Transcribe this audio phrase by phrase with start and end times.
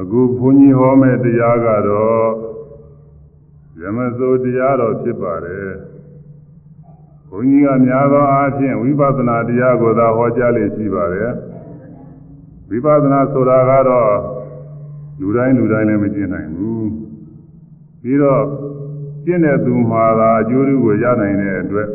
[0.00, 2.28] အခုဘုန်းကြီးဟောမဲ့တရားကတော့
[3.80, 5.70] ယမစိုးတရားတော်ဖြစ်ပါတယ်
[7.28, 11.32] ဘုန်းကြီးကများသောအားဖြင့်ဝိပဿနာတရားကိုသာဟောကြားလေရှိပါတယ်
[12.68, 14.10] ဝိပဿနာဆိုတာကတော့
[15.20, 16.90] လူတိုင်းလူတိုင်းလည်းမကျင့်နိုင်ဘူး
[18.02, 18.44] ပြီးတော့
[19.24, 21.88] ကျင့်တဲ့သူမှာသာအကျိုးကိုရနိုင်တဲ့အတွက်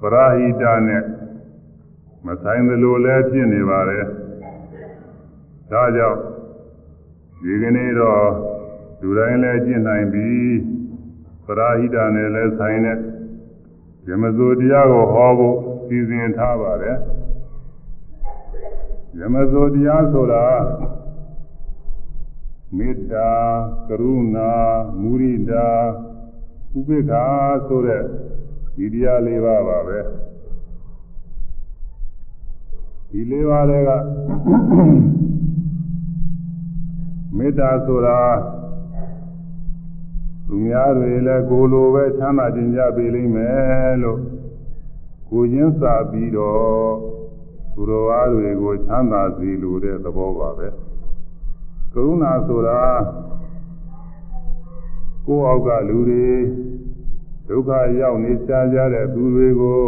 [0.00, 1.02] ပရာဟိတနဲ့
[2.26, 4.04] မဆိုင်သလိုလဲဖြစ်နေပါတယ်
[5.70, 6.20] ဒါကြောင့်
[7.44, 8.26] ဒီကနေ့တော့
[9.00, 10.30] လူတိုင်းလည်းကျင့်နိုင်ပြီ
[11.44, 12.98] ပရာဟိတနဲ့လည်းဆိုင်တဲ့
[14.06, 16.98] ဇမဇိုတရားကိုဟောဖို့စီစဉ်ထားပါတယ်
[19.18, 20.46] ဇမဇိုတရားဆိုတာ
[22.76, 23.30] မေတ္တာ
[23.88, 24.52] ကရုဏာ
[25.00, 25.68] မုရိဒာ
[26.78, 27.24] ဥပေက္ခာ
[27.66, 28.02] ဆိုတဲ့
[28.76, 29.98] ဒီတရားလေးပါပါပဲ
[33.10, 33.90] ဒီလေးပါးတွေက
[37.36, 38.20] မေတ္တာဆိုတာ
[40.46, 44.20] သူများတွေလည်းကိုလိုပဲချမ်းသာခြင်းကြပေးလိမ့်မယ်လို့
[45.30, 46.92] ကိုချင်းစာပြီးတော့
[47.74, 50.68] သူတော်အားတွေကိုချမ်းသာစေလိုတဲ့သဘောပါပဲ
[51.92, 52.80] ကရုဏာဆိုတာ
[55.26, 56.30] ကိုယ့်အောက်ကလူတွေ
[57.48, 59.82] ဒုက္ခရောက်နေကြကြတဲ့သူတွေကို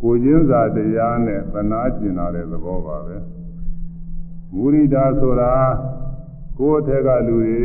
[0.00, 3.16] ကိုချင်းစာတရားနဲ့သနာကျင်လာတဲ့သဘောပါပဲ
[4.54, 5.52] မုရိဒာဆိုတာ
[6.58, 7.64] ကိုယ်အထက်ကလူတွေ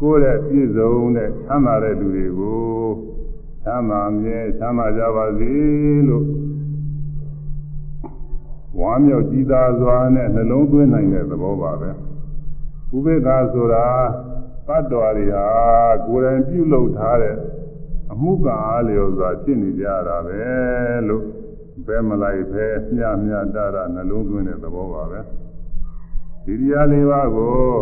[0.00, 2.60] ကိုယ်ရဲ့ပြည့်စုံတဲ့ချမ်းသာတဲ့လူတွေကို
[3.62, 5.52] ချမ်းသာမြဲချမ်းသာကြပါစေ
[6.08, 6.26] လို့
[8.78, 11.90] ဝါမြောက်ကြည်သာစွာနဲ့နှလုံးသွင်းနိုင်တဲ့သဘောပါပဲ
[12.94, 13.86] ဥပေက္ခဆိုတာ
[14.66, 15.46] တတ္တဝါတွေဟာ
[16.06, 17.36] ကိုယ်တိုင်ပြုလုပ်ထားတဲ့
[18.12, 20.40] အမှုကအားလျော်စွာဖြစ်နေကြတာပဲ
[21.08, 21.24] လို့
[21.86, 25.20] ဘယ်မလိုက်ပဲမျှမျှတတာနှလုံးသွင်းတဲ့သဘောပါပဲ
[26.44, 27.74] ဒီတရားလေးပါးကို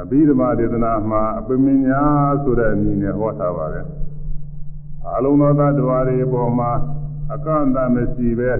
[0.00, 2.02] အဘိဓမ္မာဒေသနာမှာအပမညာ
[2.42, 3.86] ဆိုတဲ့အမည်နဲ့ဟောထားပါတယ်
[5.16, 6.70] အလုံးသောသတ္တဝါတွေအပေါ်မှာ
[7.34, 8.50] အကန့်အသတ်မရှိပဲ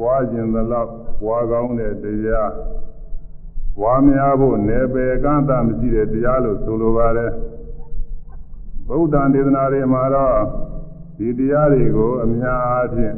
[0.00, 0.90] ဝါခြင်းသလောက်
[1.26, 2.52] ဝါကောင်းတဲ့တရား
[3.82, 7.32] ဝါများဖို့နေပယ်ကန့်အသတ်မရှိတဲ့တရားလို့ဆိုလိုပါတယ်
[8.88, 10.38] ဗုဒ္ဓံဒေသနာတွေမှာတော့
[11.18, 13.14] ဒီတရားတွေကိုအများအားဖြင့်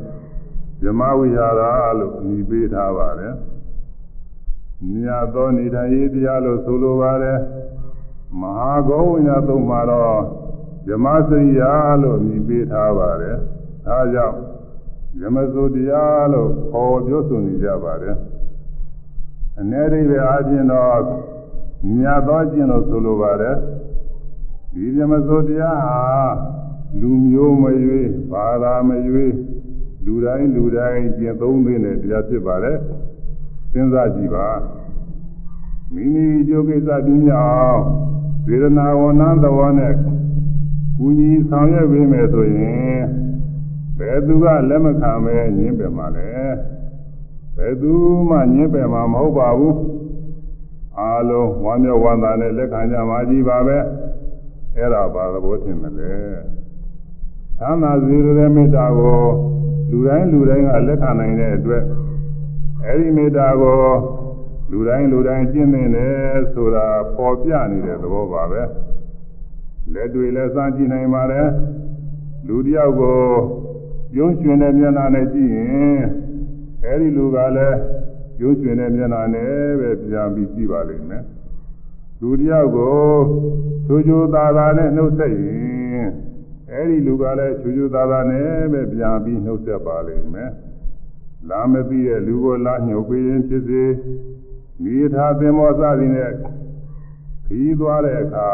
[0.82, 1.62] ဇမဝိဟာရ
[1.98, 3.34] လို့အမည်ပေးထားပါတယ်
[4.86, 7.38] မြတ်သောနေထိုင်ရေးတရားလို့ဆိုလိုပါတယ်
[8.40, 10.20] မဟာဂောဝိညာသုံးမှာတော့
[10.86, 11.72] ဇမစရိယာ
[12.02, 13.36] လို့အမည်ပေးထားပါတယ်
[13.86, 14.36] ဒါကြောင့်
[15.20, 18.16] ဇမစုတရားလို့ခေါ်ပြောဆိုနေကြပါတယ်
[19.60, 21.00] အနေရိပဲအားဖြင့်တော့
[21.96, 23.56] မြတ်သောကျင့်လို့ဆိုလိုပါတယ်
[24.74, 25.98] ဒီဇမစုတရားဟာ
[27.00, 29.34] လူမျိုးမရွေးဘာသာမရွေး
[30.04, 32.76] လူတိုင်းလူတိုင်းကျင့်သုံးသင့်တဲ့တရားဖြစ်ပါတယ်
[33.72, 34.48] စဉ်းစားကြည့်ပါ
[35.94, 37.80] မိမိကြိုးကိစ္စပြင်းအောင်
[38.46, 39.92] ဝေဒနာဝဏသဝနဲ့
[40.96, 43.00] ကူညီဆောင်ရွက်ပေးမယ်ဆိုရင်
[43.98, 46.28] ဘယ်သူကလက်မခံပဲညင်းပယ်မှာလဲ
[47.56, 47.92] ဘယ်သူ
[48.30, 49.78] မှညင်းပယ်မှာမဟုတ်ပါဘူး
[50.98, 53.78] အားလုံးဝမ်းမြောက်ဝမ်းသာနဲ့လက်ခံကြမှာကြီးပါပဲ
[54.76, 56.12] အဲ့ဒါဘာသဘောထင်မလဲ
[57.58, 59.22] သမ်းသာစေတဲ့မေတ္တာကို
[59.90, 61.82] လူတိုင်းလူတိုင်းကလက်ခံနိုင်တဲ့အတွက်
[62.90, 63.82] အဲဒီမေတ္တာကို
[64.70, 68.62] လူတိုင်းလူတိုင်းကျင့်နေတယ်ဆိုတာပေါ်ပြနေတဲ့သဘောပါပဲ
[69.92, 71.48] လက်တွေလည်းစမ်းကြည့်နိုင်ပါတယ်
[72.46, 73.20] လူတယောက်ကို
[74.12, 76.02] ပြုံးရွှင်တဲ့မျက်နှာနဲ့ကြည့်ရင်
[76.84, 77.78] အဲဒီလူကလည်း
[78.38, 81.24] ပြုံးရွှင်တဲ့မျက်နှာနဲ့ပဲပြန်ပြီးကြည့်ပါလိမ့်မယ်
[82.20, 82.98] လူတယောက်ကို
[83.86, 86.08] ချိုးချိုးသားသားနဲ့နှုတ်ဆက်ရင်
[86.72, 90.50] အဲဒီလူကလည်းချိုးချိုးသားသားနဲ့ပဲပြန်ပြီးနှုတ်ဆက်ပါလိမ့်မယ်
[91.46, 93.84] လာမသိတဲ့လူကိုလာညှုပ်ပေးရင်ဖြစ်စေ
[94.82, 96.32] မိသားသင်္ဘောစသည်နဲ့
[97.46, 98.50] ခီးသွားတဲ့အခါ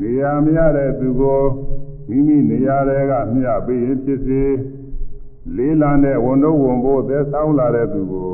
[0.00, 1.42] နေရာမရတဲ့သူကို
[2.08, 4.42] မိမိနေရာတွေကမျှပေးရင်ဖြစ်စေ
[5.56, 8.32] လေးလံတဲ့ဝန်တော့ဝန်ဖို့သက်ဆောင်လာတဲ့သူကို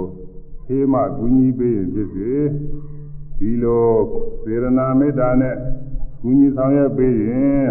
[0.67, 2.33] ဖေးမှကူညီပေးရင်ဖြစ်စေ
[3.39, 3.91] ဒီလို
[4.43, 5.57] စေရနာမေတ္တာနဲ့
[6.21, 7.67] ကူညီဆောင်ရွက်ပေးရင်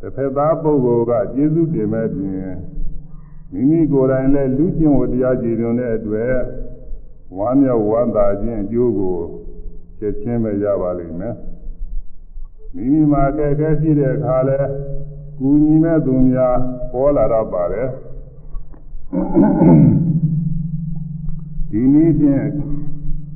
[0.00, 2.50] တစ်ဖက်သားပုဂ္ဂိုလ်ကကျေးဇူးတင်မဲ့ပြင်
[3.52, 6.34] မိမိကိုယ်တိုင်လည်းလူကျင့်ဝတရားကြည်ညိုတဲ့အတွက်
[7.36, 9.16] ဝမ်းမြောက်ဝမ်းသာခြင်းအကျိုးကို
[9.98, 11.34] ချက်ချင်းပဲရပါလိမ့်မယ်
[12.74, 14.60] မိမိမှာအခက်အခဲရှိတဲ့အခါလဲ
[15.38, 16.56] ကူညီမဲ့သူများ
[16.92, 17.88] ပေါ်လာတော့ပါတယ်
[21.70, 22.46] ဒီနည်းဖြင့်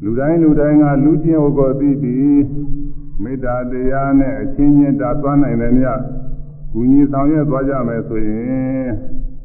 [0.02, 2.42] လူတိုင်းလူတိုင်းကလူကျင့်ဝတ်ကိုသိပြီး
[3.22, 6.00] မေတ္တာတရားနဲ့အချင်းချင်းတာသွားနိုင်တယ်မြတ်
[6.72, 8.88] ကူညီဆောင်ရွက်သွားကြမယ်ဆိုရင်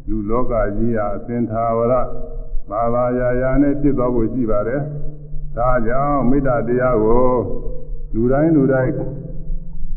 [0.10, 1.94] လူလောကကြီးဟာအသင်္သာဝရ
[2.70, 4.82] ဘာသာယာယာနဲ့ဖြစ်သွားဖို့ရှိပါတယ်
[5.58, 7.32] ဒါကြောင့်မေတ္တာတရားကို
[8.14, 8.94] လူတိုင်းလူတိုင်း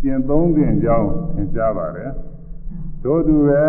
[0.02, 2.10] ကျင့်သုံးသင်ကြောင်းသင်ကြားပါတယ်
[3.04, 3.64] တို့သူပဲ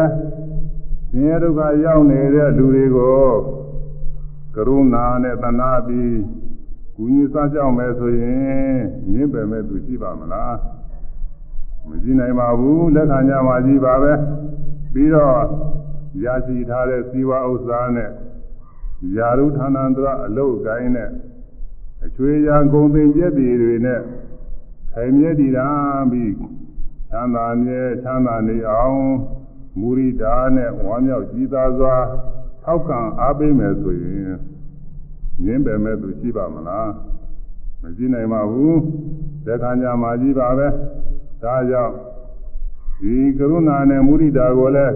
[1.09, 3.23] ဆင်းရဲဒုက္ခရောက်နေတဲ့လူတွေကို
[4.55, 6.17] ကရုဏာနဲ့တဏှာပြီး
[6.95, 8.77] ကူညီစားကြောက်မယ်ဆိုရင်
[9.11, 10.55] မြင့်ပယ်မဲ့သူရှိပါမလား
[11.87, 14.13] မကြည့်နိုင်ပါဘူးလက်ခံကြပါကြီးပါပဲ
[14.93, 15.37] ပြီးတော့
[16.23, 18.09] ရရှိထားတဲ့စီဝါဥစ္စာနဲ့
[19.15, 21.09] ယာရုဌာနန္တရအလုတ်ကိုင်းနဲ့
[22.05, 24.01] အချွေရန်ဂုံပင်ပြည့်တည်တွေနဲ့
[24.93, 25.67] ခိုင်မြဲတည်တာ
[26.11, 26.33] ပြီး
[27.09, 28.99] ချမ်းသာမြဲချမ်းသာနေအောင်
[29.79, 31.95] မူရိတာနဲ့ဝမ်းမြောက်ကြည်သာစွာ
[32.63, 34.35] ထောက်ခံအားပေးမယ်ဆိုရင်
[35.43, 36.89] ငင်းပယ်မဲ့သူရှိပါမလား
[37.81, 38.79] မရှိနိုင်ပါဘူး
[39.45, 40.67] သက်ခံကြမှာကြီးပါပဲ
[41.43, 41.93] ဒါကြောင့်
[42.99, 44.93] ဒီကရုဏာနဲ့မုဒိတာကိုလည်း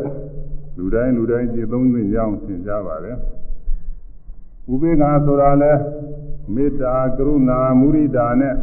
[0.77, 3.18] လူတိုင်းလူတိုင်းကြည်သုံးသိကြအောင်သင်ကြားပါတယ်
[4.71, 5.74] ဥပေက္ခဆိုတာလဲ
[6.53, 8.56] မေတ္တာကရုဏာမုဒိတာနဲ့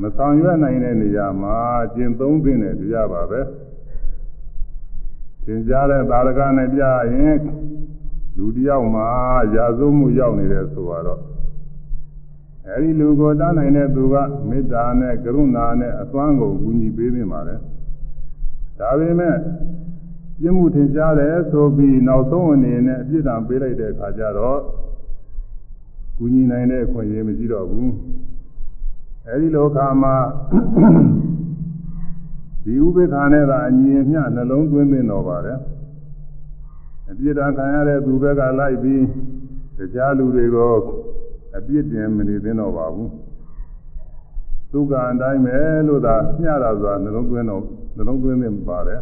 [0.00, 1.56] မဆောင်ရွက်နိုင်တဲ့နေရာမှာ
[1.94, 3.40] ကျင့်သုံးသင့်တဲ့တရားပါပဲ
[5.44, 6.82] သင်ကြားတဲ့သာရကနဲ့ပြ
[7.14, 7.38] ရင်
[8.36, 9.08] လူတယောက်မှာ
[9.54, 11.20] ရာဇဝမှုရောက်နေတယ်ဆိုတော့
[12.68, 14.14] အဲဒီလူကိုတားနိုင်တဲ့သူက
[14.48, 17.56] မေတ္တာနဲ့ကရုဏာနဲ့အသွမ်းကိုကူညီပေးနေပါလေ
[18.78, 19.36] ဒါပေမဲ့
[20.40, 24.60] ပြင်းမှုထင်ရှားတယ်ဆိုပြီးနောက်ဆုံးအနေနဲ့အပြစ်ဒဏ်ပေးလိုက်တဲ့အခါကျတော့
[26.16, 27.92] ကူညီနိုင်တဲ့အခွင့်အရေးမရှိတော့ဘူး
[29.26, 30.16] အဲဒီလောကမှာ
[32.64, 35.58] ဒီဥပေက္ခနဲ့သာအညီအမျှနှလုံးသွင်းသိတော့ပါတယ်
[37.10, 39.04] အပြစ်ဒဏ်ခံရတဲ့သူဘက်ကလိုက်ပြီး
[39.76, 40.74] တရားလူတွေကို
[41.56, 43.10] အပြစ်တင်မနေသင့်တော့ပါဘူး
[44.72, 47.62] သူကအတိုင်းပဲလို့သာမျှတာဆိုတာနှလုံးသွင်းတော့
[47.96, 49.00] နှလုံးသွင်းသင့်ပါတယ်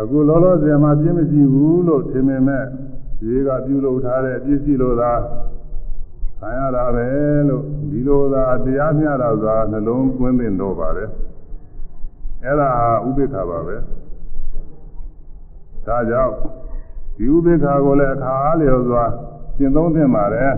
[0.00, 2.64] အခုလောလောဆယ်မှာပြင်းမရှိဘူးလို့ထင်မြင်မဲ့
[3.18, 5.12] ဒီကပြုလုပ်ထားတဲ့အပြစ်ရှိလို့သာ
[6.38, 7.06] ခံရတာပဲ
[7.48, 11.10] လို့ဒီလိုသာတရားမျှတာဆိုတာနှလုံးသွင်းသင့်တော့ပါတယ်
[12.44, 12.70] အဲ့ဒါ
[13.08, 13.76] ဥပိ္ပခါပါပဲ
[15.86, 16.34] ဒါကြောင့်
[17.16, 19.04] ဒီဥပိ္ပခါကိုလည်းအခါအားလျော်စွာ
[19.56, 20.52] ကျင့်သုံးသင့်ပါတယ်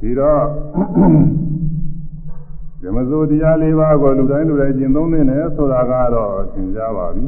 [0.00, 0.42] ဒီတော့
[2.82, 7.24] ဓမ္မစိုးတရား၄ပါးကိုလူတိုင်းလူတိုင်းကျင့်သုံးသင့်တယ်ဆိုတာကတော့သင်ကြားပါပြီ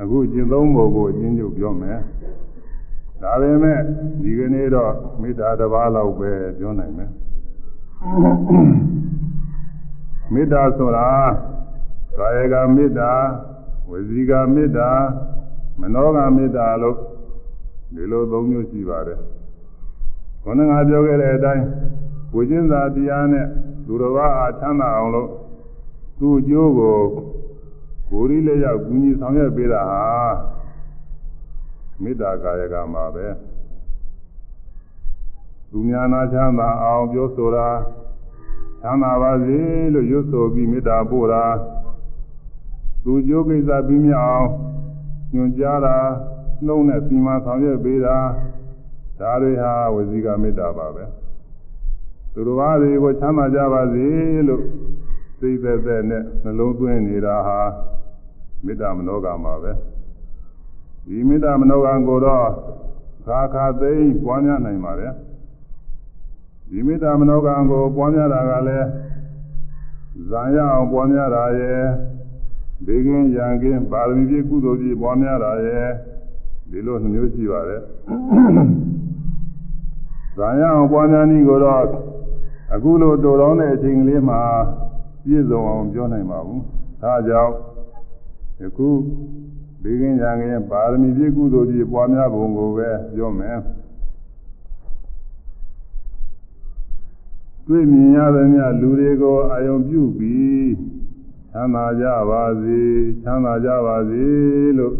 [0.00, 1.98] အခုကျင့်သုံးဖို့ကိုအချင်းချုပ်ပြောမယ်
[3.22, 3.80] ဒါပေမဲ့
[4.22, 7.10] ဒီကနေ့တော့မေတ္တာတစ်ပါးလောက်ပဲပြောနိုင်မယ်
[10.32, 11.08] မေတ္တာဆိုတာ
[12.18, 13.12] ကာယကမေတ္တာ
[13.90, 14.90] ဝစီကမေတ္တာ
[15.80, 16.96] မနောကမေတ္တာလို့
[17.94, 19.20] ဒီလိုသုံးမျိုးရှိပါတယ်
[20.42, 21.64] ခေါင်းငါပြောခဲ့တဲ့အတိုင်း
[22.34, 23.46] ဝိကျင်းသာတရားနဲ့
[23.86, 25.28] သူတော်ဘာအားချမ်းသာအောင်လို့
[26.18, 26.96] သူ့အကျိုးကို
[28.10, 30.04] ကိုယ်ရီလက်ရောက်ကူညီဆောင်ရွက်ပေးတာဟာ
[32.02, 33.26] မေတ္တာကာယကမှာပဲ
[35.70, 37.68] သူများနာချမ်းသာအောင်ပြောဆိုတာ
[38.82, 39.60] ချမ်းသာပါစေ
[39.92, 41.44] လို့ရွတ်ဆိုပြီးမေတ္တာပို့တာ
[43.04, 44.48] သူကျိုးကိစ္စပြီးမြောက်အောင်
[45.34, 45.96] ညွှန်ကြားတာ
[46.66, 48.16] နှုံးနဲ့စီမံဆောင်ရွက်ပေးတာ
[49.20, 51.04] ဒါတွေဟာဝစီကမေတ္တာပါပဲ
[52.32, 54.06] သူတော်ဘာတွေကိုချမ်းသာကြပါစေ
[54.48, 54.62] လို့
[55.38, 57.60] စိတ်သက်သက်နဲ့နှလုံးသွင်းနေတာဟာ
[58.64, 59.72] မေတ္တာမနောကမှာပဲ
[61.06, 62.46] ဒီမေတ္တာမနောကကိုတော့
[63.26, 65.12] ခါခါသိမ့်ပွားများနိုင်ပါတယ်
[66.70, 67.40] ဒီမေတ္တာမနောက
[67.70, 68.86] ကိုပွားများတာကလည်း
[70.30, 71.82] ဇာရအောင်ပွားများတာရဲ့
[72.86, 75.88] ဘေကင်းရန်ကင်းပါရမီပြည့်ကုသိုလ်ပြည့်ပွားများတာရဲ့
[76.70, 77.82] ဒီလိုနှမျိုးရှိပါတယ်
[80.36, 81.84] ဇာရအောင်ပွားများနည်းကိုတော့
[82.74, 84.40] အခုလိုတိုးတော်တဲ့အချိန်ကလေးမှာ
[85.24, 86.62] ပြည့်စုံအောင်ပြောနိုင်ပါဘူး
[87.02, 87.52] ဒါကြောင့်
[88.60, 88.88] ယခု
[89.82, 93.58] ဘေကင်းရန်ကင်းပါရမီပြည့်ကုသိုလ်ပြည့်ပွားများပုံကိုပဲပြောမယ်
[97.66, 100.70] တွေ့မြင်ရတဲ့မြလူတွေကိုအာယုံပြုပြီး
[101.52, 102.80] ချမ်းသာကြပါစေ
[103.22, 104.24] ချမ်းသာကြပါစေ
[104.78, 104.94] လို့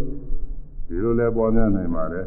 [0.87, 2.27] ဒီလိုလဲပေါ်များနိုင်ပါတယ်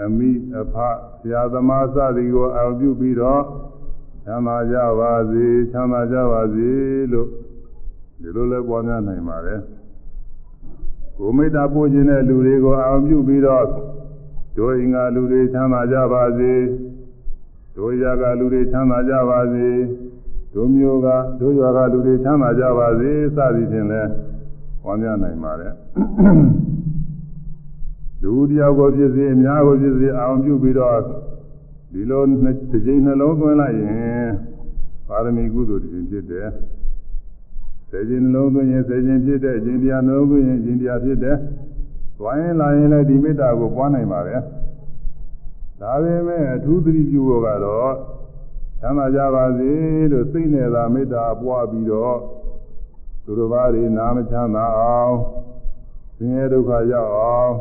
[0.00, 0.74] အမိအဖ
[1.20, 3.42] ဆရာသမားစသည်ကိုအာယုံပြုပြီးတော့
[4.24, 6.70] ချမ်းသာကြပါစေချမ်းသာကြပါစေ
[7.12, 7.28] လို့
[8.20, 9.60] ဒီလိုလဲပေါ်များနိုင်ပါတယ်
[11.18, 13.66] ကိုမိတ္တာပို့ခြင်းတဲ့လူတွေကိုအာရုံပြုပြီးတော့
[14.56, 16.52] တို့အင်္ဂါလူတွေချမ်းသာကြပါစေ
[17.76, 19.68] တို့ရာကလူတွေချမ်းသာကြပါစေ
[20.54, 21.08] တို့မျိုးက
[21.40, 24.02] တို့ရွာကလူတွေချမ်းသာကြပါစေစသည်ဖြင့်လဲ
[24.84, 25.74] ဝမ်းမြောက်နိုင်ပါတယ်
[28.22, 30.98] လူတယောက်ကိုဖြစ်စေအများကိုဖြစ်စေအာရုံပြုပြီးတော့
[31.92, 32.22] ဒီလို
[32.72, 34.26] တစ်ကြိမ်နှလုံးသွင်းလိုက်ရင်
[35.08, 36.48] ပါရမီကုသိုလ်တစ်ကြိမ်ဖြစ်တယ်
[37.92, 41.36] စေခြင်းနှလုံးသွင်းရင်စေခြင်းဖြစ်တယ်ခြင်းတရားနှလုံးသွင်းရင်ခြင်းတရားဖြစ်တယ်။
[42.18, 44.36] သွားရင်လာရင်လည်းဒီမေတ္တာကိုပွားနိုင်ပါပဲ။
[45.80, 47.92] ဒါပေမဲ့အထူးသတိပြုဖို့ကတော့
[48.80, 49.72] သမ်းသာကြပါစေ
[50.12, 52.16] လို့စိတ်နဲ့သာမေတ္တာပွားပြီးတော့
[53.24, 55.16] သူတို့ဘာတွေနာမချမ်းသာအောင်
[56.16, 57.52] ဆင်းရဲဒုက္ခရောက်အောင်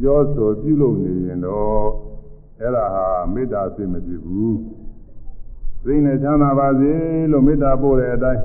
[0.00, 1.86] ပြောဆိုပြုလုပ်နေရင်တော့
[2.60, 4.56] အဲ့ဒါဟာမေတ္တာစိတ်မဖြစ်ဘူး
[5.82, 6.92] စိတ်နဲ့ချမ်းသာပါစေ
[7.30, 8.42] လို့မေတ္တာပို့တဲ့အတိုင်း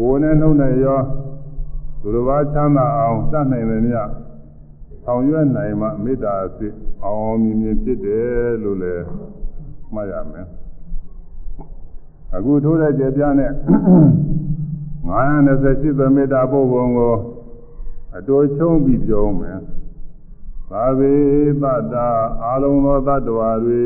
[0.00, 1.00] ကိုယ်နဲ့နှုတ်နဲ့ရော
[2.00, 4.08] သူတို့ဘာချမ်းသာအောင်တတ်နိုင်တယ်မြတ်
[5.04, 9.04] ဆောင်ရွက်နိုင်မှမေတ္တာစိတ်အောင်မြင်မြင်ဖြစ်တယ်လို့လည်း
[9.94, 10.46] မှတ်ရမယ်
[12.34, 13.52] အခုထိုးတဲ့ကြပြနဲ့
[15.10, 17.14] 928သမေတ္တာပို့ပုံကို
[18.16, 19.58] အတော်ချုံးပြီးပြောမယ်
[20.70, 21.14] သာဝေ
[21.62, 22.08] တတ္တာ
[22.44, 23.84] အာလုံးသောတ attva တွေ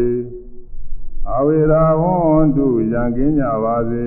[1.32, 4.06] အဝေရာဝန္တုရံကင်းကြပါစေ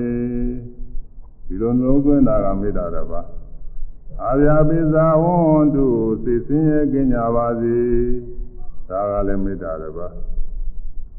[1.48, 3.26] ဒီလိုလုံးသွင်းတာကမေတ္တာတစ်ပါး
[4.22, 5.86] အာဗျာပိဇာဝန္တု
[6.24, 7.78] သိစင်းရဲ့ကင်းကြပါစေ
[8.88, 10.12] ဒါကလည်းမေတ္တာတစ်ပါး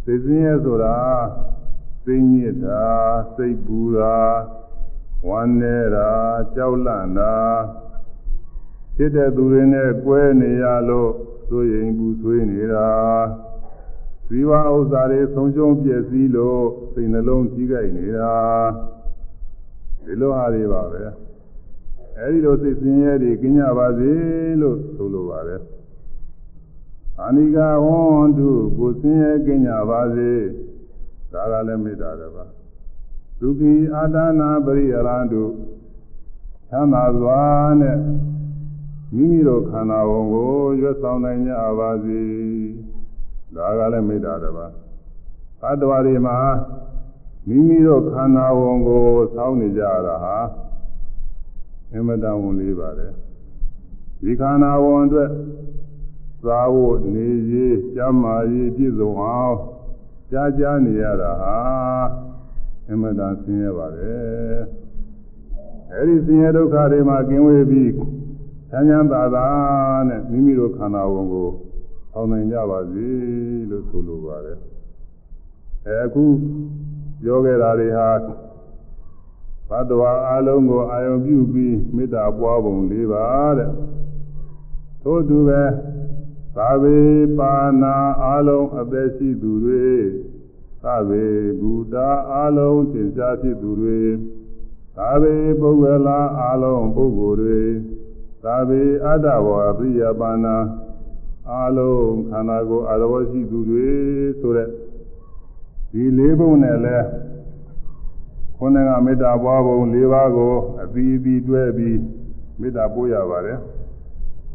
[0.05, 0.98] သိစင်းရဲ့ဆိုတာ
[2.05, 2.83] သိညစ်တာ
[3.36, 4.17] စိတ်ပူတာ
[5.27, 6.09] ဝမ်းနေတာ
[6.55, 7.36] ကြောက်လန့်တာ
[8.95, 11.12] ဖြစ်တဲ့သူတွေနဲ့ကွဲနေရလို့
[11.48, 12.89] ဆိုရင်ဘူးဆွေးနေတာ
[14.27, 18.36] ဇီဝဥစ္စာတွေဆုံးရှုံးပြည့်စည်လို့စိတ်နှလုံးကြီးကြိုက်နေတာ
[20.09, 21.01] ဒီလိုဟာတွေပါပဲ
[22.17, 24.11] အဲဒီလိုစိတ်ဆင်းရဲတွေကင်းကြပါစေ
[24.61, 25.61] လို့ဆိုလိုပါတယ်
[27.21, 30.31] အာနိကဝန္တုကိုဆင်းရဲကင်းကြပါစေ
[31.33, 32.49] ဒါကလည်းမေတ္တာတစ်ပါး
[33.39, 35.43] ဒုက္ခိအာဒနာပရိယရန္တု
[36.69, 37.41] သမ်းသာစွာ
[37.81, 37.97] နဲ့
[39.15, 40.51] မိမိတို့ခန္ဓာဝန်ကို
[40.81, 42.21] ရွတ်ဆောင်နိုင်ကြပါစေ
[43.55, 44.71] ဒါကလည်းမေတ္တာတစ်ပါး
[45.61, 46.37] သတ္တဝါတွေမှာ
[47.48, 49.03] မိမိတို့ခန္ဓာဝန်ကို
[49.36, 50.38] စောင်းနေကြတာဟာ
[51.93, 53.13] အမတန်ဝန်လေးပါတယ်
[54.24, 55.29] ဒီခန္ဓာဝန်အတွက်
[56.46, 59.58] သာဝတ်နေရေးကျမ်းမာရေးပြည့်စုံအောင်
[60.31, 61.58] ကြားကြားနေရတာဟာ
[62.89, 64.60] အမတန်ဆင်းရဲပါတယ်
[65.93, 67.91] အဲဒီဆင်းရဲဒုက္ခတွေမှာကင်းဝေးပြီး
[68.69, 69.48] ချမ်းချမ်းသာသာ
[70.10, 71.50] နဲ့မိမိတို့ခန္ဓာဝန်ကို
[72.13, 73.08] အောင်နိုင်ကြပါစေ
[73.69, 74.58] လို့ဆိုလိုပါတယ်
[75.86, 76.24] အဲအခု
[77.21, 78.09] ပြောခဲ့တာတွေဟာ
[79.69, 83.25] ဘတ်တော်အလုံးကိုအာယုံပြုပြီးမေတ္တာပွားပုံလေးပါ
[83.57, 83.71] တဲ့
[85.03, 85.63] ထို့သူပဲ
[86.55, 86.97] သာဝေ
[87.39, 89.89] ပါဏာအလုံးအသက်ရှိသူတွေ
[90.83, 91.25] သာဝေ
[91.61, 91.95] ဘုဒ္ဓ
[92.35, 94.01] အလုံးသင်္ချာဖြစ်သူတွေ
[94.97, 97.61] သာဝေပုဂ္ဂလာအလုံးပုဂ္ဂိုလ်တွေ
[98.43, 100.57] သာဝေအတ္တဘောအပိယပါဏာ
[101.51, 103.89] အလုံးခန္ဓာကိုယ်အရဝရှိသူတွေ
[104.39, 104.69] ဆိုတဲ့
[105.93, 106.98] ဒီလေးပုံနဲ့လဲ
[108.58, 112.00] ခုနကမေတ္တာပွားပုံ၄ပါးကိုအသီးသီးတွဲပြီး
[112.60, 113.58] မေတ္တာပို့ရပါတယ်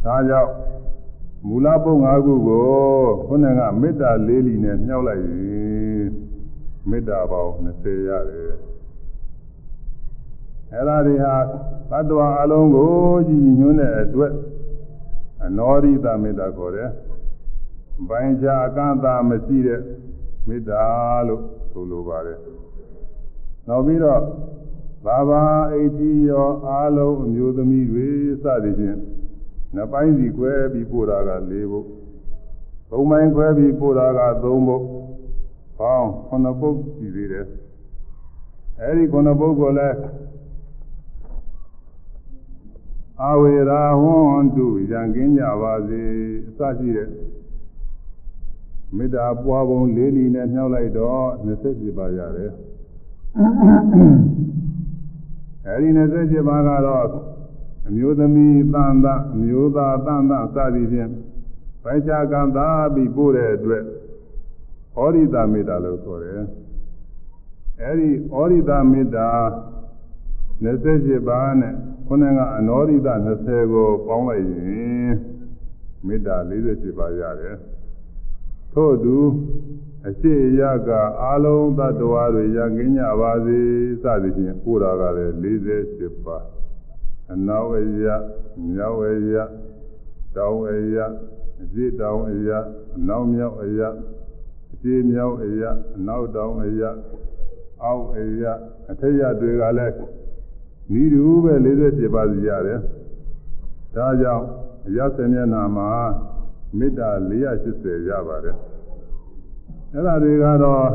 [0.05, 0.51] ဒါကြောင့်
[1.47, 2.65] မူလပုံ၅ခုကို
[3.27, 6.07] ခုနကမေတ္တာ၄လီနဲ့မြှောက်လိုက်ရင်
[6.91, 8.55] မေတ္တာပေါင်း20ရတယ်
[10.73, 11.37] အဲ့ဒါတွေဟာ
[11.91, 12.93] သတ္တဝါအလုံးကို
[13.29, 14.33] ကြည်ညွှန်းတဲ့အတွက်
[15.45, 16.91] အနောရိတမေတ္တာခေါ်တယ်။
[18.09, 19.81] ဘိုင်းချအကန့်အသာမရှိတဲ့
[20.47, 20.85] မေတ္တာ
[21.29, 22.39] လို့ဆိုလိုပါတယ်။
[23.69, 24.23] နောက်ပြီးတော့
[25.05, 28.09] ဘာဘာအိဋ္ဌိယောအာလုံးအမျိုးသမီးတွေ
[28.43, 28.99] စသည်ဖြင့်
[29.75, 31.87] နှစ်ပိုင်းစီခွဲပြီးပို့တာက၄ဘုတ်။
[32.91, 34.85] သုံးပိုင်းခွဲပြီးပို့တာက၃ဘုတ်။
[35.79, 37.47] ပေါင်းခုနှစ်ဘုတ်ရှိသေးတယ်။
[38.81, 39.97] အဲဒီခုနှစ်ဘုတ်ကိုလည်း
[43.23, 44.05] အဝေရာဝ
[44.39, 46.03] န္တုရံကင်းကြပါစေ
[46.49, 47.09] အစရှိတဲ့
[48.97, 51.29] မေတ္တာပွားပုံလေးလီနဲ့နှောက်လိုက်တော့
[51.63, 52.51] 27ပါးရတယ်
[55.67, 57.07] အဲဒီ27ပါးကတော့
[57.89, 61.11] အမျိုးသမီးတန်တအမျိုးသားတန်တစသည်ဖြင့်
[61.83, 63.85] ဘိုင်ချကံသာပြီးပို့တဲ့အတွက်
[64.97, 66.41] ဩရိတာမေတ္တာလို့ခေါ်တယ်
[67.83, 69.29] အဲဒီဩရိတာမေတ္တာ
[70.55, 71.75] 27ပါးနဲ့
[72.07, 73.09] ခုနကအနောရိတ
[73.41, 75.13] 20ကိုပေါင်းလိုက်ရင်
[76.07, 77.57] မေတ္တာ48ပါးရတယ်
[78.75, 79.19] ထို့အတူ
[80.09, 80.91] အရှိရက
[81.23, 83.59] အာလုံးသတ္တဝါတွေရကင်းကြပါစေ
[84.03, 85.33] စသည်ဖြင့်ပို့တာကလည်း
[85.81, 86.45] 48ပါး
[87.33, 88.07] အနောက်အရ
[88.69, 89.35] မြောက်အရ
[90.37, 90.97] တောင်အရ
[91.63, 92.51] အရှိတောင်အရ
[92.97, 93.81] အနောက်မြောက်အရ
[94.73, 95.63] အရှိမြောက်အရ
[95.97, 96.83] အနောက်တောင်အရ
[97.83, 98.45] အောက်အရ
[98.91, 99.97] အထက်ရတွေကလည်း
[101.01, 101.55] ဤတူပဲ
[101.85, 102.81] 47ပါးစီရတယ်
[103.95, 104.45] ဒါကြောင့်
[104.87, 105.89] အရသမျက်နာမှာ
[106.79, 107.09] မေတ္တာ
[107.59, 108.57] 480ရပါတယ်
[109.93, 110.87] အဲ့ဒါတွေကတော့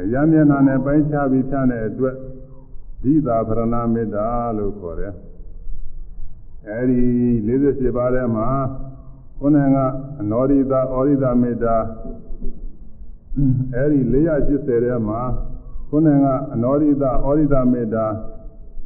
[0.00, 2.16] အရမျက်နာနဲ့ပိုင်းခြားပြီးဖြန့်တဲ့အတွက်
[3.02, 4.26] ဒိသာဗရဏမေတ္တာ
[4.58, 5.14] လို့ခေါ်တယ်
[6.68, 7.02] အဲ့ဒီ
[7.46, 8.48] 48ပါးထဲမှာ
[9.40, 9.76] ဘခုနက
[10.20, 11.76] အနောရိတာဩရိတာမေတ္တာ
[13.74, 15.20] အဲဒီ480ထဲမှာ
[15.88, 18.06] ခုနကအနောရိတာဩရိတာမေတ္တာ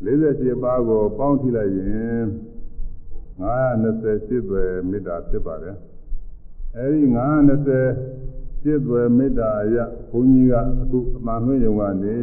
[0.05, 2.23] 48ပါးကိုပေါင်းထည့်လိုက်ရင်
[3.39, 5.77] 928ပဲမေတ္တာဖြစ်ပါတယ်
[6.77, 7.03] အဲဒီ
[7.83, 9.77] 920จิตွယ်မေတ္တာအရ
[10.11, 12.19] ဘုန်းကြီးကအခုအမှန်မှန်ယုံကနေ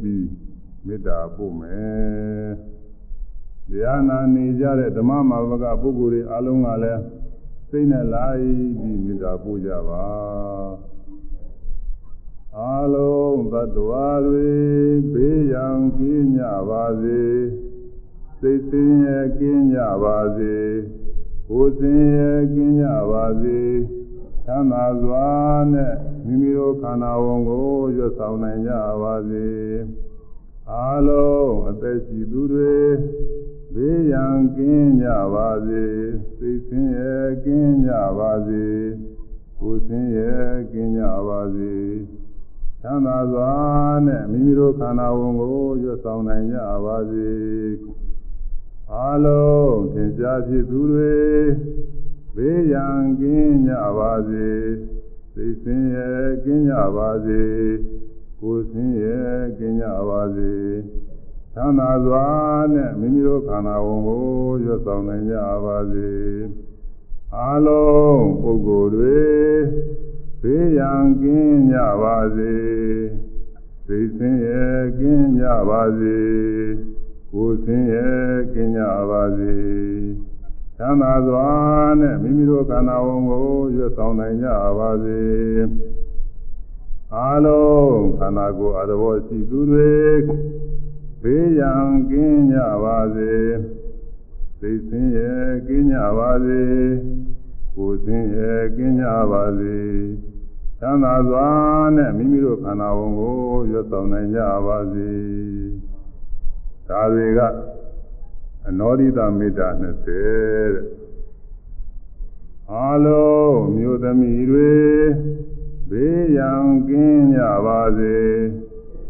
[0.00, 0.28] ပြီး
[0.86, 2.50] မေတ္တာပို့မယ်
[3.68, 7.02] တရားနာနေကြတဲ့ဓမ္မမာဝကပုဂ္ဂိုလ်တွေအလုံးကလည်း
[7.70, 8.42] စိတ်နဲ့လိုက်
[8.78, 10.04] ပြီးမေတ္တာပို့ကြပါ
[12.58, 12.60] အ
[12.94, 14.50] လုံးသတ္တဝါတွေ
[15.12, 17.20] ဘေးရန်ကင်းကြပါစေ
[18.42, 20.56] စိတ်ဆင်းရဲကင်းကြပါစေ
[21.48, 23.60] ကိုယ်ဆင်းရဲကင်းကြပါစေ
[24.46, 25.28] သမ်းသာစွာ
[25.72, 25.94] နဲ့
[26.24, 29.48] မိမိတို့ခန္ဓာဝန်ကိုရွတ်ဆောင်နိုင်ကြပါစေ
[30.70, 30.74] အ
[31.06, 32.78] လုံးအသက်ရှိသူတွေ
[33.74, 35.84] ဘေးရန်ကင်းကြပါစေ
[36.38, 38.66] စိတ်ဆင်းရဲကင်းကြပါစေ
[39.60, 40.32] ကိုယ်ဆင်းရဲ
[40.72, 41.74] ကင်းကြပါစေ
[42.82, 43.52] သမ်းသာစွာ
[44.06, 47.28] နဲ့မိမိတို့ခန္ဓာဝန်ကိုရွတ်ဆောင်နိုင်ကြပါစေ
[48.98, 51.18] အလုံးသင်ကြားဖြစ်သူတွေ
[52.34, 54.50] ဘေးရန်ကင်းကြပါစေ
[55.34, 57.44] သိစင်ရဲ့ကင်းကြပါစေ
[58.40, 60.54] ကိုယ်စင်ရဲ့ကင်းကြပါစေ
[61.54, 62.26] သံသာစွာ
[62.74, 64.24] နဲ့မိမိတို့ခန္ဓာဝန်ကို
[64.64, 66.10] ရွတ်ဆောင်နိုင်ကြပါစေ
[67.36, 69.20] အလုံးပုဂ္ဂိုလ်တွေ
[70.42, 72.54] ဘေးရန်ကင်းကြပါစေ
[73.86, 76.20] သိစင်ရဲ့ကင်းကြပါစေ
[77.32, 78.08] ကိုယ်ဆင်းရဲ
[78.52, 79.54] ကင်းကြပါစေ
[80.78, 81.48] သမ်းသာစွာ
[82.00, 83.46] နဲ့မိမိတို့ခန္ဓာဝန်ကို
[83.76, 85.20] ရွတ်ဆောင်နိုင်ကြပါစေ
[87.14, 89.92] အာလုံးခန္ဓာကိုယ်အတော်ရှိသူတွေ
[91.22, 93.32] ဘေးရန်ကင်းကြပါစေ
[94.60, 95.32] သိဆင်းရဲ
[95.66, 96.62] ကင်းကြပါစေ
[97.76, 99.78] ကိုယ်ဆင်းရဲကင်းကြပါစေ
[100.80, 101.48] သမ်းသာစွာ
[101.96, 103.36] နဲ့မိမိတို့ခန္ဓာဝန်ကို
[103.70, 105.10] ရွတ်ဆောင်နိုင်ကြပါစေ
[106.90, 107.40] ဒါတွေက
[108.68, 110.70] အနောဒိတမေတ္တာ20တဲ့
[112.72, 114.74] အာလုံးမြို့သမီးတွေ
[115.90, 118.18] ဘေးရန်ကင်းကြပါစေ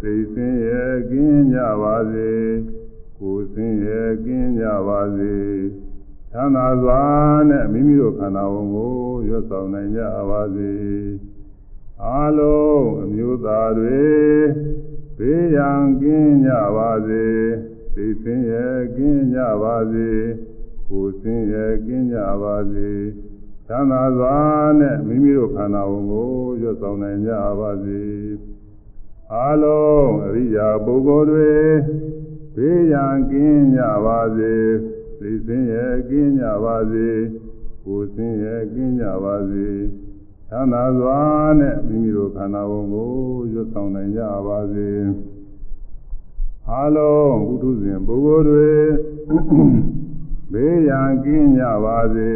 [0.00, 2.30] သိစင်ရဲ့ကင်းကြပါစေ
[3.18, 5.36] ကိုယ်စင်ရဲ့ကင်းကြပါစေ
[6.32, 7.02] သံသာစွာ
[7.48, 8.94] နဲ့မိမိတို့ခန္ဓာဝန်ကို
[9.28, 10.72] ရွတ်ဆောင်နိုင်ကြပါစေ
[12.04, 14.04] အာလုံးအမျိုးသားတွေ
[15.18, 17.26] ဘေးရန်ကင်းကြပါစေ
[18.00, 20.10] သိစင်ရဲ့ကင်းကြပါစေ
[20.88, 22.90] ကိုယ်စင်ရဲ့ကင်းကြပါစေ
[23.68, 24.36] သံသာစွာ
[24.80, 26.32] နဲ့မိမိတို့ခန္ဓာဝန်ကို
[26.62, 28.02] ရွတ်ဆောင်နိုင်ကြပါစေ
[29.34, 31.52] အာလုံးအရိယာပုဂ္ဂိုလ်တွေ
[32.54, 34.54] ဘေးရန်ကင်းကြပါစေ
[35.20, 37.08] သိစင်ရဲ့ကင်းကြပါစေ
[37.84, 39.68] ကိုယ်စင်ရဲ့ကင်းကြပါစေ
[40.50, 41.20] သံသာစွာ
[41.60, 43.12] နဲ့မိမိတို့ခန္ဓာဝန်ကို
[43.52, 44.88] ရွတ်ဆောင်နိုင်ကြပါစေ
[46.78, 48.70] အလုံးဘုသူရှင်ပုဂ္ဂိုလ်တွေ
[50.52, 52.30] ဘေးရန်ကင်းကြပါစေ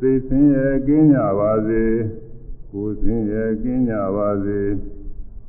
[0.00, 1.84] သိစင်ရဲ့ကင်းကြပါစေ
[2.70, 4.60] ကိုယ်စင်ရဲ့ကင်းကြပါစေ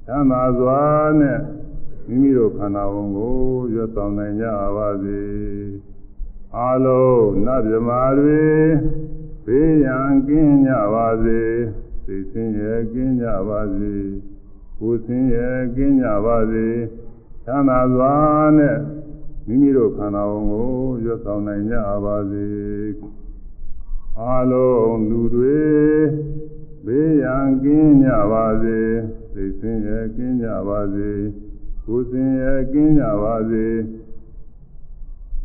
[0.08, 0.82] သံသာစွာ
[1.20, 1.40] နဲ့
[2.08, 3.38] မိမိတို့ခန္ဓာဝန်ကို
[3.74, 4.46] ရွတ်ဆောင်နိုင်ကြ
[4.78, 5.22] ပါစေ
[6.58, 8.44] အလုံးနတ်မြမာတွေ
[9.46, 11.42] ဘေးရန်ကင်းကြပါစေ
[12.06, 13.94] သိစင်ရဲ့ကင်းကြပါစေ
[14.80, 16.68] ကိုယ်စင်ရဲ့ကင်းကြပါစေ
[17.46, 18.14] ချမ်းသာစွာ
[18.58, 18.78] နဲ့
[19.48, 20.72] မိမိတို့ခန္ဓာဝန်ကို
[21.04, 21.76] ရွတ်ဆောင်နိုင်ကြ
[22.06, 22.48] ပါစေ
[24.20, 25.62] အလုံးလူတွေ
[26.86, 28.80] ဘေးရန်ကင်းကြပါစေ
[29.34, 31.10] သိစင်ရဲ့ကင်းကြပါစေ
[31.86, 33.68] ကိုယ်စင်ရဲ့ကင်းကြပါစေ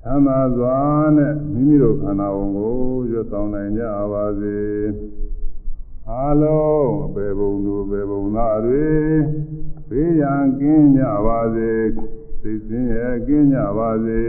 [0.03, 0.79] ချမ်းသာစွာ
[1.17, 2.79] နဲ့မိမိတို့ခန္ဓာဝန်ကို
[3.11, 4.59] ရွတ်ဆောင်နိုင်ကြပါစေ
[6.11, 8.87] အလုံးအပေဘုံတို့ပေဘုံသားတွေ
[9.91, 11.71] ဘေးရန်ကင်းကြပါစေ
[12.43, 14.21] သိစင်းရဲ့ကင်းကြပါစေ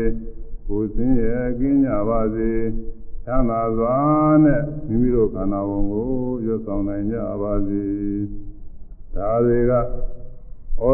[0.67, 2.51] ကိုယ်စင်းရဲ့ကင်းကြပါစေ
[3.25, 3.95] သံသာစွာ
[4.43, 6.09] နဲ့မိမိတို့ခန္ဓာဝန်ကို
[6.45, 7.83] ရွတ်ဆောင်နိုင်ကြပါစေ
[9.15, 9.79] ဒါတွေကဩ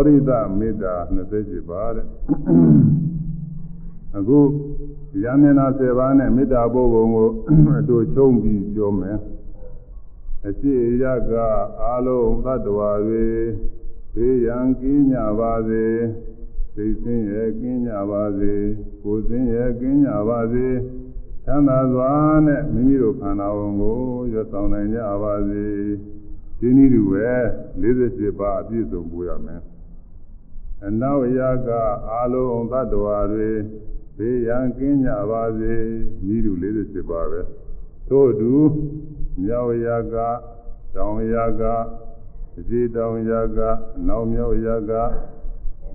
[0.06, 0.94] ရိတမေတ္တာ
[1.34, 2.06] 28ပါတဲ့
[4.18, 4.40] အခု
[5.24, 7.30] ရမင်းနာ7ပါးနဲ့မေတ္တာပို့ပုံကို
[7.80, 9.20] အတူချုံပြီးပြောမယ်
[10.48, 11.32] အရှိရက
[11.82, 13.26] အာလုံးသတ္တဝါတွေ
[14.16, 15.86] ဘေးရန်ကင်းကြပါစေ
[16.76, 18.54] သိစင်းရဲ့ကင်းကြပါစေ
[19.04, 20.68] ကိုယ်စင်းရဲ့ကင်းကြပါစေ
[21.46, 22.12] သံသာစွာ
[22.48, 24.00] နဲ့မိမိတို့ခန္ဓာဝန်ကို
[24.32, 25.66] ရွတ်ဆောင်နိုင်ကြပါစေ
[26.60, 27.32] ဒီနည်းတူပဲ
[27.82, 29.62] 48ပါးအပြည့်စုံပို့ရမယ်
[30.86, 31.70] အနောက်ရက
[32.12, 33.52] အာလုံးသတ္တဝါတွေ
[34.18, 35.74] ဘေးရန်ကင်းကြပါစေ
[36.34, 37.42] ဤတူ48ပါးပဲ
[38.10, 38.54] သို့တူ
[39.44, 40.16] မြောက်ရာက
[40.96, 41.64] တောင်ရာက
[42.03, 42.03] အ
[42.68, 43.60] စီတောင်ရာက
[43.98, 44.92] အနောက်မြောက်ရာက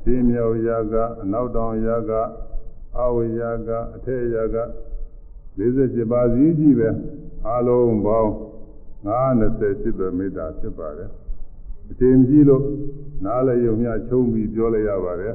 [0.04, 2.12] ဒီမြောက်ရာကအနောက်တောင်ရာက
[2.98, 4.56] အဝရာကအထက်ရာက
[5.58, 6.88] 47ပါးစီကြီးပဲ
[7.46, 8.32] အလုံးပေါင်း
[9.04, 11.10] 98ပဲမေတ္တာဖြစ်ပါတယ်
[11.90, 12.64] အချိန်ကြီးလို့
[13.24, 15.34] နားလည်းယုံမြချုံးပြီးပြောလိုက်ရပါတယ်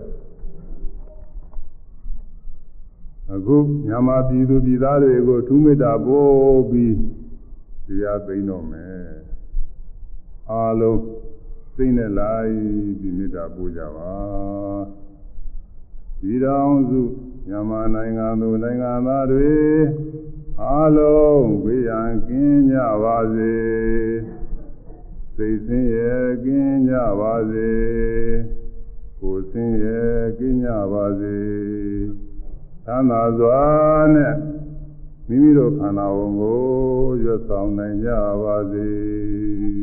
[3.34, 6.96] အခုမြန်မာပြည်သူပြည်သားတွေကိုထူးမေတ္တာပို့ပြီး
[7.88, 9.23] တရားသိမ်းတော့မယ်
[10.52, 11.02] အားလုံး
[11.76, 12.54] သိနေလိုက်
[13.00, 14.14] ပြီးမေတ္တာပို့ကြပါ
[16.20, 17.02] ဒီတော်စု
[17.48, 19.54] မြန်မာနိုင်ငံသူနိုင်ငံသားတွေ
[20.62, 23.56] အားလုံးဝိရန်ကင်းကြပါစေ
[25.36, 27.72] စိတ်ဆင်းရဲကင်းကြပါစေ
[29.20, 30.02] ကိုယ်ဆင်းရဲ
[30.40, 31.38] ကင်းကြပါစေ
[32.86, 33.62] သံသာစွာ
[34.16, 34.36] နဲ့
[35.28, 36.62] မိမိတို့ခန္ဓာဝန်ကို
[37.24, 38.10] ရွတ်ဆောင်နိုင်ကြ
[38.44, 39.83] ပါစေ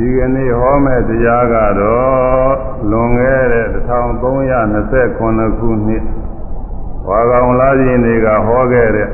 [0.00, 2.54] ဒီကနေ့ဟောမဲ့တရားကတော့
[2.90, 6.04] လွန်ခဲ့တဲ့1329ခုနှစ်
[7.08, 9.08] ဝါကောင်လာခြင်းတွေကဟောခဲ့တဲ့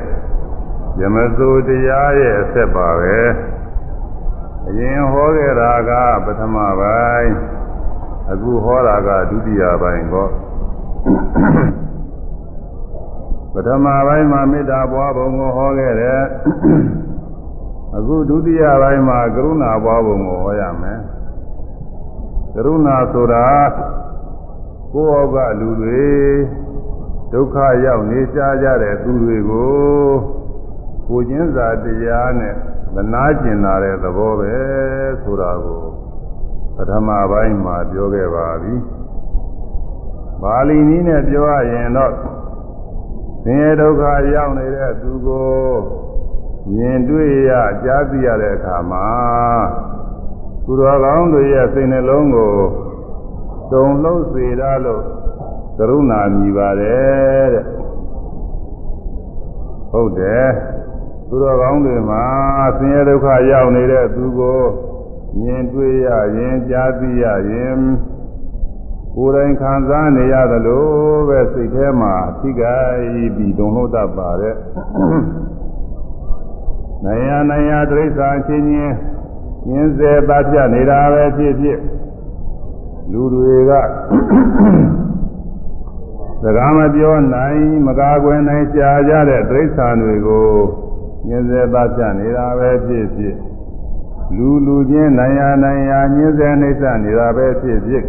[0.99, 3.19] ယမသုတရားရဲ့အဆက်ပါပဲ
[4.67, 5.91] အရင်ဟောခဲ့တာက
[6.25, 7.33] ပထမပိုင်း
[8.31, 10.27] အခုဟောတာကဒုတိယပိုင်းကော
[13.53, 16.21] ပထမပိုင်းမှာမေတ္တာပွားပုံကိုဟောခဲ့တဲ့
[17.97, 20.99] အခုဒုတိယပိုင်းမှာကရုဏာပွားပုံကိုဟောရမယ်
[22.53, 23.47] ကရုဏာဆိုတာ
[24.93, 26.09] ကိုယ့်ဩကလူတွေ
[27.31, 27.55] ဒုက္ခ
[27.85, 29.75] ရောက်နေကြကြတဲ့သူတွေကို
[31.07, 32.55] ကိုချင်းစာတရားနဲ့
[32.95, 34.55] မနာကျင်လာတဲ့သဘောပဲ
[35.23, 35.83] ဆိုတာကို
[36.75, 38.75] ပထမပိုင်းမှာပြောခဲ့ပါပြီ
[40.41, 42.13] ပါဠိနည်းနဲ့ပြောရရင်တော့
[43.43, 44.03] ဆင်းရဲဒုက္ခ
[44.35, 46.04] ရောက်နေတဲ့သူကို
[46.73, 47.51] မြင်တွေ့ရ
[47.83, 49.07] ကြားသိရတဲ့အခါမှာ
[50.65, 52.55] သူတော်ကောင်းတွေရဲ့စိတ်နှလုံးကို
[53.71, 55.03] တုံလုံးစေရလို့
[55.77, 57.65] ကရုဏာမြည်ပါတယ်တဲ့
[59.91, 60.49] ဟုတ်တယ်
[61.27, 62.23] သူတော်ကောင်းတွေမှာ
[62.77, 64.61] ဆင်းရဲဒုက္ခရောက်နေတဲ့သူကို
[65.39, 67.79] မြင်တွေ့ရရင်ကြားသိရရင်
[69.15, 70.85] ကိုယ်တိုင်ခံစားနေရသလို
[71.27, 74.55] ပဲစိတ်ထဲမှာထိခိုက်ပြီးဒုံလို့တတ်ပါတဲ့
[77.03, 78.95] နယနယတိရစ္ဆာန်ချင်းချင်း
[79.67, 81.79] မြင်စေပါပြနေတာပဲဖြစ်ဖြစ်
[83.11, 83.71] လူတွေက
[86.41, 90.49] စကားမပြောနိုင်မကားကွယ်နိုင်ရှားကြတဲ့တိရစ္ဆာန်တွေကို
[91.27, 93.35] မြင်စေပါပြနေတာပဲဖြစ်ဖြစ်
[94.37, 98.05] လူလူချင်းနိုင်ရနိုင်ရညင်းစေနှိစ္စနေတာပဲဖြစ်ဖြစ်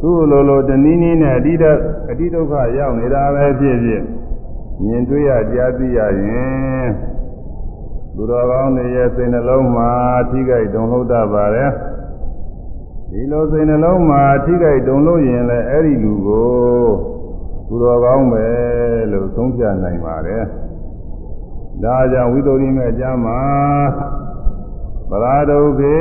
[0.00, 1.64] သူ့လိုလိုတနည်းနည်းနဲ့အတိဒ
[2.10, 4.02] အတိဒုက္ခရောက်နေတာပဲဖြစ်ဖြစ်
[4.82, 6.86] မြင်တွေ့ရကြားသိရရင်
[8.18, 9.90] သူတော်ကောင်းတွေရဲ့စိတ်နှလုံးမှာ
[10.30, 11.70] ထိခိုက်တုန်လှုပ်တတ်ပါတယ်
[13.10, 16.86] ဒီလိုစိတ်နှလုံးမှာထိခိုက်တုန်လှုပ်ရင်လည်းအဲ့ဒီလူကို
[17.68, 18.46] သူတော်ကောင်းပဲ
[19.12, 20.44] လို့သုံးပြနိုင်ပါတယ်
[21.82, 23.40] ဒါကြောင့်ဝိသုရိမေအကျမ်းမှာ
[25.10, 25.96] ပရာဒုခေ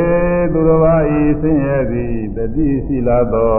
[0.53, 3.57] သူတော်ဘာဤဆင်းရဲသည်တတိရှိလာသော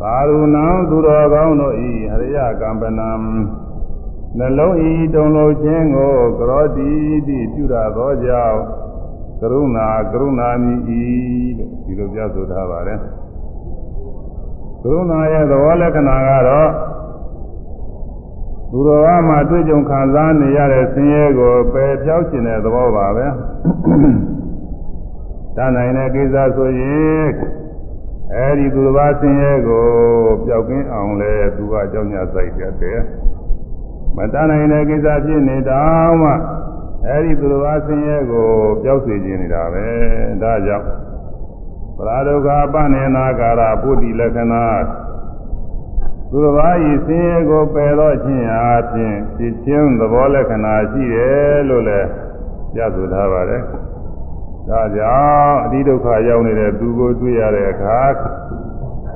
[0.00, 3.10] သာရုဏံသူတော်ကောင်းတို့ဤဟရိယကံပနံ
[4.38, 6.90] နှလုံးဤတုံလို့ခြင်းကိုကရောတိ
[7.28, 8.60] တိပြုရသောကြောင့်
[9.40, 11.02] ကရုဏာကရုဏာမိဤ
[11.58, 12.98] လို့ဒီလိုပြဆိုထားပါတယ်
[14.82, 16.70] ကရုဏာရဲ့သဘောလက္ခဏာကတော့
[18.70, 23.26] သူတော်ဘာမှတွေ့ကြုံခံစားနေရတဲ့ဆင်းရဲကိုပယ်ပြောက်ခြင်းတဲ့သဘောပါပဲ
[25.56, 27.28] တတ်နိုင်တဲ့ကိစ္စဆိုရင်
[28.34, 29.84] အဲဒီသူတော်ဘာဆင်းရဲကို
[30.44, 33.00] ပျောက်ကင်းအောင်လဲသူကအကြောင်းညစိုက်တတ်တယ်
[34.18, 36.32] မတတ်နိုင်တဲ့ကိစ္စဖြစ်နေတော့မှ
[37.06, 38.48] အဲဒီသူတော်ဘာဆင်းရဲကို
[38.82, 39.86] ပျောက်စေခြင်းနေတာပဲ
[40.42, 40.86] ဒါကြောင့်
[41.96, 44.66] ပရာဒုက္ခပဏ္ဏနာကာရပုဒ္ဓိလက္ခဏာ
[46.30, 52.08] သူတစ်ပါးဤဆင်းရဲကိုပယ်တော့ခြင်းအားဖြင့်ဖြစ်ခြင်းသဘောလက္ခဏာရှိတယ်လို့လည်း
[52.74, 53.62] ပြဆိုထားပါတယ်။
[54.68, 58.00] ဒါကြောင့်အတိဒုက္ခရောက်နေတဲ့သူကိုတွေ့ရတဲ့အခါ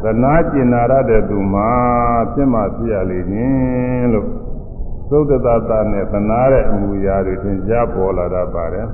[0.02, 1.70] သနာကျင်နာရတဲ့သူမှာ
[2.32, 4.28] ဖြစ်မှဖြစ်ရလေခြင်းလို့
[5.12, 8.86] သုဒ္ဓတတနဲ့သနာတဲ့အမူအရာတွေသင်ကြားပေါ်လာတတ်ပါတယ်။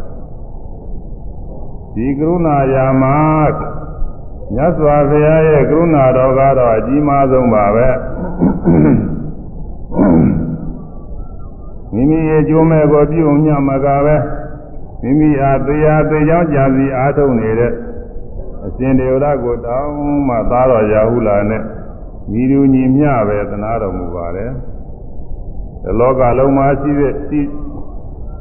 [1.95, 3.17] ဒီကရုဏာယာမှာ
[4.55, 7.89] မြတ်စွာဘုရားရဲ့ကရုဏာတော်ကတော့အကြီးမားဆုံးပါပဲ
[11.93, 14.17] မိမိရဲ့ကြိုးမဲ့ကိုပြုံညမကပဲ
[15.03, 17.75] မိမိအားတရားသေးချောင်းကြာစီအားထုတ်နေတဲ့အ
[18.67, 19.93] အရှင်တေဝရကိုတောင်း
[20.29, 21.63] မှသားတော်ရာဟုလာနဲ့
[22.33, 24.51] ညီလူညီမျှပဲသနာတော်မူပါတယ်
[25.89, 27.41] ဒီလောကလုံးမှာရှိတဲ့ရှိ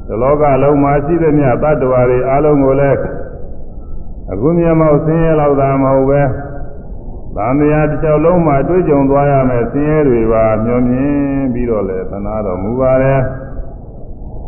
[0.07, 2.99] ဒီလောကလုံးမှာရှိတဲ့မြတ်တ attva တွေအားလုံးကိုလည်း
[4.31, 6.21] အခုမြတ်မောက်ဆင်းရဲလောက်သာမဟုတ်ပဲ
[7.35, 11.15] သံဃာတစ်ချောင်းလုံးမှာတွေ့ကြုံသွားရမယ်ဆင်းရဲတွေပါမျှော်မြင်
[11.53, 13.21] ပြီးတော့လည်းသနာတော်မူပါတယ်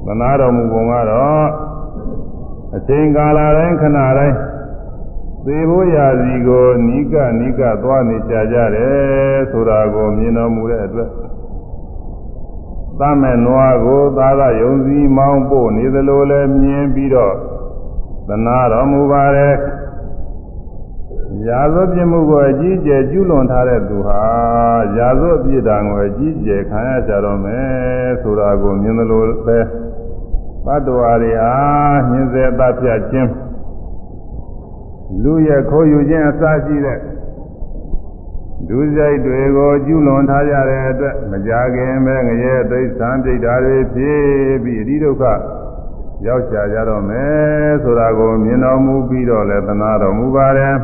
[0.05, 1.47] သနာတော်မူပုံကတော့
[2.75, 4.37] အချိန်ကာလတိုင်းခဏတိုင်း
[5.45, 11.09] သေဖို့ရာစီကိုနိကနိကသွားနေကြကြတယ်ဆိုတာကိုမြင်တော်မူတဲ့အတွက်
[12.99, 17.35] သမဲ့နွားကိုသာသာယုံစည်းမောင်းပို့နေသလိုလည်းမြင်ပြီးတော့
[18.27, 19.55] သနာတော်မူပါတယ်
[21.47, 24.21] ရာဇဝပြမှုကိုအကြီးကျယ်ကျူးလွန်ထားတဲ့သူဟာ
[24.97, 29.59] ရာဇဝပြစ်ဒဏ်ကိုအကြီးကျယ်ခံရကြတော့မယ်ဆိုတာကိုမြင်သလိုပဲ
[30.65, 33.31] ဘတ်တော်ရီအားညင်စေတတ်ပြခြင်း
[35.23, 36.99] လူရဲ့ခိုးယူခြင်းအစရှိတဲ့
[38.67, 44.23] ဒုစရိုက်တွေကိုကျူးလွန်ထားကြတဲ့အတွက်မကြခင်ပဲငရဲသိသံပြိတ္တာတွေဖြစ်
[44.63, 45.23] ပြီးအဓိဒုက္ခ
[46.27, 50.75] ရောက်ကြကြတော့မယ်ဆိုတာကိုမြင်တော်မူပြီးတော့လည်းသနာတော်မူပါတယ်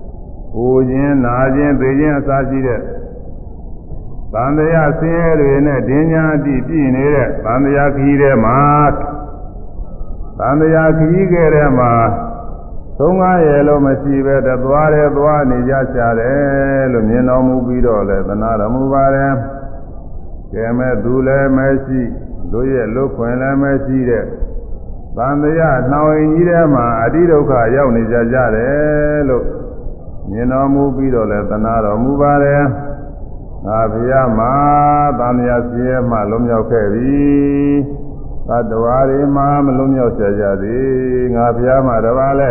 [0.54, 2.80] ။ကိုခြင်းနာခြင်းသိခြင်းအစရှိတဲ့
[4.32, 8.60] သံတရားဆင်းရဲတွေနဲ့ဒင်းညာအတိပြည့်နေတဲ့သံတရားခီးထဲမှာ
[10.38, 11.92] သံတရားခီးခဲ့တဲ့မှာ
[12.98, 19.32] သုံးကားရဲ့လို့မရှိပဲတသွားတယ်သွားနေကြရှာတယ်လို့မြင်တော်မူပြီးတော့လည်းသနာတော်မူပါတယ်။
[20.52, 22.00] ကဲမဲ့သူလည်းမရှိ
[22.52, 24.24] တို့ရဲ့လွတ်ခွင်လည်းမရှိတဲ့
[25.16, 29.44] သံတရားနှောင်ရင်ကြီးထဲမှာအတိဒုက္ခရောက်နေကြကြတယ်လို့
[30.30, 32.62] မြင်တော်မူပြီးတော့လည်းသနာတော်မူပါတယ်။
[33.66, 34.52] ငါဘုရားမှာ
[35.18, 37.14] သံတရားစီရဲမှလွန်မြောက်ခဲ့ပြီ။
[38.48, 42.50] သတ္တဝါတွေမှာမလွန်မြောက်ကြကြသည်။ငါဘုရားမှာတပါးလဲ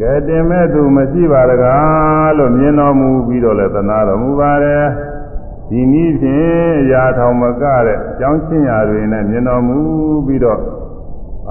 [0.00, 4.84] ကဲတင်မဲ့သူမရှိပါတကားလို့မြင်တော်မူပြီးတော့လည်းသနာတော်မူပါတယ်။
[5.68, 9.78] ဒီနည်းဖြင့်ရာထောင်မကတဲ့ကြောင်းချင်းရာတွေနဲ့မြင်တော်မူ
[10.26, 10.60] ပြီးတော့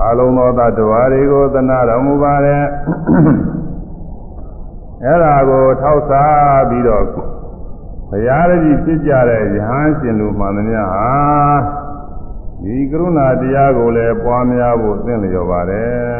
[0.01, 2.63] အလုံးသောသတ္တဝါတွေကိုသနာတော်မူပါတယ်။
[5.03, 7.05] အဲ့ဒါကိုထောက်စားပြီးတော့
[8.09, 11.09] ဘုရားတည်းဖြစ်ကြတဲ့ယဟန်ရှင်လူမှန်သမျှဟာ
[12.67, 16.17] ဒီကရုဏာတရားကိုလည်းပွားများဖို့သင်လျော်ပါတယ်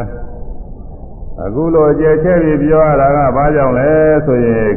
[1.44, 3.90] အခုလိုအကျယ်ချဲ့ပြီးပြောရတာကဘာကြောင့်လဲ
[4.26, 4.74] ဆိုရင်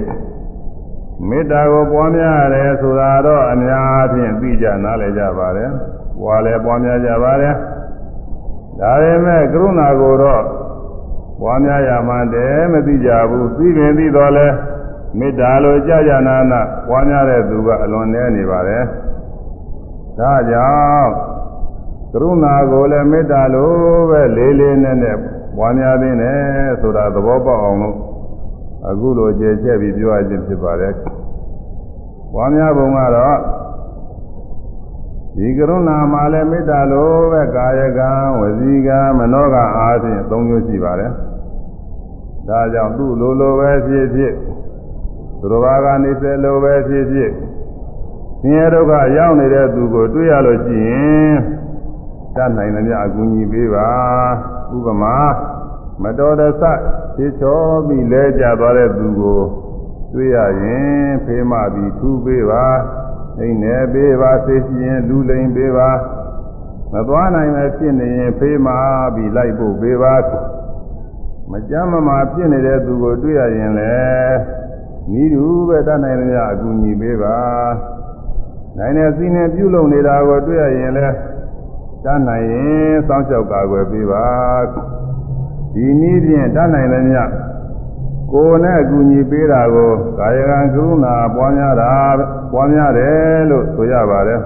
[1.28, 5.70] မေတ္တာကိုပွားများရတယ်ဆိုတာတော့အများဖြင့်သိကြနားလည်ကြပါတယ်
[6.20, 7.54] ပွားလည်းပွားများကြပါတယ်
[8.80, 10.42] ဒါပေမဲ့ကရုဏာကိုတော့
[11.40, 14.46] ပွားများရမှန်တယ်မသိကြဘူးသိပင်သိတော့လဲ
[15.18, 18.84] မေတ္တာလိုကြာကြာနာနာပွားများတဲ့သူကအလွန်နည်းနေပါတယ်
[20.18, 20.68] ဒါကြော
[21.02, 21.37] င့်
[22.12, 23.70] ကရုဏာကိုလည်းမေတ္တာလို
[24.10, 25.18] ပဲလေးလေးနက်နက်
[25.56, 26.38] ပွားများသေးတယ်
[26.80, 27.96] ဆိုတာသဘောပေါက်အောင်လို့
[28.88, 30.94] အခုလိုကြဲချက်ပြီးပြောရခြင်းဖြစ်ပါတယ်
[32.32, 33.36] ပွားများပုံကတော့
[35.36, 41.12] ဒီကရုဏာမှာလည်းမေတ္တာလိုပဲကာယကံဝစီကံမနောကအားဖြင့်သုံးမျိုးရှိပါတယ်
[42.48, 44.34] ဒါကြောင့်သူ့လိုလိုပဲဖြစ်ဖြစ်
[45.40, 47.32] သူတော်ဘာကနေစေလိုပဲဖြစ်ဖြစ်
[48.40, 51.34] ဆင်းရဲဒုက္ခရောက်နေတဲ့သူကိုတွေ့ရလို့ရှိရင်
[52.38, 53.88] တတ်နိုင်သမျှအကူအညီပေးပါ
[54.76, 55.16] ဥပမာ
[56.02, 56.62] မတော်တဆ
[57.14, 59.42] ဖြေချောပြီးလဲကြသွားတဲ့သူကို
[60.12, 62.66] တွေ့ရရင်ဖေးမပြီးထူးပေးပါ
[63.38, 65.90] အိမ်နေပေးပါသိရှိရင်လူလိမ်ပေးပါ
[66.92, 68.68] မသွားနိုင်ပဲဖြစ်နေရင်ဖေးမ
[69.14, 70.14] ပြီးလိုက်ဖို့ပေးပါ
[71.50, 74.38] မကြမ်းမမာဖြစ်နေတဲ့သူကိုတွေ့ရရင်လည်း
[75.22, 77.38] ဤသူပဲတတ်နိုင်သမျှအကူအညီပေးပါ
[78.78, 81.14] နိုင်တဲ့စီနေပြုလုပ်နေတာကိုတွေ့ရရင်လည်း
[82.08, 84.26] တတ်နိုင်ရင်စောင့်ရှောက်ကာကွယ်ပေးပါ
[85.74, 87.22] ဒီနည်းဖြင့်တတ်နိုင်သမျှ
[88.32, 91.92] ကိုယ်နဲ့အကူအညီပေးတာကိုကာယကံကရုဏာပွားများတာ
[92.52, 94.40] ပွားများတယ်လို့ဆိုရပါတယ်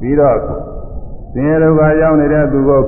[0.00, 0.38] ပြီးတော့
[1.32, 2.82] ဆင်းရဲဒုက္ခရောက်နေတဲ့သူကို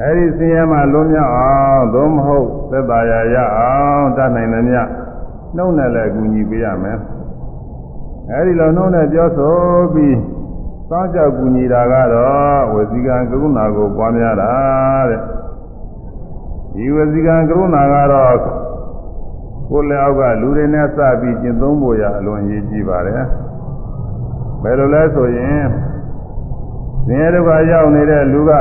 [0.00, 4.80] အဲဒီဆင်းရဲမှလွတ်မြောက်အောင်သို့မဟုတ်သက်သာရာရအောင်တတ်နိုင်သမျှ
[5.56, 6.98] နှုတ်နဲ့လည်းအကူအညီပေးရမယ်
[8.30, 9.56] အဲဒီလိုနှုတ်နဲ့ပြောဆို
[9.94, 10.16] ပြီး
[10.88, 14.52] စောင့်ကြောက်ကူညီတာကတော့ဝစီကံကရုဏာကိုပွားများတာ
[15.10, 15.20] တဲ့
[16.74, 18.36] ဒီဝစီကံကရုဏာကတော့
[19.70, 23.24] ကိုယ်လည်းအောက်ကလူတွေနဲ့စပြီးကျင့်သုံးဖို့ရအလွန်ရေးကြည့်ပါတယ်
[24.62, 25.64] ဘယ်လိုလဲဆိုရင်
[27.06, 28.52] သင်ရဒုက္ခရောက်နေတဲ့လူက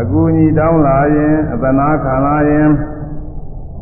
[0.00, 2.68] အကူအညီတောင်းလာရင်အသနာခံလာရင်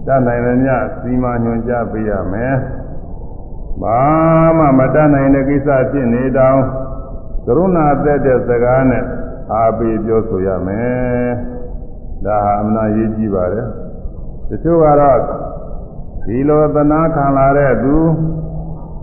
[0.07, 0.69] တတ်နိုင်တယ်ည
[1.01, 2.55] စီမံညွှန်ကြားပေးရမယ်
[3.83, 4.01] ဘာ
[4.59, 6.61] မှမတတ်နိုင်တဲ့ကိစ္စဖြစ်နေတောင်
[7.47, 9.05] ကရုဏာသက်တဲ့စကားနဲ့
[9.53, 11.29] အားပေးပြောဆိုရမယ်
[12.25, 13.67] ဒါဟာအမှန်ရေးကြည့်ပါတယ်
[14.49, 15.19] တချို့ကတော့
[16.25, 17.97] ဒီလိုသနာခံလာတဲ့သူ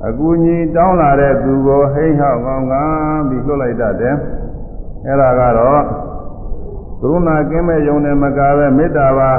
[0.08, 2.73] အကူကြီးတောင်းလာတဲ့သူကိုဟိဟောက်ကောင်းက
[3.30, 4.15] ပြီးလွတ်လိုက်တတ်တယ်
[5.06, 5.82] အဲ့ဒါကတော့
[7.01, 9.32] ကရုဏာကင်းမဲ့ယုံနဲ့မကပဲမေတ္တာပါ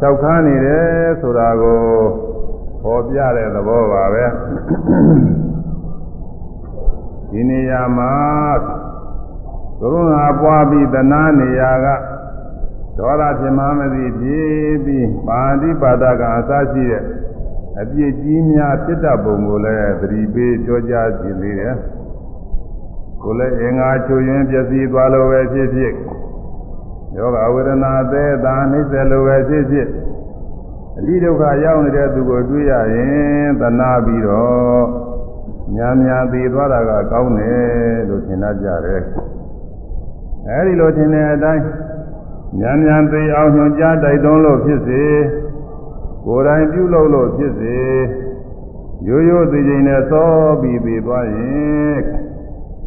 [0.00, 0.88] လျှောက်ခန်းနေတယ်
[1.20, 1.80] ဆိုတာကို
[2.82, 4.24] ဟောပြတဲ့သဘောပါပဲ
[7.30, 8.12] ဒီနေရာမှာ
[9.80, 11.86] ကရုဏာပွားပြီးတနာနေရာက
[12.98, 17.02] ဒေါသဖြစ်မှမသိဖြစ်ပြီးပါဠိပါဒကအစရှိတဲ့
[17.80, 21.76] အပြစ်ကြီးများဖြစ်တတ်ပုံကိုလည်းသတိပေးကြောကြားခြင်းသေးတယ်
[23.22, 25.92] ကိုလည်းအင်္ဂါချွေရင်ပျက်စီးသွားလို့ပဲဖြစ်ဖြစ်
[27.16, 29.88] ယောဂဝေဒနာသေးတာနှိစ္စလိုပဲဖြစ်ဖြစ်
[30.98, 35.07] အတိဒုက္ခရောက်နေတဲ့သူကိုတွေ့ရရင်သနာပြီးတော့
[35.76, 39.02] ညာညာသိသွားတာကကောင်းတယ်လို့ထင်တတ်ကြတယ်
[40.48, 41.64] အဲဒီလိုထင်တဲ့အတိုင်း
[42.60, 45.04] ညာညာသိအောင်ညွှန်ကြားတိုက်တွန်းလို့ဖြစ်စေ
[46.24, 47.78] ကိုယ်တိုင်ပြုလုပ်လို့ဖြစ်စေ
[49.06, 52.00] ရိုးရိုးသိချင်းနဲ့သောပြီးပြီးသွားရင်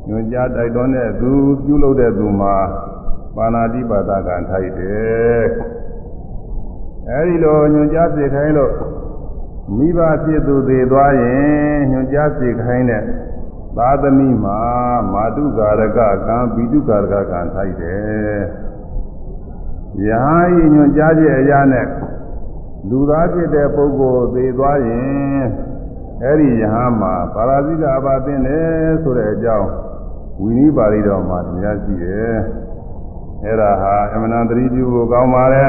[0.08, 1.32] ညွှန်ကြားတိုက်တွန်းတဲ့သူ
[1.64, 2.56] ပြုလုပ်တဲ့သူမှာ
[3.36, 5.44] ပါဏာတိပါဒကံထိုက်တယ်
[7.10, 8.72] အဲဒီလိုညွှန်ကြားစေခိုင်းလို့
[9.78, 13.04] မိဘဖြစ်သူသေးသွားရင်ညွှန်ကြားစေခိုင်းတဲ့
[13.78, 14.60] သာသမီမှာ
[15.14, 18.40] မာတုကာရကကံဘိတုကာရကကံထိုက်တယ်။
[20.06, 21.88] ယဟန်ဤညွှန်ကြားခြင်းအရာနဲ့
[22.90, 25.44] လူသားဖြစ်တဲ့ပုဂ္ဂိုလ်သေသွားရင်
[26.24, 29.70] အဲ့ဒီယဟန်မှာပါရာဇိကအပါသိတယ်ဆိုတဲ့အကြောင်း
[30.40, 32.36] ဝိနည်းပါဠိတော်မှာတရားရှိတယ်။
[33.46, 35.64] အဲ့ဒါဟာအမှန်တန်တတိပြုကိုကောင်းပါလေ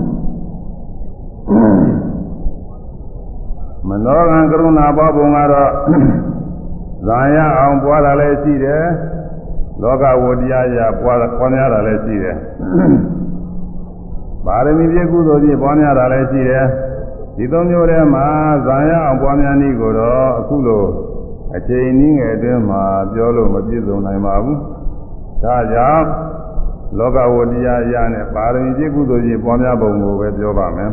[4.02, 5.70] ။မနောကံကရုဏာပွားပုံကတော့
[7.06, 8.84] ဇာယအောင်ပွားတာလည်းရှိတယ်
[9.82, 12.36] လောကဝတရားရပွားပွားများတာလည်းရှိတယ်
[14.46, 16.66] ပါရမီပြည့်ကုသိုလ်ပြည့်ပွားများတာလည်းရှိတယ်
[17.36, 18.26] ဒီသုံးမျိုးထဲမှာ
[18.66, 20.84] ဇာယအောင်ပွားများနည်းကိုတော့အခုလို
[21.56, 24.58] အချိန်နည်းငယ်အတွင်းမှာပြောလို့မပြည့်စုံနိုင်ပါဘူး
[25.42, 26.06] ဒါကြောင့်
[26.98, 30.90] လောကဝတရားရနဲ့ပါရမီပြည့်ကုသိုလ်ပြည့်ပွားများပုံကိုပဲပြောပါမယ်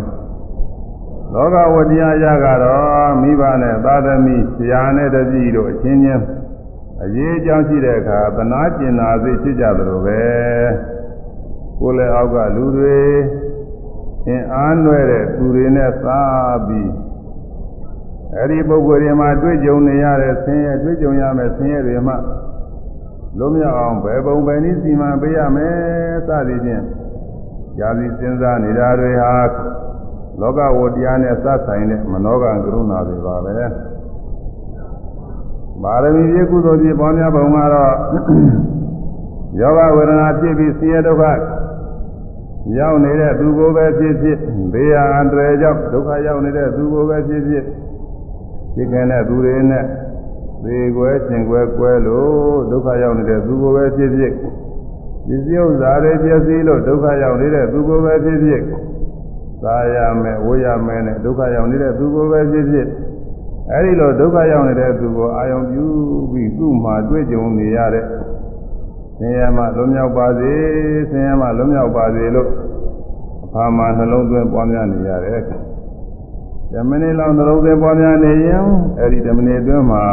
[1.33, 6.23] လောကဝတရားရကတော့မိဘနဲ့သာသမီဆရာနဲ့တပည့်တို့အချင်းချင်း
[7.03, 10.21] အရေးအကြောင်းရှိတဲ့အခါသနာကျင်နာစိတ်ဖြစ်ကြသလိုပဲ
[11.79, 12.99] ကိုယ်လည်းအောက်ကလူတွေ
[14.27, 16.21] အင်အားနွယ်တဲ့သူတွေနဲ့သာ
[16.67, 16.91] ပြီး
[18.35, 22.13] အဲ့ဒီပုဂ္ဂိုလ်တွေမှာတွေ့ကြုံနေရတဲ့ဆင်းရဲတွေ့ကြုံရမယ့်ဆင်းရဲတွေမှ
[23.39, 25.77] လုံးမြောက်အောင်ဘယ်ပုံပဲနည်းစီမံပေးရမယ်
[26.27, 26.83] စသည်ဖြင့်
[27.79, 29.33] ယာစီစဉ်းစားနေတာတွေဟာ
[30.41, 33.53] လောကဝတရားနဲ့စဆိုင်တဲ့မနောကံကရုဏာတွေပါပဲ
[35.83, 37.93] ပါရမီပြည့်ကုသိုလ်ပြည့်ပေါင်းများပုံကတော့
[39.59, 41.23] ယောဂဝေဒနာဖြစ်ပြီးဆင်းရဲဒုက္ခ
[42.77, 44.37] ရောက်နေတဲ့သူကိုပဲဖြစ်ဖြစ်
[44.73, 47.63] ဘေးရန်တွေကြောင့်ဒုက္ခရောက်နေတဲ့သူကိုပဲဖြစ်ဖြစ်
[48.75, 49.85] ဖြစ်ခဲ့တဲ့သူတွေနဲ့
[50.63, 54.33] သေကွဲရှင်ကွဲကွဲလို့ဒုက္ခရောက်နေတဲ့သူကိုပဲဖြစ်ဖြစ်
[55.27, 58.63] ပစ္စည်းဥစ္စာတွေပျက်စီးလို့ဒုက္ခရောက်နေတဲ့သူကိုပဲဖြစ်ဖြစ်
[59.63, 62.87] သာရမယ်ဝေးရမယ်နဲ့ဒုက္ခရောက်နေတဲ့သူကိုပဲဖြစ်ဖြစ်
[63.71, 65.85] အဲဒီလိုဒုက္ခရောက်နေတဲ့သူကိုအာယုံပြု
[66.31, 68.05] ပြီးသူ့မှာတွေ့ကြုံနေရတဲ့
[69.17, 70.51] ဆင်းရဲမှလွန်မြောက်ပါစေ
[71.09, 72.49] ဆင်းရဲမှလွန်မြောက်ပါစေလို့
[73.43, 75.41] အခါမှာနှလုံးသွင်းပွားများနေရတယ်
[76.73, 78.65] ဓမ္မနေ့လောက်နှလုံးသွင်းပွားများနေရင်
[78.99, 80.03] အဲဒီဓမ္မနေ့အတွင်းမှာ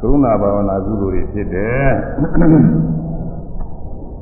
[0.00, 1.90] သုဏဘာဝနာကုသိုလ်တွေဖြစ်တယ်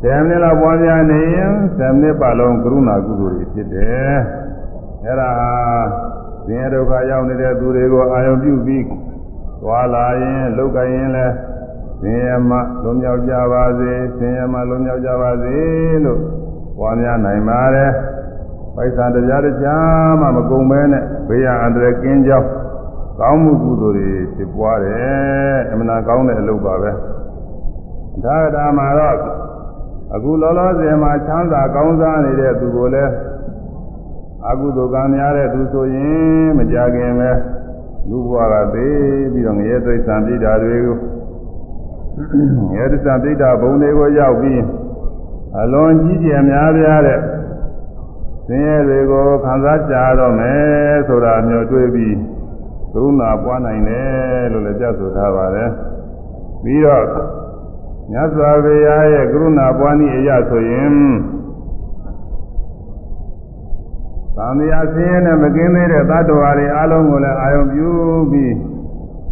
[0.02, 4.14] ဆယ်မိနစ်လောက်ပွားများနေရင်ဆယ်မိနစ်ပတ်လုံးကရုဏာကုသိုလ်တွေဖြစ်တယ်။
[5.04, 5.52] အဲဒါဟာ
[6.46, 8.84] ဆင်းရဲဒုက္ခရောက်နေတဲ့သူတွေကိုအာရုံပြုပြီး
[9.62, 11.26] သွားလာရင်လောက်ကရင်လဲ
[12.00, 15.56] ဆင်းရဲမှလွန်မြောက်ကြပါစေဆင်းရဲမှလွန်မြောက်ကြပါစေ
[16.04, 16.20] လို့
[16.78, 17.90] ပွားများနိုင်ပါတယ်။
[18.76, 22.48] ပိုက်ဆံတရားတရားမှမကုန်မဲနဲ့ဘေးရန်အန္တရာယ်ကင်းကြောင်း
[23.20, 26.90] ကောင်းမှုကုသိုလ်တွေဖြစ်ပွားတယ်။အမှန်ကောင်းတဲ့အလုပ်ပါပဲ။
[28.24, 29.39] ဒါကဒါမှာတော့
[30.14, 33.12] အခုလောလောဆယ်မှာချမ်းသာကောင်းစားနေတဲ့သူကိုလည်း
[34.48, 37.30] အကုသိုလ်ကံများတဲ့သူဆိုရင်မကြခင်ပဲ
[38.08, 40.96] လူဘဝကသေးပြီးတော့ငရဲသိစ္စာပြိတာတွေကို
[42.70, 44.62] ငရဲသိစ္စာပြိတာဘုံတွေကိုရောက်ပြီး
[45.58, 47.20] အလွန်ကြီးကျယ်များပြားတဲ့
[48.46, 52.16] ဆင်းရဲတွေကိုခံစားကြတော့မယ်ဆိုတာမျိုးတွေးပြီး
[52.92, 55.70] ကရုဏာပွားနိုင်တယ်လို့လည်းပြဆိုထားပါတယ်
[56.62, 57.04] ပြီးတော့
[58.12, 60.90] မြတ်စွာဘုရားရဲ့ကရုဏာပွားနည်းအရဆိုရင်
[64.36, 67.88] သံဃာဆင်းရဲနဲ့မကင်းသေးတဲ့သတ္တဝါတွေအလုံးကိုလည်းအာရုံပြု
[68.30, 68.54] ပြီး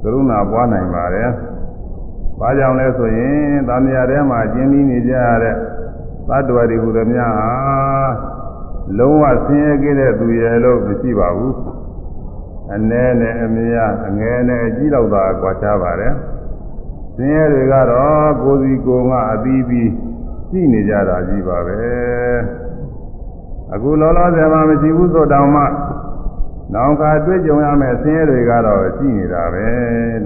[0.03, 1.31] ကရုဏာပွားနိုင်ပါတယ်။
[2.41, 5.55] ဘာကြောင့်လဲဆိုရင်သံဃာထဲမှာကျင်းပြီးနေကြရတဲ့
[6.29, 7.51] သတ္တဝါတွေဟူသည်များဟာ
[8.99, 11.55] လုံးဝဆင်းရဲကြတဲ့သူရဲ့လို့မရှိပါဘူး
[12.75, 16.15] အ ਨੇ နဲ့အမြားအငယ်နဲ့အကြီးတော့သာကွာခြားပါတယ်
[17.19, 19.91] ဆင်းရဲတွေကတော့ကိုယ်စီကိုယ်ငါအသီးပြီး
[20.51, 21.79] ရှိနေကြတာကြီးပါပဲ
[23.75, 25.63] အခုလောလောဆယ်မှာမရှိဘူးဆိုတောင်မှ
[26.75, 29.67] နောင်ခါတွေ့ကြုံရမယ့်ဆင်းရဲတွေကတော့ရှိနေတာပဲ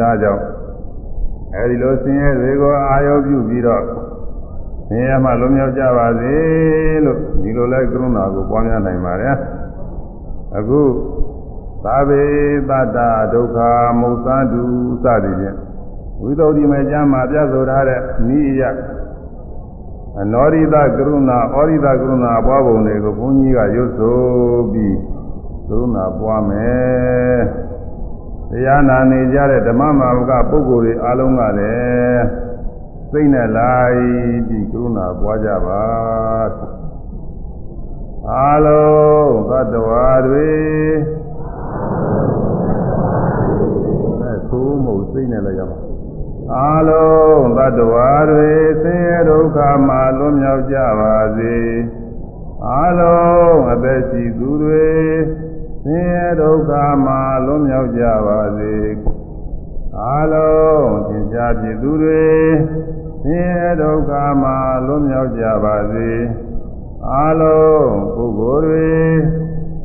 [0.00, 0.42] ဒါကြောင့်
[1.54, 3.82] အဲဒီလိုဆင်းရဲတွေကိုအာရုံပြုပြီးတော့
[4.88, 6.34] ဆင်းရဲမှလွန်မြောက်ကြပါစေ
[7.04, 9.36] လို့ဒီလိုလဲကရုဏာကိုပွားများနိုင်ပါတယ်
[10.56, 10.80] အခု
[11.84, 12.22] သာဝေ
[12.68, 12.98] တတ္တ
[13.32, 13.58] ဒုက္ခ
[14.00, 14.62] မုတ်သန္တု
[15.04, 15.56] စသည်ဖြင့်
[16.22, 18.62] ဝိသုဒ္ဓိမေကျမ်းမှာပြဆိုထားတဲ့နိယ
[20.20, 24.18] အနောရိတကရုဏာဩရိတကရုဏာပွားပုံတွေကိုဘုန်းကြီးကရွတ်ဆို
[24.72, 24.96] ပြီး
[25.66, 27.40] ကရုဏာပွားမယ်
[28.50, 32.24] တရားနာနေကြတဲ့ဓမ္မမာဝကပုဂ္ဂိုလ်တွေအားလုံးကလည်း
[33.10, 34.00] စိတ်နဲ့လိုက်
[34.48, 35.84] ပြီးကရုဏာပွားကြပါ
[38.30, 40.50] အားလုံးသတ္တဝါတွေ
[44.20, 45.91] အဲသိုးမဟုတ်စိတ်နဲ့လည်းရပါ
[46.50, 48.50] အာလုံးသတ္တဝါတွေ
[48.82, 51.56] ဆင်းရဲဒုက္ခမှလွတ်မြောက်ကြပါစေ
[52.68, 54.90] အာလုံးအသက်ရှိသူတွေ
[55.84, 56.70] ဆင်းရဲဒုက္ခ
[57.04, 57.12] မှ
[57.46, 58.76] လွတ်မြောက်ကြပါစေ
[60.00, 62.26] အာလုံးသင်္ချာဖြစ်သူတွေ
[63.22, 64.12] ဆင်းရဲဒုက္ခ
[64.42, 64.50] မှ
[64.86, 66.10] လွတ်မြောက်ကြပါစေ
[67.10, 68.90] အာလုံးပုဂ္ဂိုလ်တွေ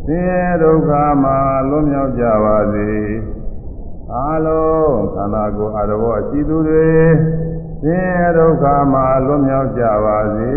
[0.05, 0.91] ဆင်းရဲဒုက္ခ
[1.23, 1.31] မှ
[1.69, 2.91] လွတ်မြောက်ကြပါစေ
[4.15, 6.91] အာလုံးခန္ဓာကိုယ်အရဘောအရှိသူတွေ
[7.81, 10.55] ဆင်းရဲဒုက္ခမှလွတ်မြောက်ကြပါစေ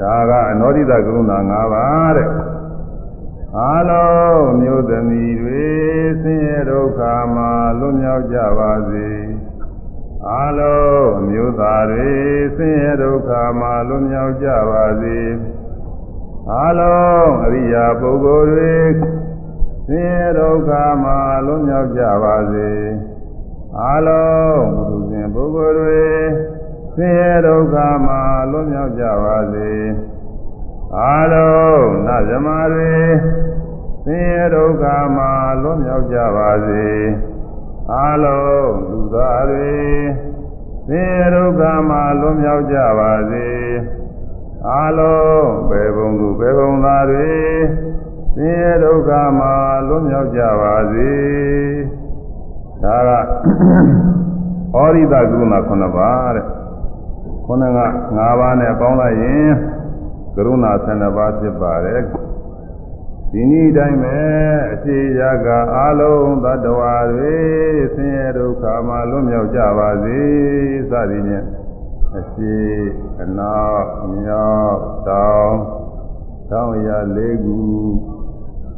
[0.00, 2.30] ဒါကအနောဒိတကရုဏာ၅ပါးတဲ့
[3.58, 5.66] အာလုံးမျိုးသမီးတွေ
[6.22, 7.00] ဆင်းရဲဒုက္ခ
[7.34, 7.44] မှ
[7.78, 9.08] လွတ်မြောက်ကြပါစေ
[10.30, 12.10] အာလုံးမျိုးသားတွေ
[12.56, 15.18] ဆင်းရဲဒုက္ခမှလွတ်မြောက်ကြပါစေ
[16.52, 18.74] အာလုံးအရိယာပုဂ္ဂိုလ်တွေ
[19.88, 20.70] ဆင်းရဲဒုက္ခ
[21.02, 21.10] မှ
[21.46, 22.70] လွတ်မြောက်ကြပါစေ
[23.80, 26.04] အာလုံးဘုသူရှင်ပုဂ္ဂိုလ်တွေ
[26.94, 27.76] ဆင်းရဲဒုက္ခ
[28.06, 28.14] မှ
[28.50, 29.72] လွတ်မြောက်ကြပါစေ
[30.98, 32.94] အာလုံးနတ်ဇမတွေ
[34.04, 34.84] ဆင်းရဲဒုက္ခ
[35.16, 35.24] မှ
[35.62, 36.86] လွတ်မြောက်ကြပါစေ
[37.92, 39.76] အာလုံးလူသားတွေ
[40.88, 43.48] ဆင်းရဲဒုက္ခမှလွတ်မြောက်ကြပါစေ
[44.70, 47.34] အာလုံးဘေဘုံသူဘေဘုံသားတွေ
[48.38, 49.46] ဆင်းရဲဒုက္ခမှ
[49.88, 51.12] လွတ်မြောက်ကြပါစေ
[52.82, 53.10] ဒါက
[54.74, 56.44] ဩရိတကုဏ9ပါးတဲ့
[57.46, 57.78] ခုနက
[58.14, 59.50] 9ပါးနဲ့ပေါင်းလိုက်ရင်
[60.34, 62.02] ကရုဏာ12ပါးဖြစ်ပါတယ်
[63.32, 64.18] ဒီနည်းတိုင်းပဲ
[64.72, 67.36] အခြေရာကအာလုံးသတ္တဝါတွေ
[67.94, 70.20] ဆင်းရဲဒုက္ခမှလွတ်မြောက်ကြပါစေ
[70.90, 71.46] စသည်ဖြင့်
[72.16, 72.56] အရှိ
[73.22, 73.86] အနောက်
[74.22, 74.78] မြောက်
[75.08, 75.54] တောင်
[76.50, 77.60] တောင်ရလေးခု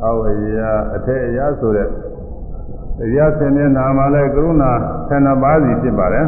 [0.03, 1.89] အောက်အရာအထက်အရာဆိုတဲ့
[2.99, 4.73] တရားဆင်မျက်နာမှာလဲကရုဏာ
[5.11, 6.27] 12ပါးစီဖြစ်ပါတယ်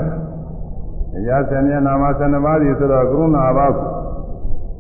[1.12, 3.66] တရားဆင်မျက်နာမှာ12ပါးစီဆိုတော့ကရုဏာပါ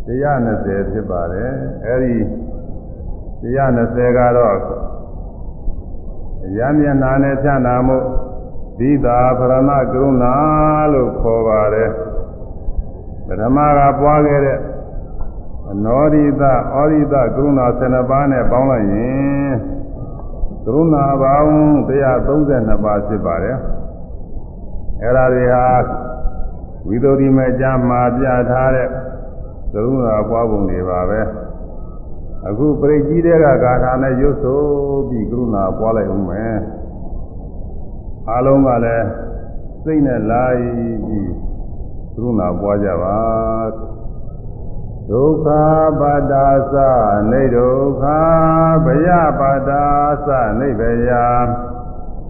[0.06, 1.50] တရား20ဖြစ်ပါတယ်
[1.86, 2.16] အဲဒီ
[3.42, 4.56] တရား20ကတော့
[6.58, 7.98] ရမျက်နာနဲ့ဖြန့်နာမှု
[8.78, 10.34] သီတာဖရဏကရုဏာ
[10.92, 11.90] လို့ခေါ်ပါတယ်
[13.26, 14.58] ပထမကပွားခဲ့တဲ့
[15.72, 19.52] အနောရိတဩရိတကရုဏာ12ပါးနဲ့ပေါင်းလိုက်ရင်
[20.64, 21.50] ကရုဏာပေါင်း
[22.28, 23.56] 132ပါးဖြစ်ပါတယ်
[25.02, 25.66] အဲ့ဒါတွေဟာ
[26.88, 28.88] ဝိသုဒ္ဓိမေကျမ်းမှာပြထားတဲ့
[29.72, 31.20] ကရုဏာပွားပုံတွေပါပဲ
[32.48, 34.60] အခုပရိကြီးတဲ့ကဂါထာနဲ့ရွတ်ဆို
[35.08, 36.56] ပြီးကရုဏာပွားလိုက်ဦးမယ်
[38.28, 39.06] အားလုံးကလည်း
[39.84, 40.60] စိတ်နဲ့လိုက်
[41.06, 41.30] ပြီး
[42.14, 43.99] ကရုဏာပွားကြပါ
[45.12, 45.48] ဒုက္ခ
[46.00, 46.76] ပါတာသ
[47.30, 48.04] နေဒုက္ခ
[48.84, 49.08] ဗယ
[49.40, 49.84] ပါတာ
[50.26, 51.10] သနေဗယ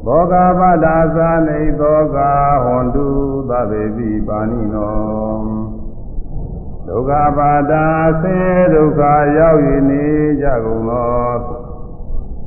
[0.07, 2.19] ဘောဂပါတာသနေသောက
[2.65, 3.07] ဟွန်တု
[3.51, 5.41] သဗ္ဗေပိပါဏိနော
[6.87, 7.87] ဒုက္ခပါတာ
[8.23, 8.37] ဆေ
[8.75, 9.01] ဒုက္ခ
[9.39, 9.61] ရောက်၍
[9.91, 10.07] နေ
[10.43, 11.31] ကြကုန်သော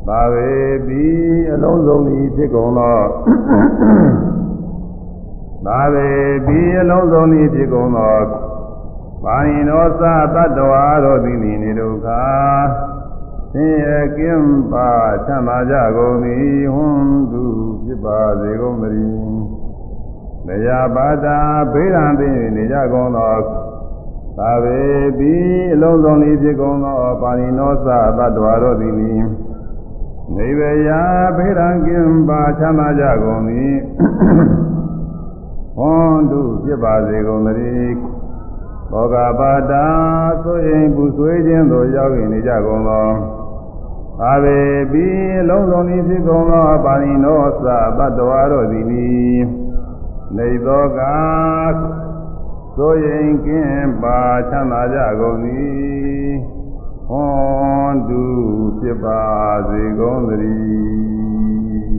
[0.08, 0.54] သဗ္ဗေ
[0.88, 1.04] ပိ
[1.52, 3.00] အလုံးစုံသည်ဖြစ်ကုန်သော
[5.66, 6.10] သဗ္ဗေ
[6.48, 8.18] ပိအလုံးစုံသည်ဖြစ်ကုန်သော
[9.24, 10.04] ပါဏိနောသ
[10.36, 12.08] တတ္တဝါတို့သည်နေဒုက္ခ
[13.52, 14.90] ဆင်းရဲကင်းပါ
[15.26, 17.44] ချမ်းသာကြကုန်သည်ဟွန်းသူ
[17.84, 19.42] ဖြစ်ပါစေကုန်သတည်း
[20.46, 21.38] မယပါတာ
[21.74, 23.36] ဘေးရန်သိနေကြကုန်သော
[24.38, 24.80] သာဝေ
[25.18, 25.34] ပိ
[25.74, 28.94] အလုံးစုံလေးဖြစ်ကုန်သောပါဏိနောသတတ္တဝါတို့သည်
[30.36, 30.90] နေဝေယ
[31.38, 33.76] ဘေးရန်ကင်းပါချမ်းသာကြကုန်သည်
[35.78, 38.23] ဟွန်းသူဖြစ်ပါစေကုန်သတည်း
[38.94, 39.86] ဘောဂပါတာ
[40.44, 43.10] ဆိုရင်ပူဆွေးခြင်းသို့ရောက်နေကြကုန်သော
[44.24, 44.60] အာဘေ
[44.91, 45.06] ပိ
[45.50, 47.68] လုံးစုံဤဖြစ်ကုန်သောပါဏိနောသ
[47.98, 48.86] တတ္တဝါတို့သည်
[50.38, 51.00] နေသောက
[52.76, 54.20] ဆိုရင်ကင်းပါ
[54.50, 56.34] ချမ်းသာကြကုန်သည်
[57.10, 58.24] ဟွန်တု
[58.80, 59.22] ဖြစ်ပါ
[59.70, 61.94] စေကုန်သတည်း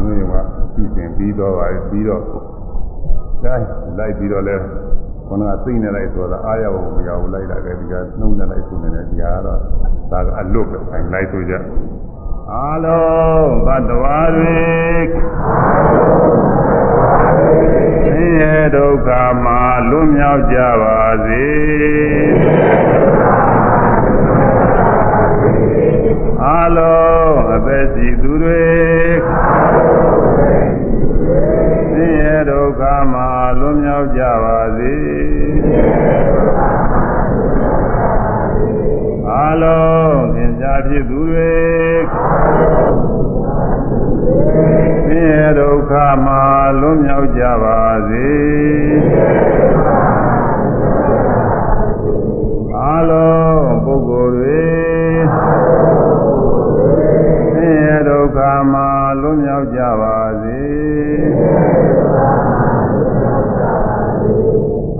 [0.00, 0.42] န်မျိုးမှာ
[0.74, 2.22] စီစဉ်ပြီးတော့ပါပြီးတော့
[3.44, 3.66] တိုင်း
[3.98, 4.56] လိုက်ပြီးတော့လဲ
[5.28, 9.58] ခန္ဓာသိနေလိုက်ဆိုတာအာရဝမရဘူးလိုက်တာကဒီကနှုံးနေလိုက်ဆိုနေတယ်ဒီဟာတော့
[10.12, 11.54] ဒါကအလွတ်ပဲဆိုင်လိုက်ဆိုကြ
[12.52, 14.58] အာလုံးဘတ်တော်တွေ
[18.04, 19.08] ဆင်းရဲဒုက္ခ
[19.44, 21.44] မှာလွတ်မြောက်ကြပါစေ
[26.48, 28.64] အလုံးအသက်ရှိသူတွေ
[31.92, 32.82] ဆင်းရဲဒုက္ခ
[33.12, 33.28] မှာ
[33.58, 34.96] လွတ်မြောက်ကြပါစေ
[39.32, 41.54] အလုံးသင်္ချာဖြစ်သူတွေ
[45.06, 45.92] ဆင်းရဲဒုက္ခ
[46.26, 46.42] မှာ
[46.80, 48.30] လွတ်မြောက်ကြပါစေ
[52.78, 54.89] အလုံးပုဂ္ဂိုလ်တွေ
[58.40, 58.88] ရဲဒုက္ခမှာ
[59.20, 60.64] လွတ်မြောက်ကြပါစေ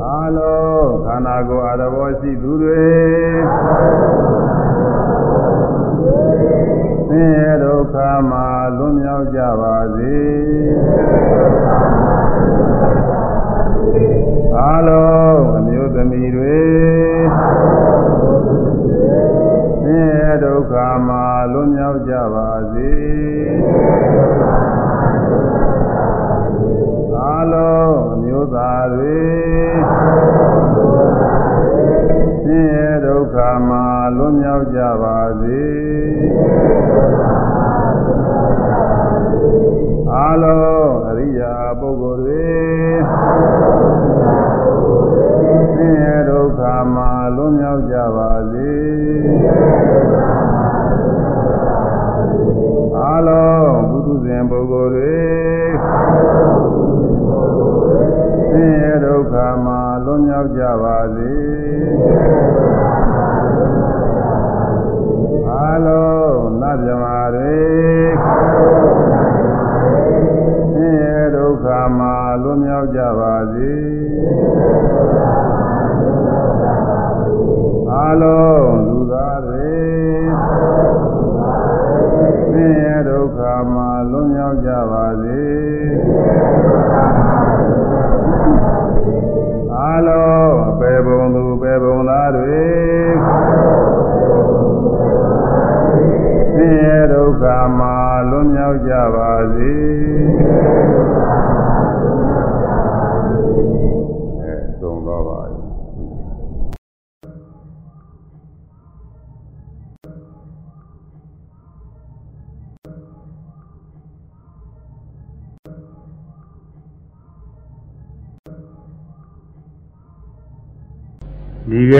[0.04, 2.90] အလုံးခန္ဓာကိုယ်အရဘောရှိသူတွေ
[7.08, 7.94] ဆင်းရဲဒုက္ခ
[8.30, 10.18] မှာလွတ်မြောက်ကြပါစေ
[14.58, 16.79] အလုံးအမျိုးသမီးတွေ
[33.40, 33.84] က္ခမှာ
[34.16, 35.62] လွတ်မြောက်ကြပါစေ
[40.14, 40.79] အလုံး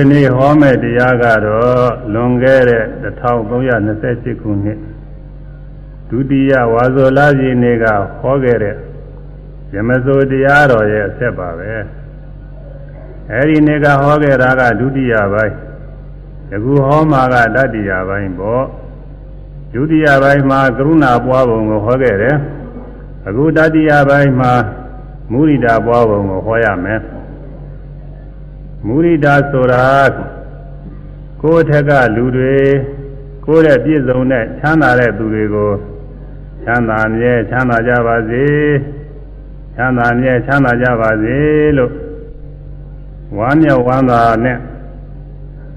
[0.01, 4.79] ဒီကနေ့ဟောမယ့်တရားကတော့လွန်ခဲ့တဲ့1328ခုနှစ်
[6.09, 7.85] ဒုတိယဝါဇောလပြည်နေ့က
[8.21, 8.77] ဟောခဲ့တဲ့
[9.75, 11.71] ယမဇိုတရားတော်ရဲ့အဆက်ပါပဲ
[13.33, 15.55] အဲဒီနေ့ကဟောခဲ့တာကဒုတိယပိုင်း
[16.51, 18.65] ယခုဟောမှာကတတိယပိုင်းပေါ့
[19.75, 22.37] ဒုတိယပိုင်းမှာကရုဏာပွားပုံကိုဟောခဲ့တယ်
[23.29, 24.53] အခုတတိယပိုင်းမှာ
[25.33, 27.01] မုရိဒာပွားပုံကိုဟောရမယ်
[28.87, 29.87] မုရိဒာဆိုတာ
[31.43, 32.59] ကိုယ်ထက်ကလူတွေ
[33.45, 35.71] ကိုယ်ရဲ့ပြည့်စုံတဲ့ချမ်းသာတဲ့သူတွေကို
[36.65, 38.47] ချမ်းသာမြဲချမ်းသာကြပါစေ
[39.75, 41.39] ချမ်းသာမြဲချမ်းသာကြပါစေ
[41.77, 41.93] လို့
[43.39, 44.59] ဝမ်းမြောက်ဝမ်းသာနဲ့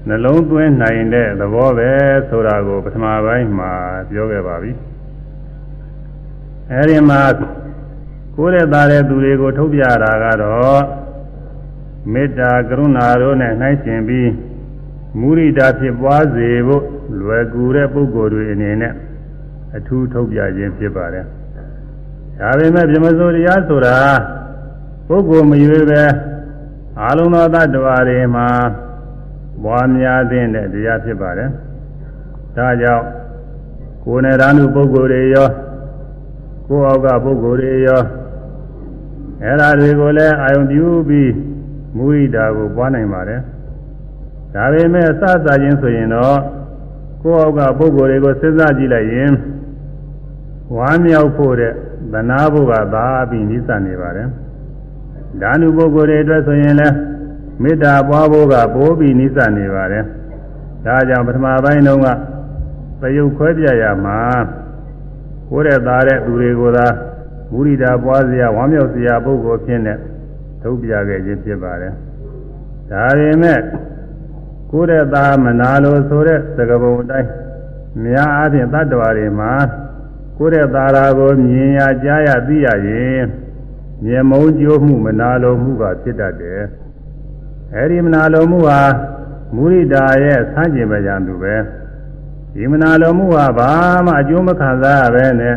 [0.08, 1.90] နှလုံးသွင်းနိုင်တဲ့သဘောပဲ
[2.28, 3.72] ဆိုတာကိုပထမပိုင်းမှာ
[4.08, 4.72] ပြောခဲ့ပါပြီ
[6.72, 7.20] အဲဒီမှာ
[8.36, 11.03] ကိုယ်ရဲ့သားတဲ့သူတွေကိုထုတ်ပြတာကတော့
[12.12, 14.30] မေတ္တာကရုဏာတို့နဲ့နှိုင်းယှဉ်ပြီး
[15.18, 16.84] မုရိဒာဖြစ်ပွားစေဖို့
[17.20, 18.92] လွယ်ကူတဲ့ပုဂ္ဂိုလ်တွေအနေနဲ့
[19.76, 21.24] အထူးထုတ်ပြခြင်းဖြစ်ပါတယ်။
[22.40, 23.96] ဒါပေမဲ့ပြမစိုးတရားဆိုတာ
[25.08, 26.02] ပုဂ္ဂိုလ်မရွေးပဲ
[27.00, 28.48] အာလုံးသောတ attva တွေမှာ
[29.62, 31.48] ပွားများတဲ့တရားဖြစ်ပါတယ်။
[32.56, 33.04] ဒါကြောင့်
[34.04, 35.48] ကိုယ်နဲ့ဓာနုပုဂ္ဂိုလ်တွေရော
[36.68, 38.02] ကိုယ်အောက်ကပုဂ္ဂိုလ်တွေရော
[39.42, 41.30] အဲ့ဒါတွေကိုလည်းအာယုံပြုပြီး
[41.96, 43.40] မူရိတာကိုပွားနိုင်ပါတယ်
[44.54, 46.38] ဒါပေမဲ့စသချင်းဆိုရင်တော့
[47.22, 49.32] ကိုယ်အောက်ကပုဂ္ဂိုလ်တွေကိုစဉ်းစားကြည့်လိုက်ရင်
[50.76, 51.72] ဝမ်းမြောက်ဖို့တဲ့
[52.12, 54.28] သနာဖို့ကသာပြီးနိစ္စနေပါတယ်
[55.40, 56.96] ဓာနုပုဂ္ဂိုလ်တွေအတွက်ဆိုရင်လည်း
[57.62, 60.04] မေတ္တာပွားဖို့ကပိုးပြီးနိစ္စနေပါတယ်
[60.86, 62.08] ဒါကြောင့်ပထမပိုင်းတုန်းက
[63.00, 64.18] သရုပ်ခွဲပြရမှာ
[65.50, 66.86] ကိုယ်တဲ့သားတဲ့သူတွေကိုသာ
[67.52, 69.94] မူရိတာပွားစရာဝမ်းမြောက်စရာပုဂ္ဂိုလ်ဖြစ်နေ
[70.66, 71.94] ထုတ်ပြခဲ့ခြင်းဖြစ်ပါတယ်
[72.90, 73.60] ဒါပေမဲ့
[74.70, 77.30] ကိုယ်တဲ့သားမနာလို့ဆိုတဲ့သကပုံအတိုင်း
[78.04, 79.52] များအားဖြင့်တတ္တဝါတွေမှာ
[80.38, 83.24] ကိုယ်တဲ့သားရာကိုမြင်ရကြားရသိရရင်
[84.04, 86.62] မြေမုံကြိုးမှုမနာလိုမှုကဖြစ်တတ်တယ်
[87.74, 88.82] အဲဒီမနာလိုမှုဟာ
[89.54, 91.54] မုရိတာရဲ့ဆန်းကျင်ပကြံသူပဲ
[92.54, 93.70] ဒီမနာလိုမှုဟာဘာ
[94.06, 95.56] မှအကျိုးမခံစားရပဲနဲ့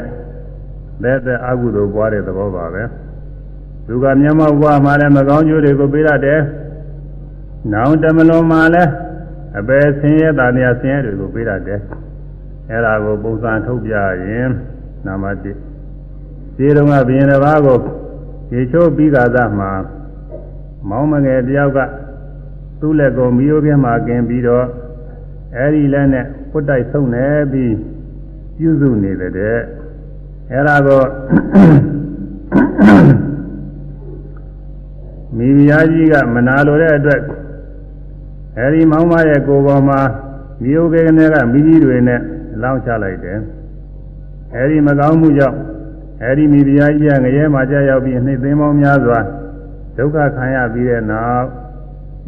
[1.03, 2.83] လက်သက်အကုသိုလ်ပွားတဲ့သဘောပါပဲ
[3.87, 6.41] သူကမျက်မှောက်ပွားမှလည်းမကောင်းကျိုးတွေကိုပေးရတယ်
[7.73, 8.91] နောင်တမလွန်မှလည်း
[9.59, 11.79] အပယ်ဆင်းရဲတာများဆင်းရဲတွေကိုပေးရတယ်
[12.69, 13.93] အဲ့ဒါကိုပုံစံထုတ်ပြ
[14.25, 14.49] ရင်
[15.05, 15.51] နာမတိ
[16.57, 17.77] ဒီတုန်းကဘုရင်တစ်ပါးကို
[18.53, 19.71] ရေချိုးပြီးကာသမှာ
[20.89, 21.79] မောင်းမငယ်တယောက်က
[22.79, 24.65] သူ့လက်ကိုမီးရိုးပြင်းမှာกินပြီးတော့
[25.55, 27.73] အဲ့ဒီလက်နဲ့ဖွတ်တိုက်ဆုံးနေပြီး
[28.57, 29.57] ပြုစုနေတဲ့တဲ့
[30.51, 31.01] အဲ့ဒါကို
[35.37, 37.21] မိဖုရားကြီးကမနာလိုတဲ့အတွက်
[38.57, 39.99] အဲဒီမောင်မရဲ့ကိုယ်ပေါ်မှာ
[40.63, 42.21] မြို့ကေကနေကမိကြီးတွေနဲ့
[42.61, 43.39] လောင်းချလိုက်တယ်
[44.55, 45.57] အဲဒီမကောင်းမှုကြောင့်
[46.23, 49.19] အဲဒီမိဖုရားကြီးကငရဲမှာကြာရောက်ပြီးနှိမ့်သိမ်းပေါင်းများစွာ
[49.97, 51.47] ဒုက္ခခံရပြီးတဲ့နောက်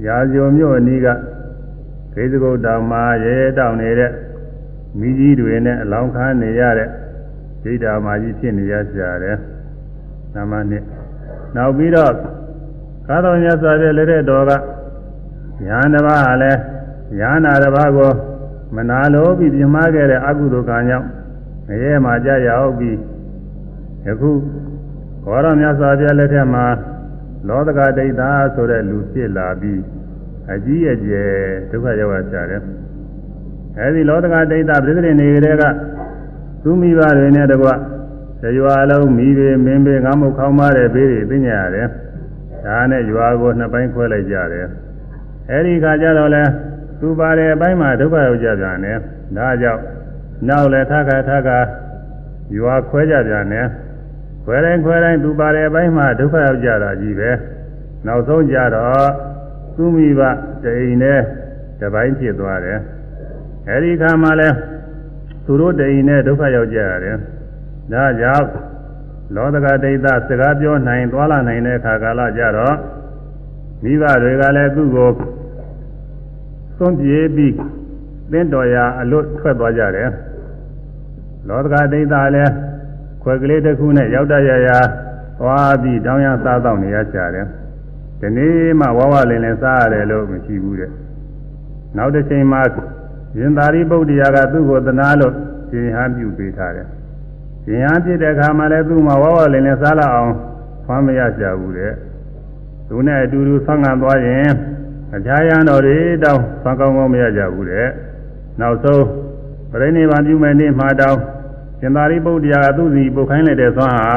[0.05, 1.07] ရာဇုံမြို့အနီးက
[2.14, 4.12] ခေသကုတ်တောင်မှာရဲတောင်နေတဲ့
[4.99, 6.89] မိကြီးတွေနဲ့အလောင်းခံနေရတဲ့
[7.64, 9.38] ဒိဋ္ဌာမာကြီးဖြစ်နေရကြတယ်။
[10.34, 10.84] နာမနှစ်
[11.55, 12.14] နောက်ပြီးတော့
[13.12, 14.51] ကာတော်ညစွာတဲ့လက်တဲ့တော်က
[15.66, 16.51] ညာတစ်ပါးဟာလဲ
[17.20, 18.12] ညာနာတစ်ပါးကို
[18.76, 21.07] မနာလိုပြီးပြမခဲ့တဲ့အကုသိုလ်ကံကြောင့်
[21.68, 22.97] ငရဲမှာကြာရောက်ပြီး
[24.05, 24.32] ယခု
[25.24, 26.66] ဘောရမြတ်စွာဘုရားလက်ထက်မှာ
[27.47, 29.82] လောကဒိဋ္ဌာဆိုတဲ့လူဖြစ်လာပြီး
[30.53, 31.30] အကြီးအကျယ်
[31.70, 32.62] ဒုက္ခရောက်ရကြတယ်။
[33.80, 35.64] အဲဒီလောကဒိဋ္ဌာပြိဿနေကြတဲ့က
[36.64, 37.68] သူမိဘတွေနဲ့တကွ
[38.57, 41.89] ရွာလုံးမိတွေမင်းတွေငါမုတ်ခေါင်းမတဲ့ဘေးတွေသိညာရတယ်။
[42.70, 44.67] ဒါနဲ့ရွာကိုနှစ်ပိုင်းခွဲလိုက်ကြတယ်။
[45.51, 46.43] အဲဒီခါကျတော့လဲ
[46.99, 48.97] သူပါတဲ့အပိုင်းမှာဒုက္ခရောက်ကြပြန်တယ်။
[49.38, 49.82] ဒါကြောင့်
[50.47, 51.59] နောက်လဲထခါထခါ
[52.57, 53.65] ရွာခွဲကြပြန်တယ်။
[54.45, 57.30] ခွဲတိုင်းခွဲတိုင်းသူပါတဲ့အပိုင်းမှာဒုက္ခရောက်ကြတာကြီးပဲ။
[58.07, 59.09] နောက်ဆုံးကြတော့
[59.76, 60.22] သူမိဘ
[60.63, 61.20] တိန်နဲ့
[61.82, 62.80] တပိုင်းဖြစ်သွားတယ်။
[63.70, 64.49] အဲဒီခါမှလဲ
[65.45, 67.17] သူတို့တိန်နဲ့ဒုက္ခရောက်ကြရတယ်။
[67.93, 68.47] ဒါကြောင့်
[69.36, 72.76] လောကဒိဋ္ဌစကားပြောနိုင်သွားလာနိုင်တဲ့အခါကာလကြတော့
[73.84, 75.10] မိဘတွေကလည်းသူ့ကို
[76.78, 77.54] သွန်ပြေးပြီး
[78.32, 80.10] သင်တော်ရာအလွတ်ထွက်သွားကြတယ်။
[81.48, 82.52] လောကဒိဋ္ဌလည်း
[83.24, 84.80] ခွက်ကလေးတစ်ခုနဲ့ရောက်တရရာ
[85.40, 87.46] သွားပြီးတောင်းရစားတော့နေရကြတယ်။
[88.20, 90.92] ဒီနေ့မှဝဝလင်းလင်းစားရတယ်လို့မရှိဘူးတဲ့။
[91.98, 92.62] နောက်တစ်ချိန်မှာ
[93.38, 95.34] ရင်သာရိပုတ္တရာကသူ့ကိုသနာလို့
[95.70, 96.88] ရှင်ဟန်ပြုပေးထားတယ်။
[97.70, 100.34] ရှင်ဟန်ပြတဲ့အခါမှာလည်းသူ့မှာဝဝလင်းလင်းစားလာအောင်
[100.86, 101.93] ဖွမ်းမရကြဘူးတဲ့။
[102.88, 104.51] သူနဲ့အတူတူဆောင်းငံသွားရင်
[105.15, 107.88] အခြားရန်တော်တွေတောင်းဆောင်းကောင်းကောင်းမရကြဘူးတဲ့။
[108.59, 109.05] နောက်ဆုံး
[109.72, 111.20] ပြိဋိဘံပြုမယ်နေ့မှာတောင်း
[111.80, 114.09] ရှင်သာရိပုတ္တရာကသူ့စီပုတ်ခိုင်းလိုက်တဲ့သွမ်းဟာ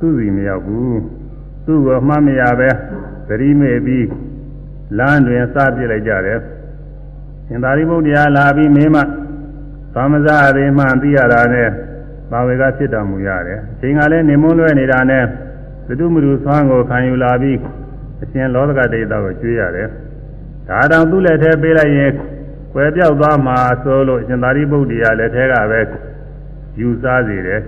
[0.00, 0.92] သူ့စီမရောက်ဘူး။
[1.66, 2.70] သူ့ကိုမှတ်မရပဲ
[3.28, 4.06] သတိမေ့ပြီး
[4.98, 6.38] လမ်းတွင်စပြစ်လိုက်ကြတယ်။
[7.46, 8.96] ရှင်သာရိပုတ္တရာလာပြီးမင်းမ
[9.94, 11.70] သမဇာရေမှသိရတာနဲ့
[12.32, 15.24] ဘာဝေကဖြစ်တော်မူရတယ်အချိန်ကလည်းနေမွန်းလွဲနေတာနဲ့
[15.86, 17.58] သတုမရုသွမ်းကိုခံယူလာပြီး
[18.22, 19.88] အရှင်လောကဒိဋ္ဌကိုကျွေးရတယ်
[20.68, 22.12] ဒါတောင်သူ့လက်ထဲပေးလိုက်ရင်
[22.72, 25.80] ကွယ်ပြောက်သွားမှာဆိုလို့ရှင်သာရိပုတ္တရာလက်ထဲကပဲ
[26.80, 27.60] ယူစားစေတယ်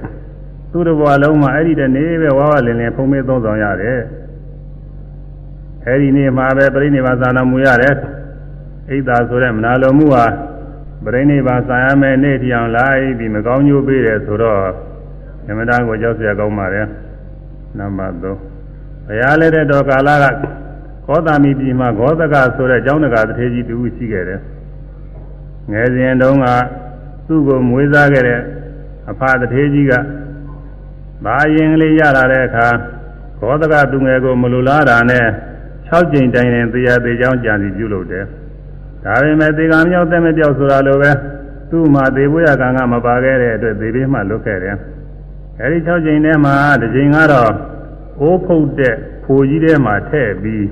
[0.70, 4.00] သူ့တဘွားလုံးမှာအဲ့ဒီတနေ့ပဲဝါဝလင်းလင်းဖုံးမေးသုံးဆောင်ရတယ်
[5.86, 7.96] အဲ့ဒီနေ့မှာပဲပြိဋိဘာသာနာမူရတယ်
[8.90, 10.24] အိဒါဆိုတဲ့မနာလိုမှုဟာ
[11.03, 14.61] ပရိနိဗ္ဗာန်ဆံရမယ်နေ့တည်အောင်လိုက်ပြီးမကောင်းကျိုးပေးတယ်ဆိုတော့
[15.47, 16.88] ဓမ္မတာကိုကြောက်เสียကောင်းပါတယ်
[17.77, 18.34] နံပါတ်3ဘု
[19.21, 20.36] ရားလက်တဲ့တော်ကာလက
[21.05, 24.41] ခောတာမီပြည်မှာဂောသကဆိုတဲ့ကျောင်းတကာတထေကြီးတူရှိခဲ့တယ်
[25.71, 26.47] ငယ်စဉ်တုန်းက
[27.27, 28.41] သူ့ကိုမွေးစားခဲ့တဲ့
[29.09, 29.93] အဖတထေကြီးက
[31.25, 32.67] ဘာရင်ကလေးရလာတဲ့အခါ
[33.39, 35.25] ဂောသကသူငယ်ကိုမလိုလားတာနဲ့
[35.88, 38.25] 6ကြိမ်တိုင်ရင်တရားသေးချောင်းကြံစီပြုလုပ်တယ်
[39.05, 41.12] ဒါပေမဲ့သေကံမြောက်တဲ့မပြောက်ဆိုတာလိုပဲ
[41.70, 44.76] သူသူ့မှာသေဖို့ရကံကမပါခဲ့တဲ့အတွက်သေပြီးမှလွတ်ခဲ့တယ်
[45.61, 47.52] အဲဒီ6ချိန်ထဲမှာတစ်ချိန်ကတော့
[48.20, 48.94] အိုးဖုတ်တဲ့
[49.24, 50.66] ဖိုကြီးထဲမှာထည့်ပြီး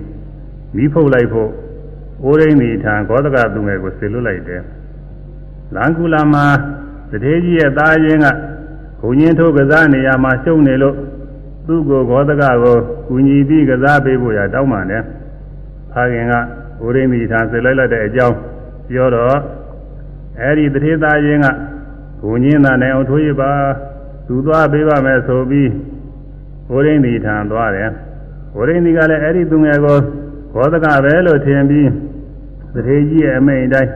[0.77, 1.51] မိဖုတ်လိုက်ဖို့
[2.25, 4.63] အိုးရင်းဒီထံဂောဒကသူငယ်ကိုဆေလွတ်လိုက်တယ်
[5.75, 6.47] လန်ကူလာမှာ
[7.11, 8.27] တထေးကြီးရဲ့သားရင်းက
[9.01, 10.97] ဘုံချင်းထုတ်ကစားနေရမှာရှုံနေလို့
[11.67, 12.77] သူ့ကိုဂောဒကကို
[13.09, 15.03] ကူညီပြီးကစားပေးဖို့ရတောင်းပန်တယ်။
[15.93, 16.35] ဖခင်က
[16.87, 18.37] ဥရိမိထာဆွေလိုက်လိုက်တဲ့အကြောင်း
[18.89, 19.37] ပြောတော့
[20.41, 21.47] အဲဒီတထေးသားရင်းက
[22.23, 23.53] ဘုံချင်းသားနဲ့အောင်ထိုးရပါ
[24.27, 25.71] သူသွားပေးပါမယ်ဆိုပြီး
[26.75, 27.91] ဥရိမိထာသွားတယ်။
[28.59, 29.99] ဥရိမိကလည်းအဲဒီသူငယ်ကို
[30.55, 31.89] ဂောဒကပဲလို့ထင်ပြီး
[32.75, 33.91] တထေးကြီးရဲ့အမိန့်တိုင်း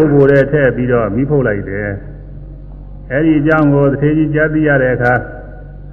[0.00, 1.88] ဥပ္ပိုလ်တဲ့ထည့်ပြီးတော့မိဖုတ်လိုက်တယ်။
[3.12, 5.14] အဲဒီအကြောင်းကိုသေကြီးကြားသိရတဲ့အခါ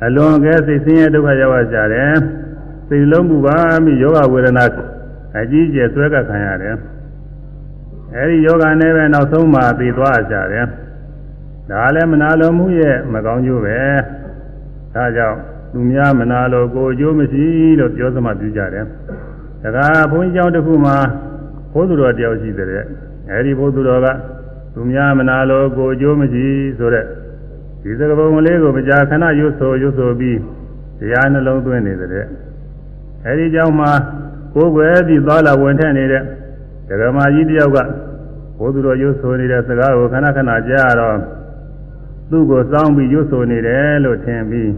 [0.06, 2.16] အလွန်ကဲစိတ်ဆင်းရဲဒုက္ခရောက်ကြတယ်
[2.88, 4.66] စိတ်လုံးပူပါမိယောဂဝေဒနာ
[5.36, 6.76] အကြီးကျယ်ဆွဲကခံရတယ်
[8.16, 10.66] အဲဒီယောဂနဲ့ပဲနောက်ဆုံးမှသိသွားကြတယ်
[11.70, 13.78] ဒါလည်းမနာလိုမှုရဲ့မကောင်းကျိုးပဲ
[14.94, 15.38] ဒါကြောင့်
[15.72, 17.46] သူများမနာလိုကိုအကျိုးမရှိ
[17.80, 18.86] လို့ပြောစမှပြုကြတယ်
[19.76, 20.96] ဒါကဘုန်းကြီးကျောင်းတစ်ခုမှာ
[21.74, 22.68] ဘုသူတော်တယောက်ရှိတဲ့
[23.30, 24.08] အဲဒီဘုသူတော်က
[24.74, 26.46] သူများမနာလိုကိုအကျိုးမရှိ
[26.78, 27.06] ဆိုတဲ့
[27.82, 30.40] ဒီစကားပုံလေးကိုကြာခဏရွတ်ဆိုရွတ်ဆိုပြီး
[31.00, 32.26] တရားနှလုံးသွင်းနေတဲ့
[33.26, 33.88] အဲဒီကြောင့်မှ
[34.58, 36.22] ကိုယ်ွယ်ပြီးသွားလာဝင်ထက်နေတဲ့
[36.90, 37.78] ဒဂမကြီးတယောက်က
[38.60, 41.18] ဘုသူတော်ရွတ်ဆိုနေတဲ့စကားကိုခဏခဏကြားတော့
[42.30, 44.72] သူ့ကိုစောင်းပြီးရွတ်ဆိုနေတယ်လို့ထင်ပြီး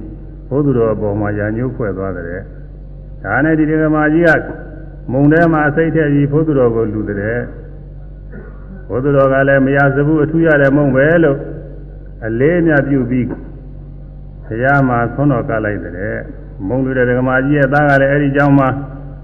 [0.49, 2.43] ဘုသူတော်အပေါ်မှာညာညှိုးဖွဲ့သွားတယ်
[3.23, 4.41] ဒါနဲ့ဒီဒဂမကြီးက
[5.11, 7.39] မုံထဲမှာအစိတ်ထည့်ပြီးဘုသူတော်ကိုလူတဲ့
[8.89, 11.37] ဘုသူတော်ကလည်းမရစဘူးအထူးရတဲ့မုံပဲလို့
[12.25, 13.25] အလေးအမြတ်ပြုပြီး
[14.45, 16.17] ဘုရားမှာဆွမ်းတော်ကလိုက်တဲ့
[16.67, 18.69] မုံလူတဲ့ဒကမာကြီးရဲ့သားကလည်းအဲ့ဒီကျောင်းမှာ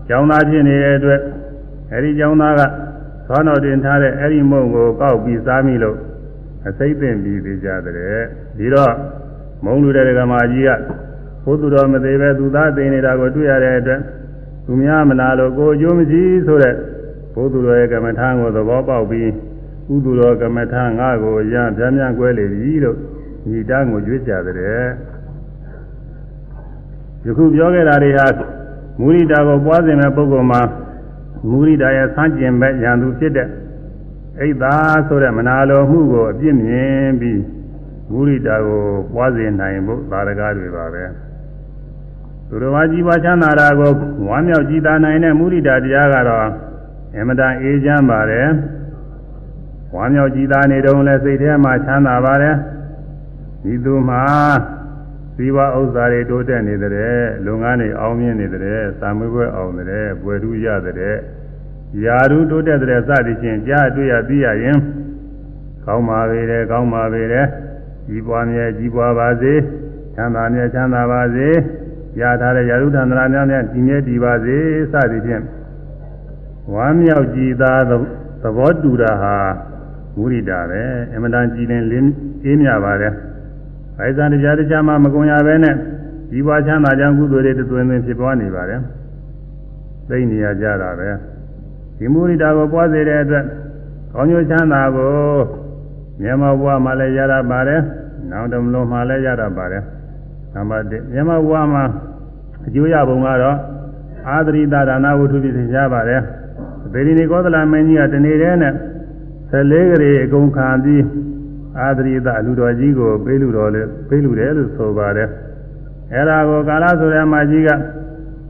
[0.08, 1.20] ကျောင်းသားဖြစ်နေတဲ့အတွက်
[1.92, 2.62] အဲ့ဒီကျောင်းသားက
[3.28, 5.98] ဆွမ်းတော်တင်ထားတဲ့အဲ့ဒီမုံကိုကောက်ပြီးစားမိလို့
[6.68, 7.96] အစိမ့်ပင်ပြီးသေးကြတဲ့
[8.58, 8.94] ဒီတော့
[9.66, 10.72] မုံလူတဲ့ဒကမာကြီးက
[11.44, 14.02] ဘုသူတော်မသေးပဲသူသားသိနေတာကိုတွေ့ရတဲ့အတွက်
[14.66, 16.76] သူများမနာလို့ကိုအကျိုးမရှိဆိုတဲ့
[17.34, 19.32] ဘုသူတော်ရဲ့ကမ္မထာကိုသဘောပေါက်ပြီး
[19.88, 22.98] ကုသိုလ်တော်ကမ္မထာငါကိုရပြားများကွဲလေပြီလို့
[23.50, 24.86] ညီတန်းကိုကြွေးကြတဲ့
[27.26, 28.26] ယခုပြောခဲ့တာတွေဟာ
[29.00, 30.62] မူရိတာကိုပွားစင်တဲ့ပုဂ္ဂိုလ်မှာ
[31.50, 33.50] မူရိတာရဲ့ဆန်းကျင်ဘက်ရန်သူဖြစ်တဲ့
[34.40, 34.74] အိတ်သာ
[35.08, 37.42] ဆိုတဲ့မနာလိုမှုကိုအပြစ်မြင်ပြီး
[38.12, 38.84] မူရိတာကို
[39.14, 41.04] ပွားစင်နိုင်ဖို့သာရကားတွေပါပဲ
[42.48, 43.92] သူတော်ဘာကြီးပွားချမ်းသာတာကို
[44.28, 46.48] ဝမ်းမြောက်ကြည်သာနိုင်တဲ့မူရိတာတရားကတော့
[47.18, 48.50] အမတန်အေးချမ်းပါတယ်
[49.96, 52.56] ဝမ်းမြောက်ကြည်သာနေတုန်းလဲစိတ်ထဲမှာချမ်းသာပါတယ်
[53.64, 54.24] ဒီသူမှာ
[55.36, 56.92] ဇီဝဥစ္စာတွေတိုးတက်နေတဲ့
[57.46, 61.16] လုပ်ငန်းတွေအောင်မြင်နေတဲ့သာမွေးပွဲအောင်တဲ့ဘွယ်ထူးရတဲ့
[62.04, 64.78] ယာရုတိုးတက်တဲ့စသည်ဖြင့်ကြားတွေ့ရသိရရင်
[65.86, 67.48] ကောင်းပါပေတယ်ကောင်းပါပေတယ်
[68.08, 69.54] ကြီးပွားမြဲကြီးပွားပါစေ
[70.16, 71.48] ချမ်းသာမြဲချမ်းသာပါစေ
[72.20, 74.58] ရထားတဲ့ယာရုသန္တရာများများဒီမြဲဒီပါစေ
[74.92, 75.44] စသည်ဖြင့်
[76.74, 77.92] ဝမ်းမြောက်ကြည်သာသ
[78.58, 79.36] ဘောတူတာဟာ
[80.18, 80.84] မုရိတာပဲ
[81.16, 82.12] အမတန်ကြည်လင်လင်း
[82.44, 83.14] အေးမြပါတယ်။
[83.98, 85.76] ဘိုင်ဇန်တရားတရားမှမကုန်ရပဲနဲ့
[86.30, 88.82] ဒီဘွားချမ်းသာကြောင့်ကုသိုလ်တွေတွင်တွင်ဖြစ်ပွားနေပါတယ်။
[90.10, 91.10] သိနေရကြတာပဲ။
[91.98, 93.46] ဒီမုရိတာကိုပွားစေတဲ့အတွက်
[94.14, 95.14] ကောင်းကျိုးချမ်းသာကို
[96.22, 97.82] မြန်မာဘွားမှလည်းရတာပါတယ်။
[98.32, 99.84] နောက်တမလို့မှလည်းရတာပါတယ်။
[100.54, 101.84] နံပါတ်1မြန်မာဘွားမှာ
[102.66, 103.58] အကျိုးရပုံကတော့
[104.28, 106.22] အာသရိတဒါနဝုထုဖြစ်ရှားပါတယ်။
[106.94, 108.74] ဗေဒိနေကောသလမင်းကြီးကတနေ့တည်းနဲ့
[109.52, 111.02] 14ကလေးအကုန်ခံပြီး
[111.79, 115.29] အာသရိတလူတော်ကြီးကိုပေးလူတော်လေပေးလူတယ်လို့ဆိုပါတယ်
[116.13, 117.71] အဲ့ဒါကိုကာလဆိုရမကြီးက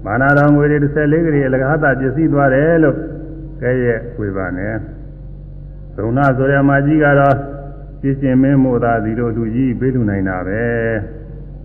[0.04, 2.96] မာနာတော်ငွေတွေ14ကလေးအလကားသာပစ္စည်းသွားတယ်လို့
[3.60, 4.74] ကဲရဲ့ဝေပါနဲ့
[5.96, 7.36] ဒုံနာဆိုရမကြီးကတော့
[8.00, 10.64] ပြည့်စင်မင်းမို့သာဒီလိုလူကြီးပေးလူနိုင်တာပဲ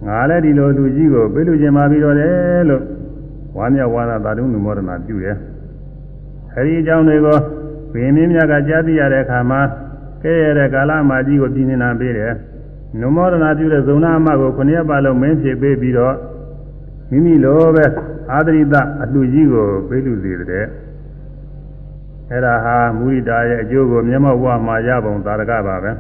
[0.08, 2.84] ငါလည်းဒီလိုလူကြီးကိုပေးလူခြင်းပါပြီးတော့တယ်လို့
[3.58, 5.38] ဝါမျက်ဝါဒသာတုနုမောဒနာပြုတယ်
[6.53, 7.38] အဲဒီအကြောင်းတွေကို
[7.93, 9.62] ဘင်းမင်းများကကြားသိရတဲ့အခါမှာ
[10.23, 12.33] ကဲရတဲ့ကာလမာကြီးကိုပြည်နေတာပေးတယ်
[13.01, 16.16] နုမောဒနာပြုတဲ့ဇုံနာအမကိုခုနှစ်ရက်ပတ်လုံးမင်းဖြစ်ပေးပြီးတော့
[17.11, 17.87] မိမိလိုပဲ
[18.33, 20.66] အာသရိတအလှကြီးကိုပေးလူစေတဲ့
[22.31, 25.91] အဲ့ဒါဟာမူရိတာရဲ့အကျိုးကိုမျက်မှောက်ဝမှာရပုံသာရကပါပဲ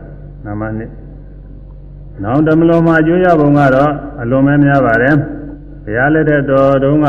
[0.44, 0.90] နမနှစ်
[2.22, 5.14] နောင်တမလုံးမှာအကျိုးရပုံကတော့အလွန်မဲများပါတယ်
[5.84, 7.06] ဘုရားလက်ထက်တော်တုန်းက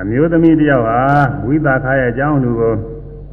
[0.00, 1.00] အမျိုးသမီးတယောက်ဟာ
[1.46, 2.74] ဝိသခာရဲ့အကြောင်းလူကို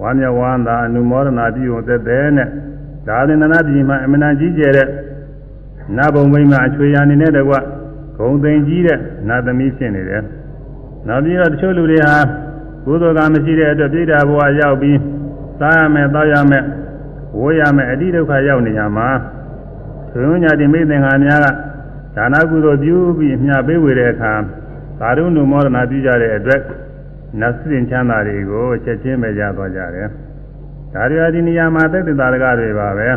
[0.01, 2.49] ဝါမျက်ဝမ်းသာအနုမောဒနာပြုုံသက်သက်နဲ့
[3.09, 4.87] ဒါသင်္နနာပြည်မှာအမနာကြီးကျယ်တဲ့
[5.97, 7.53] နတ်ဘုံမိမအချွေရအနေနဲ့တကွ
[8.17, 10.23] ဂုံသိမ်ကြီးတဲ့နတ်သမီးဖြစ်နေတယ်။
[11.07, 12.15] နောက်ပြီးတော့တချို့လူတွေဟာ
[12.85, 14.99] ကုသိုလ်ကမရှိတဲ့အတွက်ပြိတ္တာဘဝရောက်ပြီး
[15.59, 16.63] စားရမယ်တောက်ရမယ်
[17.37, 19.07] ဝိုးရမယ်အတိဒုက္ခရောက်နေကြမှာ
[20.13, 21.47] သွန်ညာတိမိသင်္ဃာများက
[22.15, 24.33] ဒါနကုသိုလ်ပြုပြီးအမြပေးဝေတဲ့အခါ
[24.99, 26.61] သာရုဏုမောဒနာပြုကြတဲ့အတွက်
[27.39, 30.09] နတ်စင်ချမ်းသာတွေကိုချက်ချင်းပဲရသွားကြတယ်
[30.93, 33.07] ဒါတွေအဒီနေရာမှာသက်သေသာရကတွေပါပဲ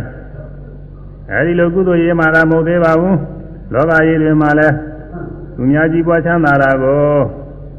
[1.31, 3.19] အဲဒီလိုကုသိုလ်ရေးမှာမဟုတ်သေးပါဘူး
[3.73, 4.75] လောကကြီးတွေမှာလည်း
[5.57, 7.03] သူများကြီးပွားချမ်းသာတာကို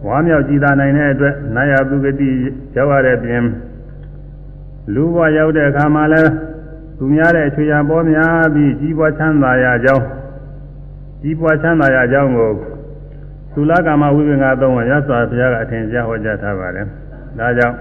[0.07, 2.29] ဝါမြောက်ကြည်သာနိုင်တဲ့အတွက်နာယပုဂတိ
[2.75, 3.43] ရောက်ရတဲ့ပြင်
[4.93, 6.31] လူဘဝရောက်တဲ့အခါမှာလည်း
[6.97, 10.05] သူများတဲ့အခြေခံပေါ်များပြီးကြီးပွားချမ်းသာရကြောင်း
[11.21, 12.51] ကြီးပွားချမ်းသာရကြောင်းကို
[13.53, 16.85] သုလကာမဝိပင်္ဂသုံးဝရသော်ဘုရားကအထင်ရှားဟောကြားထားပါတယ်။
[17.39, 17.75] ဒါကြောင့်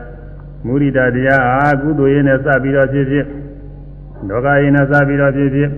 [0.67, 3.27] မုရိဒတရားဟာကုသိုလ်ရင်းနဲ့စပြီးတော့ဖြစ်ဖြစ်
[4.29, 5.71] လောကရင်းနဲ့စပြီးတော့ဖြစ်ဖြစ်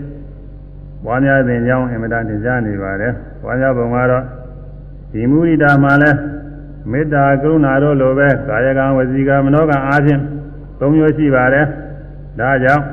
[1.04, 3.12] ပွားများတဲ့ကြောင်းအင်မတန်ထင်ရှားနေပါတယ်။
[3.42, 4.24] ပွားများပုံကတော့
[5.12, 6.10] ဒီမုရိဒမှာလဲ
[6.90, 10.20] မေတ္တာကရုဏာတို့လိုပဲကာယကံဝစီကံမနောကံအားဖြင့်
[10.78, 11.66] သုံးမျိုးရှိပါတယ်။
[12.40, 12.84] ဒါကြောင့်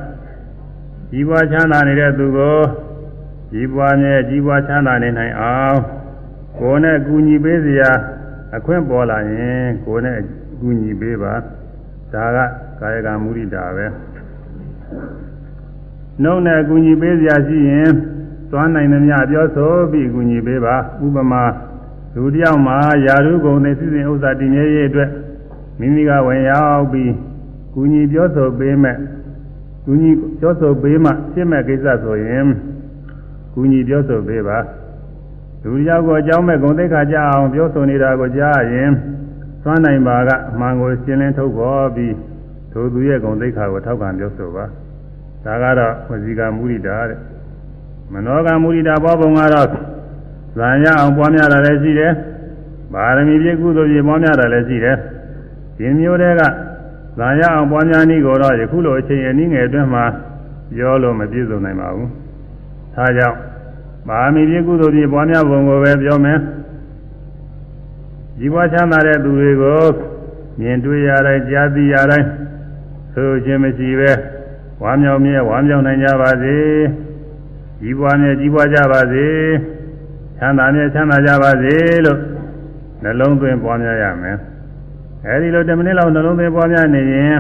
[1.12, 2.58] ကြီးပွားချမ်းသာနေတဲ့သူကို
[3.52, 5.80] ကြီးပွားမြဲကြီးပွားချမ်းသာနေနိုင်အောင်
[6.60, 7.92] ကိုယ်နဲ့ကူညီပေးစရာ
[8.56, 10.18] အခွင့်ပေါ်လာရင်ကိုယ်နဲ့
[10.60, 11.34] ကူညီပေးပါ
[12.14, 12.38] ဒါက
[12.80, 13.86] ကာယကံမုရိဒာပဲ
[16.24, 17.91] နှုတ်နဲ့ကူညီပေးစရာရှိရင်
[18.51, 21.43] သွားနိုင်သမျှပြောဆိုပြီးကူညီပေးပါဥပမာ
[22.16, 25.09] လူတယောက်မှာယာရုဂုံနဲ့စိစဉ်ဥစ္စာတည်မြဲရေးအတွက်
[25.80, 27.14] မိမိကဝင်ရောက်ပြီး
[27.74, 28.97] ကူညီပြောဆိုပေးမဲ့
[29.86, 32.45] ကူညီပြောဆိုပေးမှဖြစ်မဲ့ကိစ္စဆိုရင်
[33.53, 34.57] ကူညီပြောဆိုပေးပါ
[35.64, 38.91] လူတယောက်ကိုအကြောင်းမဲ့ဂုံသိက္ခာကြအောင်ပြောဆိုနေတာကိုကြားရင်
[39.64, 42.16] သွမ်းနိုင်ပါကအမှန်ကိုရှင်းလင်းထုတ်ဖော်ပြီး
[42.72, 44.66] ထိုသူရဲ့ဂုံသိက္ခာကိုထောက်ခံပြောဆိုပါ
[45.45, 47.20] ဒါကတော့ဝစီကမုရိဒာတဲ့
[48.14, 49.68] မနောကမုရိဒာဘောပုံကတော့
[50.57, 52.14] ဇာရအောင်ပွားများတာလည်းရှိတယ်
[52.93, 54.97] ပါရမီပြည့်ကုသိုလ်ပြည့်ပွားများတာလည်းရှိတယ်
[55.78, 56.41] ဒီမျိုးတွေက
[57.18, 60.05] ဇာရအောင်ပွားများနည်းကိုတော့ယခုလိုအချိန်အနည်းငယ်အတွင်းမှာ
[60.76, 62.09] ပြောလို့မပြည့်စုံနိုင်ပါဘူး
[62.95, 63.38] ဒါကြောင့်
[64.07, 66.38] ပါရမီပြည့်ကုသိုလ်ပြည့်ပွားများပုံကိုပဲပြောမယ်
[68.42, 69.84] ဒီဘွားချမ်းသာတဲ့သူတွေကို
[70.60, 72.28] မြင်တွေ့ရတိုင်းကြားသိရတိုင်း
[73.14, 74.12] ဆိုခြင်းမရှိပဲ
[74.82, 76.58] ဝါမြောင်မြဲဝါမြောင်နိုင်ကြပါစေ
[77.82, 79.28] ကြီးပွားမြဲကြီးပွားကြပါစေ
[80.38, 81.76] ချမ်းသာမြဲချမ်းသာကြပါစေ
[82.06, 82.20] လို့
[83.04, 84.38] နှလုံးသွင်းပွားများရမယ်
[85.26, 87.38] အဲဒီလို10မိနစ်လောက်နှလုံးသွင်းပွားများနေရင်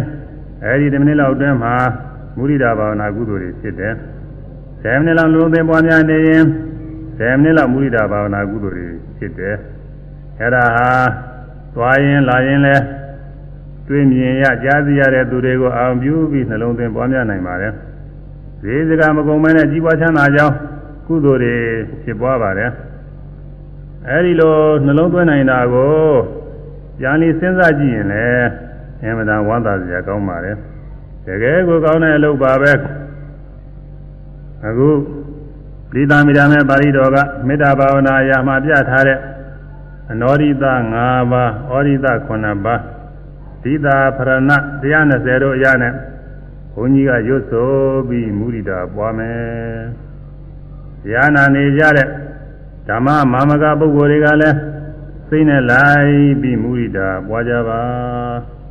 [0.63, 1.73] အဲဒီ10မိနစ်လောက်အတွင်းမှာ
[2.37, 3.93] မုရိဒာဘာဝနာကုသိုလ်တွေဖြစ်တယ်
[4.83, 6.43] 10မိနစ်လောက်နှလုံးသွင်းပွားများနေရင်
[6.97, 8.87] 10မိနစ်လောက်မုရိဒာဘာဝနာကုသိုလ်တွေ
[9.17, 9.55] ဖြစ်တယ်
[10.41, 10.89] အဲဒါဟာ
[11.75, 12.75] သွားရင်လာရင်လဲ
[13.87, 17.73] တွေ့မြင်ရကြားသိရတဲ့သူတွေကိုအာရုံပြုပြီးနှလုံးသွင်းပွားများနိုင်ပါတယ်။
[18.61, 20.55] ဒီစကားမကုန်မဲနဲ့ကြီးပွားချမ်းသာကြောင်း
[21.07, 21.55] ကုသိုလ်တွေ
[22.03, 22.71] ဖြစ်ပွားပါတယ်။
[24.09, 25.93] အဲဒီလိုနှလုံးသွင်းနိုင်တာကို
[26.99, 28.47] ပြန်ပြီးစဉ်းစားကြည့်ရင်လည်း
[29.01, 30.55] အမှန်တန်ဝမ်းသာစရာကောင်းပါတယ်။
[31.25, 32.73] တကယ်ကိုကောင်းတဲ့အလုပ်ပါပဲ။
[34.67, 34.89] အခု
[35.95, 37.17] လိသာမိတာမဲ့ပါဠိတော်က
[37.47, 39.17] မေတ္တာဘာဝနာအရာမှာပြထားတဲ့
[40.09, 40.65] အနောရိတ
[40.99, 42.81] 5ပါးဩရိတ9ပါး
[43.63, 44.51] သီတာဖရဏ
[44.91, 45.93] 120တို့အရနဲ့
[46.73, 47.69] ဘုန်းကြီးကရွတ်ဆို
[48.07, 49.81] ပြီးမုရိဒာပွားမယ်။
[51.09, 52.07] ဉာဏနေကြတဲ့
[52.87, 54.57] ဓမ္မမာမကပုဂ္ဂိုလ်တွေကလည်း
[55.27, 57.81] စိတ်နဲ့လိုက်ပြီးမုရိဒာပွားကြပါ။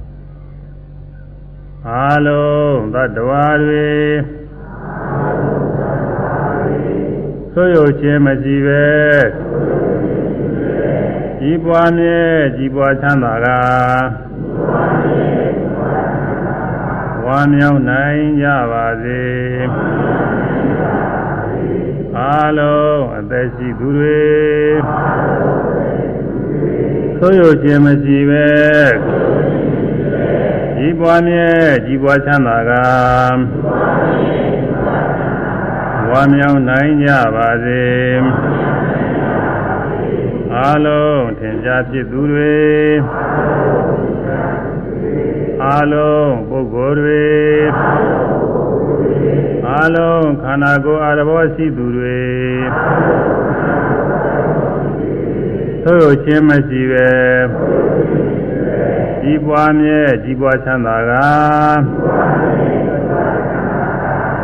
[1.88, 3.90] အားလုံးသတ္တဝါတွေ
[7.52, 8.84] ဆိုရခြင်းမရှိပဲ
[11.42, 12.20] ကြီးပွားမြဲ
[12.56, 13.46] ကြီးပွားချမ်းသာက
[17.24, 19.22] ဝမ်းမြောက်နိုင်ကြပါစေ
[22.18, 24.22] အားလုံးအသက်ရှိသူတွေ
[27.18, 28.48] ဆိုရခြင်းမရှိပဲ
[30.76, 31.48] ကြီးပွားမြဲ
[31.86, 32.72] ကြီးပွားချမ်းသာက
[36.10, 37.82] ဝမ်းမြောက်နိုင်ကြပါစေ
[40.60, 42.60] အားလုံးထင်ရှားဖြစ်သူတွေ
[45.64, 47.28] အားလုံးပုဂ္ဂိုလ်တွေ
[49.68, 52.20] အားလုံးခန္ဓာကိုယ်အာရဘောရှိသူတွေ
[55.84, 57.08] သို့ချင်းမရှိပဲ
[59.22, 61.12] ကြီးပွားမြဲကြီးပွားချမ်းသာက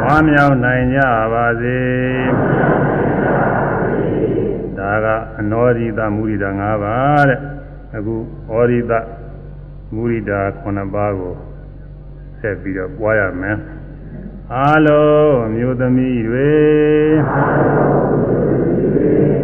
[0.05, 1.01] ဝမ်းမြောက်နိုင်ကြ
[1.33, 1.79] ပါစေ
[4.87, 5.07] ဒါက
[5.41, 7.39] အနောရိတမုရိဒ၅ပါးတဲ့
[7.97, 8.17] အခု
[8.51, 8.93] ဩရိတ
[9.95, 10.33] မုရိဒ
[10.65, 11.35] 9ပါးကို
[12.39, 13.57] ဆက်ပြီးတော့ပွားရမယ်
[14.55, 16.55] အားလုံးအမျိုးသမီးတွေ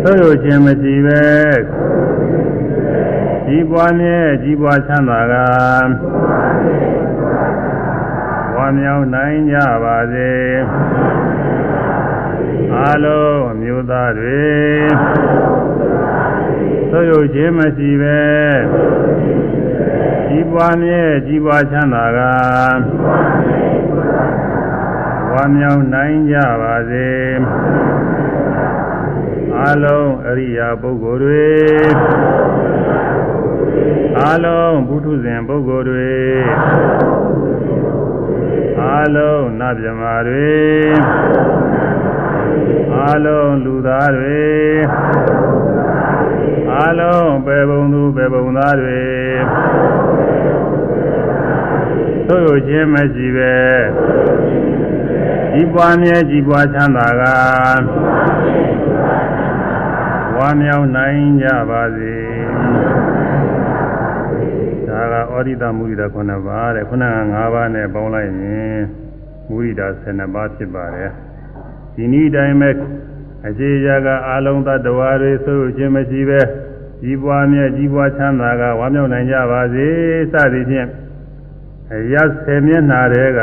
[0.03, 1.23] သို့လို့ခြင်းမရှိပဲ
[3.47, 5.35] ကြီးပွားမြဲကြီးပွားချမ်းသာက
[8.55, 10.31] ဝဝမ်းမြောက်နိုင်ကြပါစေ
[12.79, 14.47] အားလုံးအမျိုးသားတွေ
[16.91, 18.23] သို့ရုပ်ခြင်းမရှိပဲ
[20.29, 22.19] ကြီးပွားမြဲကြီးပွားချမ်းသာက
[25.33, 27.11] ဝမ်းမြောက်နိုင်ကြပါစေ
[29.59, 31.51] အားလုံးအရိယာပုဂ္ဂိုလ်တွေ
[34.19, 36.13] အားလုံးဘုထုဇဉ်ပုဂ္ဂိုလ်တွေ
[38.83, 40.53] အားလုံးနတ်မြမာတွေ
[43.03, 44.43] အားလုံးလူသားတွေ
[46.73, 49.03] အားလုံးပေပုံသူပေပုံသားတွေ
[52.29, 53.55] သို့ရခြင်းမရှိပဲ
[55.53, 57.23] ကြီးပွားမြဲကြီးပွားချမ်းသာက
[60.37, 62.15] ဝါမြောက်နိုင်ကြပါစေ
[64.89, 68.81] ဒါကဩရိတမုရိဒ9ပါးတဲ့ခုနက9ပါးနဲ့ပေါင်းလိုက်ရင်
[69.49, 71.11] မုရိဒ12ပါးဖြစ်ပါတယ်
[71.95, 72.71] ဒီနည်းတိုင်းပဲ
[73.47, 76.41] အခြေရာကအာလုံးသတ္တဝါတွေဆိုခြင်းမရှိပဲ
[77.03, 79.87] ကြီးပွားမြဲကြီးပွားချမ်းသာကဝါမြောက်နိုင်ကြပါစေ
[80.33, 80.89] စသည်ဖြင့်
[81.93, 82.15] အရ
[82.45, 83.41] 10မျက်နှာတည်းက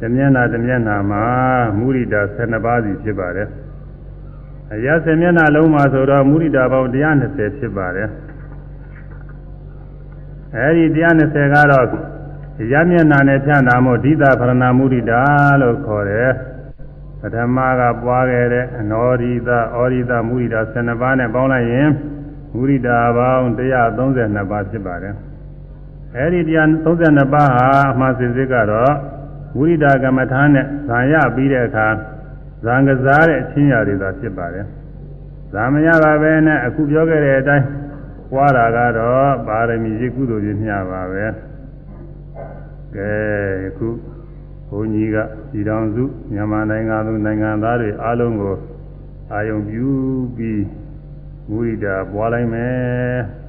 [0.00, 1.24] တမျက်နှာတမျက်နှာမှာ
[1.78, 3.48] မုရိဒ12ပါးစီဖြစ်ပါတယ်
[4.72, 8.08] အရ10မျက်နှာလုံးမှာဆိုတော့မုရိဒပေါင်း120ဖြစ်ပါတယ်
[10.56, 10.84] အဲဒီ
[11.20, 11.86] 120ကတော့
[12.72, 15.12] ရမျက်နှာနဲ့ဖြန့်တာမို့ဒိသဖရဏမုရိဒ
[15.60, 16.30] လို့ခေါ်တယ်
[17.20, 21.88] ပထမကပွားခဲ့တဲ့အနောရိသဩရိသမုရိဒ12ပါးနဲ့ပေါင်းလိုက်ရင်
[22.54, 23.44] မုရိဒပေါင်း
[23.98, 25.14] 132ပါးဖြစ်ပါတယ်
[26.16, 26.40] အဲဒီ
[26.88, 28.92] 132ပါးဟာအမှန်စင်စစ်ကတော့
[29.58, 31.88] ဝိရိဒကမ္မထာနဲ့ဇာရပြီးတဲ့အခါ
[32.64, 34.64] ဇံကစားတဲ့အချင်းရာတွေသာဖြစ်ပါတယ်။
[35.52, 37.66] ဇာမရပါပဲနဲ့အခုပြောခဲ့တဲ့အတိုင်း
[38.32, 41.24] ပွားတာကတော့ပါရမီရှိကုသိုလ်ကြီးမျှပါပဲ။
[42.96, 43.10] ကဲ
[43.68, 43.88] အခု
[44.70, 45.16] ဘုန်းကြီးက
[45.52, 48.54] ဒီတော်စုမြန်မာနိုင်ငံသူနိုင်ငံသားတွေအားလုံးကို
[49.32, 49.86] အာယုံပြု
[50.36, 50.62] ပြီး
[51.50, 53.18] ဝိရိဒပွားလိုက်မယ်။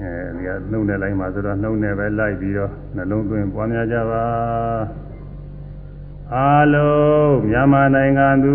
[0.00, 4.24] အဲဒီကနှုတ်နဲ့လိုက်မှာဆိုတော့နှုတ်နဲ့ပဲလိုက်ပြီးတော့နှလုံးသွင်းပွားများကြပါ
[6.34, 8.54] အားလုံးမြန်မာနိုင်ငံသူ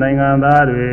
[0.00, 0.92] နိုင်ငံသားတွေ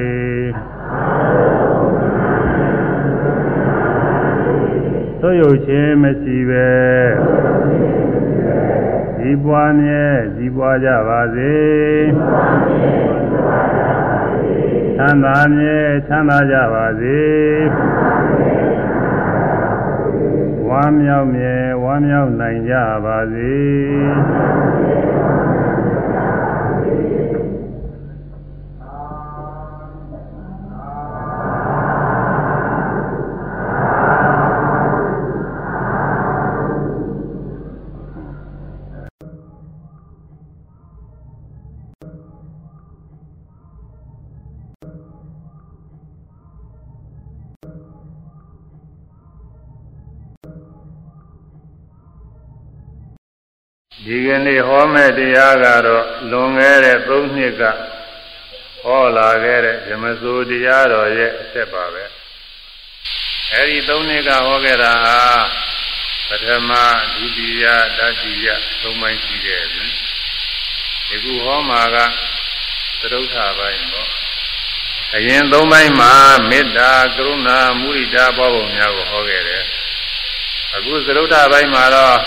[5.22, 6.70] သို့ရုပ်ချင်းမရှိပဲ
[9.24, 10.06] ကြီးပွားမြဲ
[10.36, 11.56] ကြီးပွားကြပါစေ
[14.98, 17.22] ချမ်းသာမြဲချမ်းသာကြပါစေ
[20.68, 23.56] ဝမ်းမြောက်မြဲဝမ်းမြောက်နိုင်ကြပါစေ
[55.02, 57.64] မဲ့တရားကတော့လွန်ခဲ့တဲ့၃နှစ်က
[58.84, 62.04] ဟောလာခဲ့တဲ့ဓမ္မစိုးတရားတော်ရဲ့အဆက်ပါပဲ
[63.54, 65.20] အဲဒီ၃နှစ်ကဟောခဲ့တာဟာ
[66.28, 66.72] ပထမ
[67.16, 67.66] ဒုတိယ
[67.98, 68.48] တတိယ
[68.82, 69.86] သုံးပိုင်းရှိခဲ့ပြီ
[71.08, 71.98] ဒီခုဟောမှာက
[73.00, 74.10] သရုပ်ထာပိုင်းပေါ့
[75.16, 76.14] အရင်သုံးပိုင်းမှာ
[76.50, 79.64] မေတ္တာကရုဏာမုဒိတာဘောပုံများကိုဟောခဲ့တယ်
[80.76, 82.18] အခုသရုပ်ထာပိုင်းမှာတော့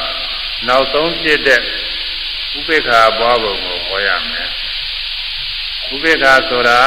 [0.68, 1.62] နောက်ဆုံးဖြစ်တဲ့
[2.59, 4.49] ဥပေက္ခာပွားပုံကိုဟောရမယ်
[5.95, 6.79] ဥပေက္ခာဆိုတာ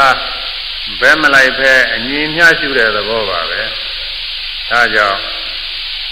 [1.00, 3.62] ဘယ်မလိုက်ဖဲအငြင်းမျှရှုတဲ့သဘောပါပဲ
[4.70, 5.20] ဒါကြောင့်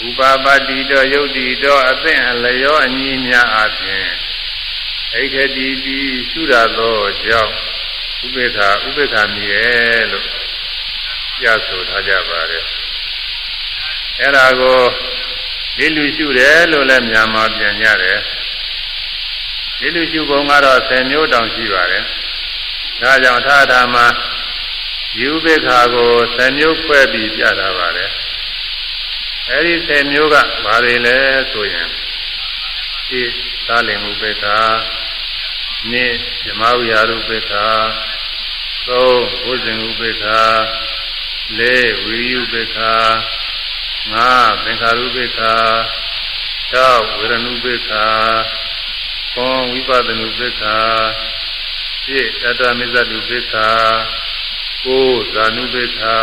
[0.08, 4.06] ဥပါပတ္တိတောယုတ်တိတောအသင့်အလျောအငြင်းများအပြင်
[5.14, 6.00] ဣခတိတိ
[6.30, 7.54] ရှုရသောကြောင့်
[8.26, 10.26] ဥပေက္ခာဥပေက္ခာမြည်ရဲ့လို့
[11.40, 12.66] ပြဆိုထားကြပါတယ်
[14.20, 14.80] အဲ့ဒါကို
[15.78, 18.20] ဒီလူရှုတယ်လို့လည်းမြန်မာပြန်ကြတယ်
[19.80, 22.04] ဒီလူရှုပုံကတော့10မျိုးတောင်ရှိပါတယ်
[23.02, 24.06] ဒါကြောင့်ထာထာမှာ
[25.20, 28.12] ယူဘိခါကို10မျိုးခွဲပြီးပြတာပါတယ်
[29.52, 31.18] အဲဒီ10မျိုးကဘာတွေလဲ
[31.52, 31.88] ဆိုရင်
[33.10, 33.22] ဒီ
[33.68, 34.58] သာလင်ဥပိ္ပခာ
[35.92, 36.06] နိ
[36.44, 37.66] ဓမ္မဝိဟာရုပိ္ပခာ
[38.88, 40.40] သုံးဘုဇင်ဥပိ္ပခာ
[41.58, 42.94] လေးဝိရိဥပိ္ပခာ
[44.14, 44.30] ငါ
[44.64, 45.54] သင်္ခါရုပိ္ခာ
[46.72, 46.76] ၆
[47.18, 48.06] ဝေရဏုပိ္ခာ
[49.36, 50.78] ဘုံဝိပဿနုပိ္ခာ
[52.06, 53.68] ပြည့်တတမိစ္ဆတုပိ္ခာ
[54.86, 56.16] ကိုဇာနုပိ္ခာ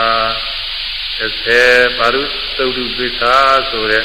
[1.18, 2.22] 30ပါရု
[2.56, 3.34] သုတ်တုပိ္ခာ
[3.70, 4.04] ဆိုတဲ့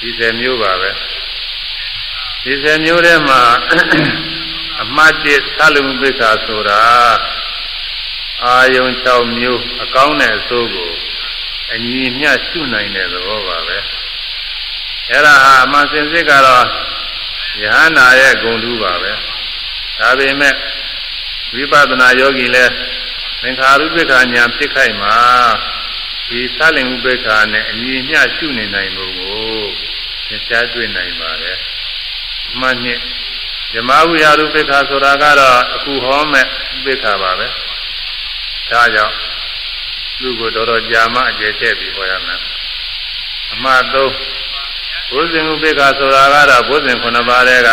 [0.00, 0.92] ဒီ10မျိုးပါပဲ
[2.44, 3.40] ဒီဆယ်မျိုးထဲမှာ
[4.82, 6.80] အမှတ်1သလုံပိက္ခာဆိုတာ
[8.44, 10.90] အာယုံ6မျိုးအကောင်းတဲ့အစိုးကို
[11.72, 13.78] အညီမျှရှုနိုင်တဲ့သဘောပါပဲ
[15.10, 16.66] အဲ့ဒါဟာအမှန်စင်စစ်ကတော့
[17.60, 19.12] ယဟနာရဲ့ဂုဏ်တူပါပဲ
[19.98, 20.54] ဒါပေမဲ့
[21.54, 22.64] ဝိပဿနာယောဂီလဲ
[23.42, 25.16] သင်္ခါရုပ္ပခာညာဖြစ်ခိုက်မှာ
[26.28, 29.42] ဒီသလင်ဥပ္ပခာနဲ့အညီမျှရှုနေနိုင်ဖို့ကို
[30.28, 31.58] သင်ရှားတွေ့နိုင်ပါတယ်
[32.60, 33.00] မှန်နှစ်
[33.72, 37.46] ဇမဝိဟာရုပ္ပခာဆိုတာကတော့အခုဟောမဲ့ဥပ္ပခာပါပဲ
[38.70, 39.16] ဒါကြောင့်
[40.18, 42.40] သူ့ကိုတော်တော်ကြာမှအကျယ်ချက်ပြီးဟောရမယ်
[43.52, 44.12] အမှားသုံး
[45.12, 47.68] ဘုဇင်ဥပိ္ပခာဆိုတာကတော့ဘုဇင်9ပါးတဲ့က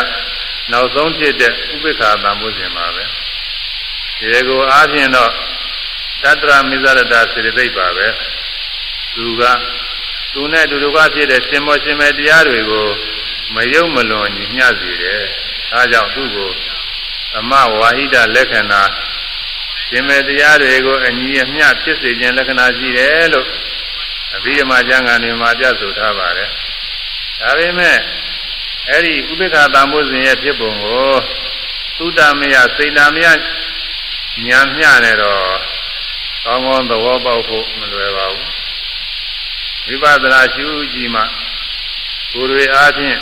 [0.72, 3.04] နောက်ဆုံးဖြစ်တဲ့ဥပိ္ပခာတန်ဘုဇင်ပါပဲ
[4.20, 5.32] ဒီကိုအားဖြင့်တော့
[6.24, 8.08] တတ္တရမိဇရတစေတသိက်ပါပဲ
[9.16, 9.44] သူက
[10.34, 12.88] သူနဲ့တူတူကဖြစ်တဲ့ရှင်မောရှင်မေတရားတွေကို
[13.56, 15.24] မယုံမလွန်ညီမျှစေတယ်
[15.74, 16.52] အဲကြောင့်သူ့ကို
[17.34, 18.82] သမဝါဟိတလက္ခဏာ
[19.88, 23.48] ရှင်မေတရားတွေကိုအညီအမျှဖြစ်စေခြင်းလက္ခဏာရှိတယ်လို့
[24.36, 26.50] အဘိဓမ္မာကျမ်းဂန်တွေမှာပြဆိုထားပါတယ်
[27.42, 27.98] ဒါပေမဲ့
[28.90, 31.14] အဲ့ဒီဥပိ္ပခာတံမိုးစဉ်ရဲ့ဖြစ်ပုံကို
[31.98, 33.28] သုတမယစိတ်နာမယ
[34.48, 35.44] ညာမျှနေတော့
[36.46, 41.22] ကောင်းကောင်းသဘောပေါက်ဖို့မလွယ်ပါဘူးဝိပဿနာရှုကြည့်မှ
[42.34, 43.18] ကိုယ်တွေအားဖြင့်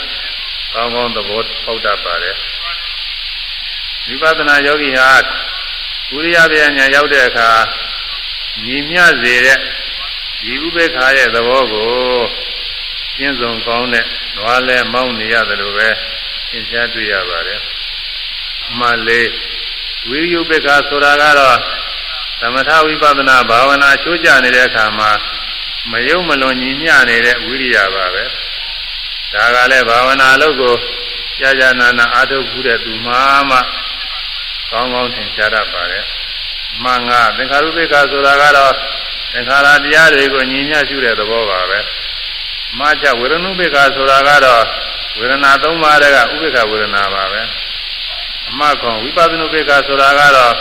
[0.74, 2.36] ကောင်းကောင်းသဘောပေါက်တတ်ပါတယ်
[4.06, 5.10] ဝိပဿနာယောဂီဟာ
[6.12, 7.50] ဝိရိယဗျာညာရောက်တဲ့အခါ
[8.64, 9.58] ညီမျှစေတဲ့
[10.42, 11.88] ဒီဥပေက္ခာရဲ့သဘောကို
[13.18, 14.04] ကျင့်စုံကောင်းတဲ့
[14.36, 15.88] နွားလဲမောင်းနေရတယ်လို့ပဲ
[16.50, 17.60] သင်ကြားတွေ့ရပါတယ်။
[18.78, 19.28] မှလေး
[20.08, 21.58] ဝိရိယဥပေက္ခာဆိုတာကတော့
[22.40, 25.10] သမထဝိပဿနာဘာဝနာချိုးကြနေတဲ့အခါမှာ
[25.90, 28.24] မယုံမလွန်ညီမျှနေတဲ့ဝိရိယပါပဲ။
[29.32, 30.74] ဒါကလည်းဘာဝနာလုပ်ကို
[31.40, 33.14] ကြာကြာနာနာအားထုတ်မှုတဲ့သူမှ
[33.50, 33.58] မှ
[34.70, 36.04] ကောင်းကောင်းသင်ကြားတတ်ပါတယ်။
[36.82, 38.74] မှန်ကသင်္ခါရုပ္ပခဆိုတာကတော့
[39.32, 41.80] သင်္ခါရတရားတွေကိုညီမျှရှုတဲ့သဘောပါပဲ။
[42.78, 44.64] မှချဝေရဏုပ္ပခဆိုတာကတော့
[45.18, 47.40] ဝေဒနာသုံးပါးတည်းကဥပ္ပခဝေဒနာပါပဲ။
[48.48, 50.54] အမှခွန်ဝိပဿနာုပ္ပခဆိုတာကတော့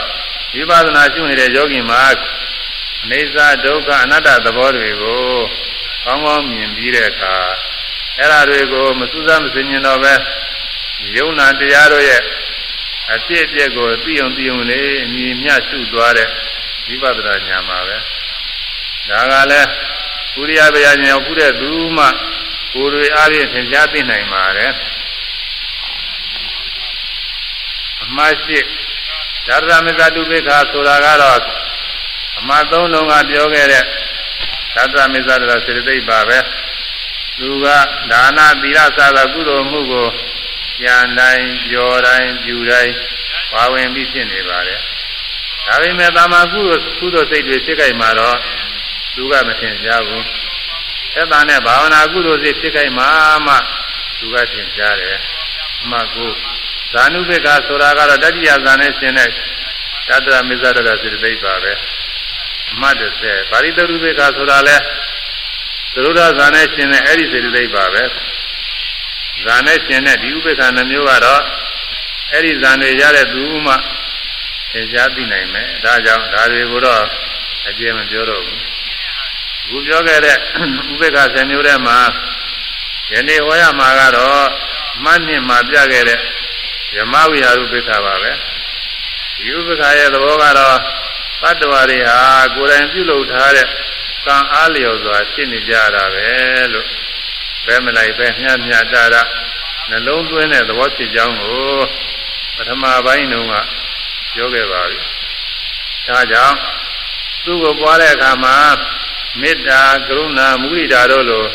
[0.55, 1.99] ဝိပဿနာရှုနေတဲ့ယောဂီမှာ
[3.09, 5.25] အိစ္ဆဒုက္ခအနတ္တသဘောတွေကို
[6.05, 7.35] ကောင်းကောင်းမြင်ပြီးတဲ့အခါ
[8.19, 10.13] အဲ့ဒါတွေကိုမစူးစမ်းမစင်ញင်တော့ပဲ
[11.15, 12.21] ယုံနာတရားတို့ရဲ့
[13.13, 16.29] အဖြစ်အပျက်ကိုသိအောင်သိအောင်လေးအမြင်မြရှုသွားတဲ့
[16.87, 17.97] ဝိပဿနာဉာဏ်ပါပဲ
[19.09, 19.69] ဒါကလည်း
[20.37, 22.05] ပုရိယဗျာဉာဏ်ခုတဲ့သူမှ
[22.73, 24.71] ကိုယ်တွေအားဖြင့်သင်ကြားသိနိုင်ပါတယ်
[28.03, 28.59] အမှားရှိ
[29.47, 31.41] ဓာရမဇတုပိခာဆိုတာကတော့
[32.39, 33.83] အမှားသုံးလုံးကပြောခဲ့တဲ့
[34.73, 36.39] ဓာရမဇတရစေတသိက်ပါပဲ
[37.39, 37.65] သူက
[38.11, 40.07] ဒါနသီလစသောကုသိုလ်မှုကို
[40.81, 42.93] ကြံတိုင်းကြော်တိုင်းပြူတိုင်း
[43.51, 44.79] ပါဝင်ပြီးဖြစ်နေပါတယ်
[45.65, 48.37] ဒါပေမဲ့တာမကုသိုလ်ကုသိုလ်စိတ်တွေဖြစ်ကြမှာတော့
[49.17, 50.25] သူကမထင်ရှားဘူး
[51.13, 53.09] သက်သာနဲ့ဘာဝနာကုသိုလ်စိတ်ဖြစ်ကြမှာ
[53.45, 53.55] မှ
[54.19, 55.17] သူကထင်ရှားတယ်
[55.81, 56.31] အမှကို
[56.91, 59.29] ဇာနုပိကဆိုတာကတော့တတိယဇာနဲ့ရှင်တဲ့
[60.07, 61.73] တတ္တရမစ္ဆဒရစေတသိက်ပါပဲ
[62.71, 64.77] အမှတ်30ပါရိတရုပိကဆိုတာလဲ
[65.93, 68.03] သရုဒ္ဓဇာနဲ့ရှင်တဲ့အဲ့ဒီစေတသိက်ပါပဲ
[69.45, 71.41] ဇာနဲ့ရှင်တဲ့ဒီဥပိ္ပခာနှမျိုးကတော့
[72.31, 73.73] အဲ့ဒီဇာတွေရတဲ့သူမှ
[74.71, 77.03] သင်ကြားသိနိုင်မယ်ဒါကြောင့်ဒါတွေကိုတော့
[77.67, 78.76] အကျေမပြောတော့ဘူးအ
[79.69, 80.37] ခုပြောခဲ့တဲ့
[80.91, 81.97] ဥပိ္ပခာ10မျိုးထဲမှာ
[83.11, 84.45] ယနေ့ဟောရမှာကတော့
[85.03, 86.19] မှတ်နှစ်မှာပြခဲ့တဲ့
[86.95, 88.31] ယမဝိဟာရုပိ္ပခာပါပဲ
[89.37, 90.77] ဒီဥပိ္ပခာရဲ့သဘောကတော့
[91.41, 92.19] သတ္တဝါတွေဟာ
[92.55, 93.67] ကိုယ်တိုင်ပြုလုပ်ထားတဲ့
[94.25, 96.27] ကံအားလျော်စွာဖြစ်နေကြတာပဲ
[96.73, 96.87] လို့
[97.65, 99.21] ဘယ်မလိုက်ပဲမျှမျှတာတာ
[99.89, 101.77] နှလုံးသွင်းတဲ့သဘောဖြစ်ကြောင်းကို
[102.55, 103.53] ပထမပိုင်းတုန်းက
[104.33, 104.99] ပြောခဲ့ပါပြီ။
[106.07, 106.55] ဒါကြောင့်
[107.43, 108.55] သူ့ကိုပွားတဲ့အခါမှာ
[109.41, 111.45] မေတ္တာကရုဏာမုဒိတာတို့လို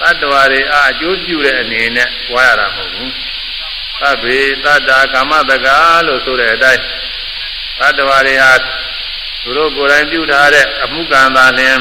[0.00, 3.10] တတ္တဝါတွေအားအကျိုးပြုတဲ့အနေနဲ့ပွားရတာမဟုတ်ဘူး။
[4.00, 5.76] သဗ္ဗေတတ္တာကာမတကာ
[6.06, 6.82] လို့ဆိုတဲ့အတိုင်း
[7.80, 8.52] တတ္တဝါတွေဟာ
[9.42, 11.78] သူတို့ကိုယ်တိုင်ပြုထားတဲ့အမှုကံသာလျှင်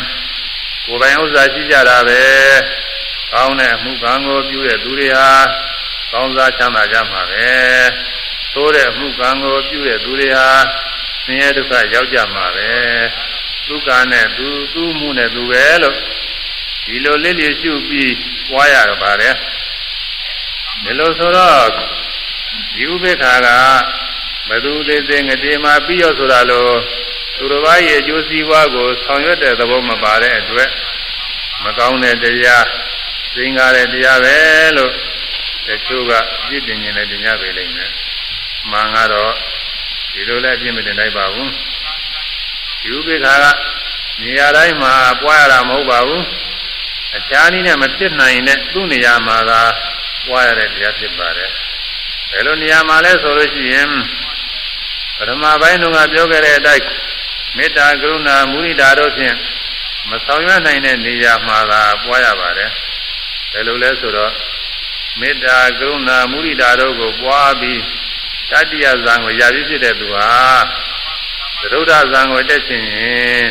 [0.86, 2.22] ကိုယ်ပိုင်ဥစ္စာရှိကြတာပဲ။
[3.34, 5.30] ကောင်းတဲ့အမှုကံကိုပြုတဲ့သူတွေဟာ
[6.12, 7.48] ကောင်းစားချမ်းသာကြမှာပဲ။
[8.54, 10.48] သိုးတဲ့အမှုကံကိုပြုတဲ့သူတွေဟာ
[11.24, 12.70] ဆင်းရဲဒုက္ခရောက်ကြမှာပဲ။
[13.70, 15.96] ဒုက္ခနဲ့သူသူ့မှုနဲ့သူပဲလို့
[16.86, 18.16] ဒီလိုလေးလေးရှုပြီး
[18.50, 19.34] ပွားရတော့ပါတယ်။
[20.84, 21.68] ဒီလိုဆိုတော့
[22.74, 23.48] ဒီဥပေက္ခာက
[24.50, 26.76] ဘသူသေးသေးငတေမှာပြီးရောဆိုတာလို့
[27.38, 30.70] သူတော်ဘာရဲ့အကျိုးစီးပွားကိုဆောင်ရွက်တဲ့သဘောမပါတဲ့အတွက်
[31.64, 32.66] မကောင်းတဲ့တရား
[33.36, 34.36] သိင်္ဂါတဲ့တရားပဲ
[34.78, 34.92] လို့
[35.68, 36.12] တတချို့က
[36.48, 37.92] ပြည့်တင်ရင်လည်းတင်ရပေလိမ့်မယ်။
[38.72, 39.34] မှန်ကတော့
[40.14, 41.50] ဒီလိုလည်းအပြည့်မတင်နိုင်ပါဘူး။
[42.82, 43.46] ဒီဥပိ္ပခာက
[44.22, 46.22] နေရာတိုင်းမှာပွားရတာမဟုတ်ပါဘူး။
[47.18, 49.62] အခြားနည်းနဲ့မဖြစ်နိုင်တဲ့သူ့နေရာမှာသာ
[50.28, 51.52] ပွားရတဲ့တရားဖြစ်ပါတယ်။
[52.32, 53.90] ဘယ်လိုနေရာမှာလဲဆိုလို့ရှိရင်
[55.18, 56.86] ပထမပိုင်းတုန်းကပြောခဲ့တဲ့အတိုင်း
[57.58, 59.36] မေတ္တာကရုဏာမုရိဒာတို့ဖြင့်
[60.10, 62.70] မဆောင်ရွက်နိုင်တဲ့နေရာမှာသာပွားရပါတယ်။
[63.52, 64.34] ဘယ်လိုလဲဆိုတော့
[65.20, 67.82] မေတ္တာကရုဏာမုရိဒာတို့ကိုပွားပြီး
[68.52, 70.30] တတ္တိယဇံကိုရပြီးဖြစ်တဲ့သူဟာ
[71.62, 73.44] သရုဒ္ဓဇံကိုတက်ချင်ရင်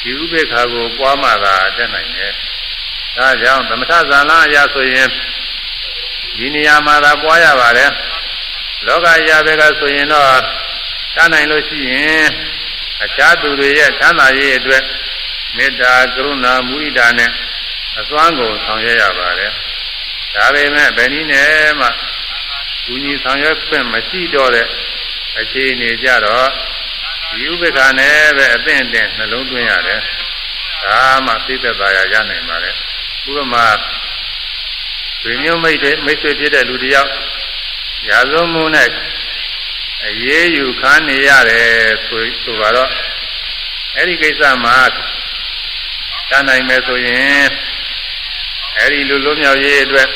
[0.00, 2.32] ဒီဥပေက္ခာကိုပွားမှသာတက်နိုင်တယ်။
[3.16, 5.08] ဒါကြောင့်သမထဇာလအရာဆိုရင်
[6.36, 7.90] ဒီနေရာမှာသာပွားရပါတယ်။
[8.86, 10.26] လောကရာဘက်ကဆိုရင်တော့
[11.14, 12.26] တတ်နိုင်လို့ရှိရင်
[13.04, 14.84] အခြားသူတွေရဲ့ချမ်းသာရေးအတွက်
[15.56, 17.30] မေတ္တာကရုဏာမုဒိတာနဲ့
[17.98, 19.52] အစွမ်းကုန်ဆောင်ရွက်ရပါတယ်။
[20.34, 21.88] ဒါပေမဲ့ဘယ်နည်းနဲ့မှ
[22.86, 24.66] ဘုညီဆောင်ရွက်ခွင့်မရှိတော့တဲ့
[25.38, 26.48] အခြေအနေကြတော့
[27.30, 30.00] ဒီဥပ္ပခါနဲ့ပဲအသင့်အင့်နှလုံးသွင်းရတယ်။
[30.84, 32.74] ဒါမှသိသက်သာရရနိုင်ပါတယ်။
[33.28, 33.66] ဥပမာ
[35.20, 37.10] ဆွေမျိုးမိတ်တဲ့မိတ်ဆွေဖြစ်တဲ့လူတယောက်
[38.08, 38.90] ရာဇဝမှုနဲ့
[40.06, 41.68] အရေးယူခံနေရတယ်
[42.06, 42.90] ဆိုဆိုတော့
[43.96, 44.76] အဲ့ဒီကိစ္စမှာ
[46.30, 47.48] တန်းနိုင်မယ်ဆိုရင်
[48.78, 50.08] အဲ့ဒီလူလုံးမြောက်ရေးအတွက်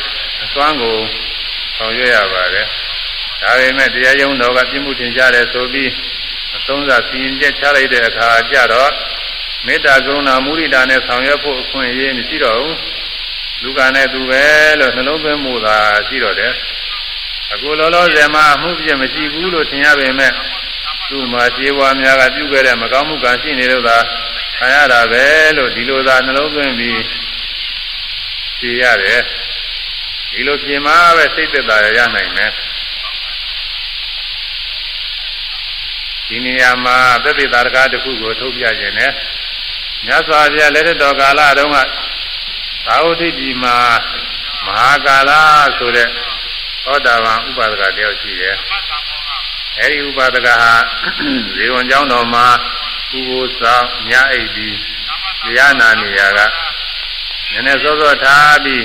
[0.43, 0.97] အစွမ်းကို
[1.77, 2.67] ဆောင်ရွက်ရပါတယ်
[3.43, 5.91] ဒါပေမဲ့တရားရုံးတော်ကပြင်းမှုတင်ကြတယ်ဆိုပြီး
[6.57, 8.91] အဆုံးစားစီရင်ချက်ချလိုက်တဲ့အခါကျတော့
[9.67, 12.77] မေတ္တာကရုဏာမုဒိတာနဲ့ဆောင်ရွက်ဖို့အခွင့်အရေးမရှိတော့ဘူး
[13.63, 14.45] လူကနဲ့သူပဲ
[14.81, 15.77] လို့နှလုံးသွင်းမှုသာ
[16.09, 16.53] ရှိတော့တယ်
[17.53, 20.33] အခုလောလောဆယ်မှာအမှုပြည့်မရှိဘူးလို့ထင်ရပေမဲ့
[21.09, 23.99] သူ့မှာခြေဝါများကပြုခဲ့တဲ့မကောင်းမှုကရှိနေလို့သာ
[24.59, 25.25] ခံရတာပဲ
[25.57, 27.01] လို့ဒီလိုသာနှလုံးသွင်းပြီး
[28.59, 29.23] ဖြေရတယ်
[30.33, 32.53] ဒီလိုပြင်မှာပဲစိတ်သက်သာရနိုင်မယ်
[36.33, 39.13] ဒီနေရာမှာသတိတာရကတစ်ခုကိုထုတ်ပြခြင်းနဲ့
[40.07, 41.77] မြတ်စွာဘုရားလက်တော်ကာလတုန်းက
[42.87, 43.77] သာဝတိပြည်မှာ
[44.67, 45.31] မဟာကာလ
[45.79, 46.09] ဆိုတဲ့
[46.85, 48.57] သောတာပန်ဥပါဒကတယောက်ရှိတယ်
[49.79, 50.73] အဲဒီဥပါဒကဟာ
[51.57, 52.47] ဇေဝံကျောင်းတော်မှာ
[53.17, 54.77] ဥပုသ်ဆောင်ညအိပ်ပြီး
[55.45, 56.41] တရားနာနေရက
[57.51, 58.85] နည်းနည်းစောစောထားပြီး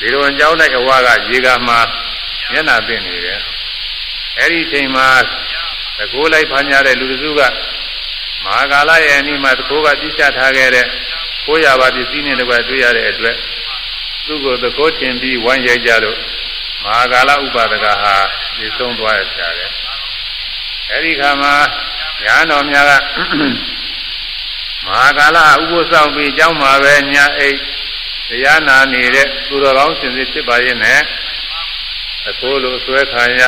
[0.00, 1.78] ဇေဝံကျောင်း၌အဝါကရေကမှာ
[2.52, 3.40] မျက်နာပင့်နေတယ်
[4.38, 5.06] အဲဒီအချိန်မှာ
[5.98, 7.40] တကိုးလိုက်ဖမ်းကြတဲ့လူစုက
[8.44, 10.86] မဟာကာလရဲ့အနိမတကိုးကပြစ်ချထားခဲ့တဲ့
[11.46, 13.36] ကိုးရပါပစ္စည်းနဲ့တကွတွေ့ရတဲ့အတွက်
[14.26, 16.18] သူ့ကိုသကိုးတင်ပြီးဝိုင်းရိုက်ကြလို့
[16.82, 18.14] မဟာကာလဥပါဒကဟာ
[18.56, 19.70] ပြည့်စုံသွားရကြတယ်
[20.92, 21.54] အဲဒီခါမှာ
[22.22, 22.92] ညာတော်များက
[24.86, 27.58] မဟာကာလဥပုသ်ဆောင်ပြီးကျောင်းမှာပဲညာအိတ်
[28.28, 31.00] တရားနာနေတဲ့သူတော်ကောင်းစင်စစ်ဖြစ်ပါရဲ့နဲ့
[32.28, 33.42] အကိုလိုဆွဲခံရ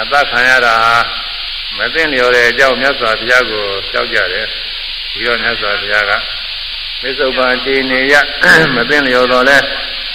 [0.00, 0.94] အသက်ခံရတာဟာ
[1.76, 3.62] မသိလျော်တဲ့အကြောင်းမြတ်စွာဘုရားကို
[3.92, 4.46] ကြောက်ကြတယ်
[5.12, 6.12] ပြီးတော့မြတ်စွာဘုရားက
[7.02, 8.14] မစ္ဆုပန်ခြေနေရ
[8.74, 9.58] မသိလျော်တော့လဲ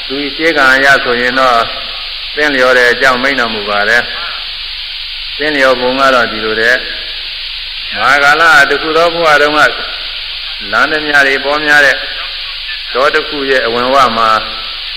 [0.08, 1.58] သူရှိကံရဆိုရင်တော့
[2.36, 4.04] သိလျော်တဲ့အကြောင်းမိန့်တော်မူပါတယ်
[5.38, 6.76] သိလျော်ပုံကတော့ဒီလိုတဲ့
[7.94, 9.60] မဟာကာလတခုသောဘုရားတော်က
[10.72, 11.96] လမ်းမြတွေပေါ်များတဲ့
[12.94, 14.30] ဒေါတခုရဲ့အဝင်ဝမှာ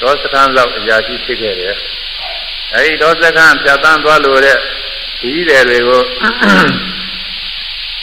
[0.00, 1.74] ဒေါစကန်းလောက်အရာရှိဖြစ်ခဲ့တယ်
[2.74, 4.58] အဲဒီဒေါစကန်းဖြတ်တန်းသွားလို့တဲ့
[5.20, 6.02] ဒီတယ်တွေကို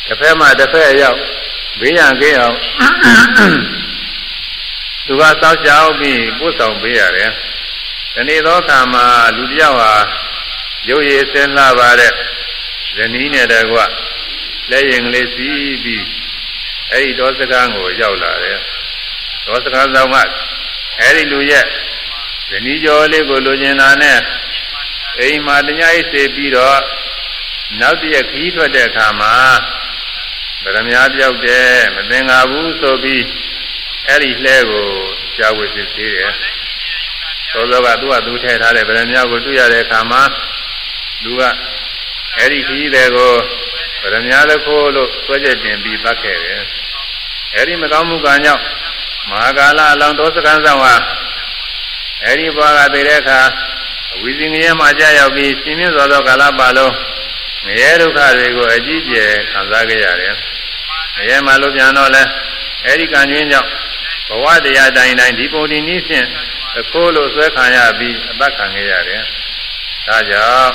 [0.08, 1.20] တစ်ဖက်မှတစ်ဖက်ရောက်
[1.80, 2.58] ဘေးရန်ကင်းအောင်
[5.06, 7.30] သူကစောက်ရှောက်ပြီးပို့ဆောင်ပေးရတယ်။
[8.14, 9.06] ဒီနေ့သောအခါမှာ
[9.38, 9.94] လူတယောက်ဟာ
[10.90, 12.14] ရုပ်ရည်ဆင်းလှပါတဲ့
[12.96, 13.78] ဇနီးနဲ့တကွ
[14.72, 16.06] လက်ရင်ကလေးစီးပြီး
[16.92, 18.60] အဲ့ဒီဒေါစကံကိုရောက်လာတယ်။
[19.46, 20.18] ဒေါစကံဆောင်က
[21.00, 21.66] အဲ့ဒီလူရဲ့
[22.50, 24.20] ဇနီးကျော်လေးကိုလိုချင်တာနဲ့
[25.20, 26.80] အိမ်မှာတ냐အိတ်စေပြီးတော့
[27.80, 29.34] နောက်တည့်ခီးထွက်တဲ့အခါမှာ
[30.64, 33.24] ဗရမညာပြောက်တယ်မသင်္ကာဘူးဆိုပြီး
[34.08, 34.88] အဲ့ဒီလှဲကို
[35.38, 36.34] ကြာဝေစစ်သေးတယ်
[37.52, 40.22] သောသောကသူ့ဟာသူထည့်ထားတဲ့ဗရမညာကိုတွေ့ရတဲ့အခါမှာ
[41.24, 41.42] သူက
[42.38, 43.34] အဲ့ဒီခီးတွေကို
[44.02, 46.62] ဗရမညာလည်းခိုးလို့ဆွဲချက်တင်ပြီးသတ်ခဲ့တယ်
[47.56, 48.64] အဲ့ဒီမကောင်းမှုကကြောင့်
[49.30, 50.96] မဟာကာလအလောင်းသောစကံဆောင်ဟာ
[52.24, 53.40] အဲ့ဒီဘွားကတည်တဲ့အခါ
[54.22, 56.94] ဝိဇင်ငရဲမှာကြာရောက်ပြီးရှင်မြင့်စွာသောကာလပတ်လုံး
[57.66, 60.34] ငရဲဒုက္ခတွေကိုအကြီးကျယ်ခံစားခဲ့ရတယ်။
[61.18, 62.24] ငရဲမှာလို့ပြန်တော့လဲ
[62.86, 63.70] အဲဒီကံကျွင်းကြောင့်
[64.28, 66.26] ဘဝတရားတိုင်းတိုင်းဒီပုံဒီနည်းဖြင့်
[66.74, 69.22] သခိုးလို့ဆွဲခံရပြီးအသက်ခံခဲ့ရတယ်။
[70.08, 70.72] ဒါကြောင့်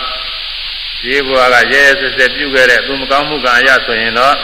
[1.03, 4.35] ဒီဘဝကရဲရဲစစ်စစ်ပြုခဲ့တဲ့သူမကောင်းမှုကံရဆိုရင်တော့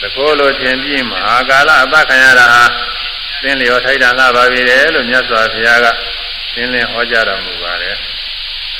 [0.00, 2.64] သခိုးလို့ထင်ပြီးမဟာကာလအသက်ခံရတာဟာ
[3.42, 5.86] သင်လျော်ထိုက်တာလာပါပြီလေလို့မြတ်စွာဘုရားက
[6.52, 7.96] ရှင်းလင်းဟောကြားတော်မူပါတယ်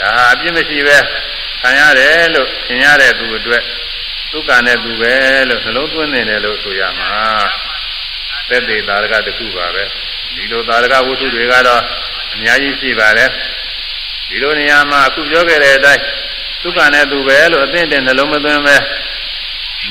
[0.00, 0.96] ဒါဟာအပြစ်မရှိပဲ
[1.62, 3.62] ခံရတယ်လို့သင်ရတဲ့သူအတွက်
[4.32, 5.14] ဒုက္ခနဲ့သူပဲ
[5.48, 7.12] လို့နှလုံးသွင်းနေတယ်လို့ဆိုရမှာ
[8.48, 9.84] သက်သေသာရကတစ်ခုပါပဲ
[10.34, 11.82] ဒီလိုသာရကဝတ္ထုတွေကတော့
[12.34, 13.30] အများကြီးရှိပါတယ်
[14.28, 16.02] ဒီလိုနေရာမှာအခုပြောခဲ့တဲ့အတိုင်း
[16.62, 18.76] ဒုက္ခနဲ့သူပဲလို့အသိတဲ့နှလုံးမသွင်းပဲ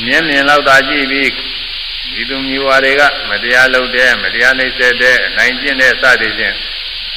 [0.05, 1.29] မြင်မြင်လောက်သာကြည့်ပြီး
[2.13, 6.55] ဒီသူမျိုးဝါတွေကမတရားလုပ်တဲ့မတရားနှိမ့်ဆက်တဲ့အနိုင်ကျင့်တဲ့စသည်ဖြင့်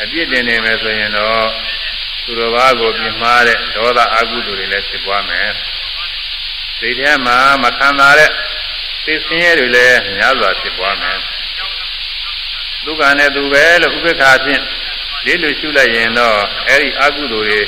[0.03, 1.47] အပြစ်တင်နေမယ်ဆိုရင်တော့
[2.24, 5.51] သူတော်ဘာကိုပြမှားတဲ့ဒေါသအကုသိုလ်တွေလည်းဖြစ်ပွားမယ်
[6.79, 8.31] စိတ်ထဲမှာမခံသာတဲ့
[9.05, 11.19] သိစင်းရဲတွေလည်းများစွာဖြစ်ပွားမယ်
[12.85, 14.62] ဒုက္ခနဲ့သူပဲလို့ဥပ္ပခါဖြင့်
[15.27, 16.37] လေးလူရှုလိုက်ရင်တော့
[16.69, 17.61] အဲ့ဒီအကုသိုလ်တွေ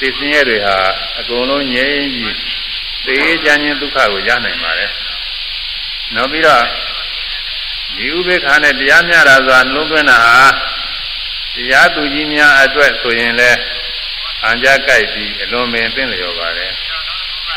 [0.00, 0.76] သိစင်းရဲတွေဟာ
[1.18, 2.34] အကုန်လုံးငြိမ်းပြီး
[3.06, 4.90] သေချမ်းခြင်းဒုက္ခကိုရနိုင်ပါတယ်
[6.14, 6.64] နောက်ပြီးတော့
[7.96, 10.38] ဒီဥပ္ပခါနဲ့တရားမျှတာဆိုတာနှလုံးသွင်းတာဟာ
[11.56, 13.58] တရားသူကြီးများအတွက်ဆိုရင်လည်း
[14.44, 16.72] အံကြကြိုက်ပြီးအလွန်ပင်သိလျော်ပါတယ်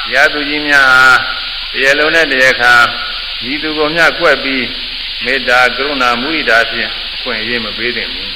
[0.06, 1.04] တရားသူကြီးများဟာ
[1.74, 2.74] တရားလုံးနဲ့တရားခါ
[3.52, 4.66] ဤသူကိုမျှကွက်ပြီး
[5.26, 6.90] မေတ္တာကရုဏာမုဒိတာဖြင့်
[7.22, 8.32] ဖွင့်ရေးမပေးသင့်ဘူး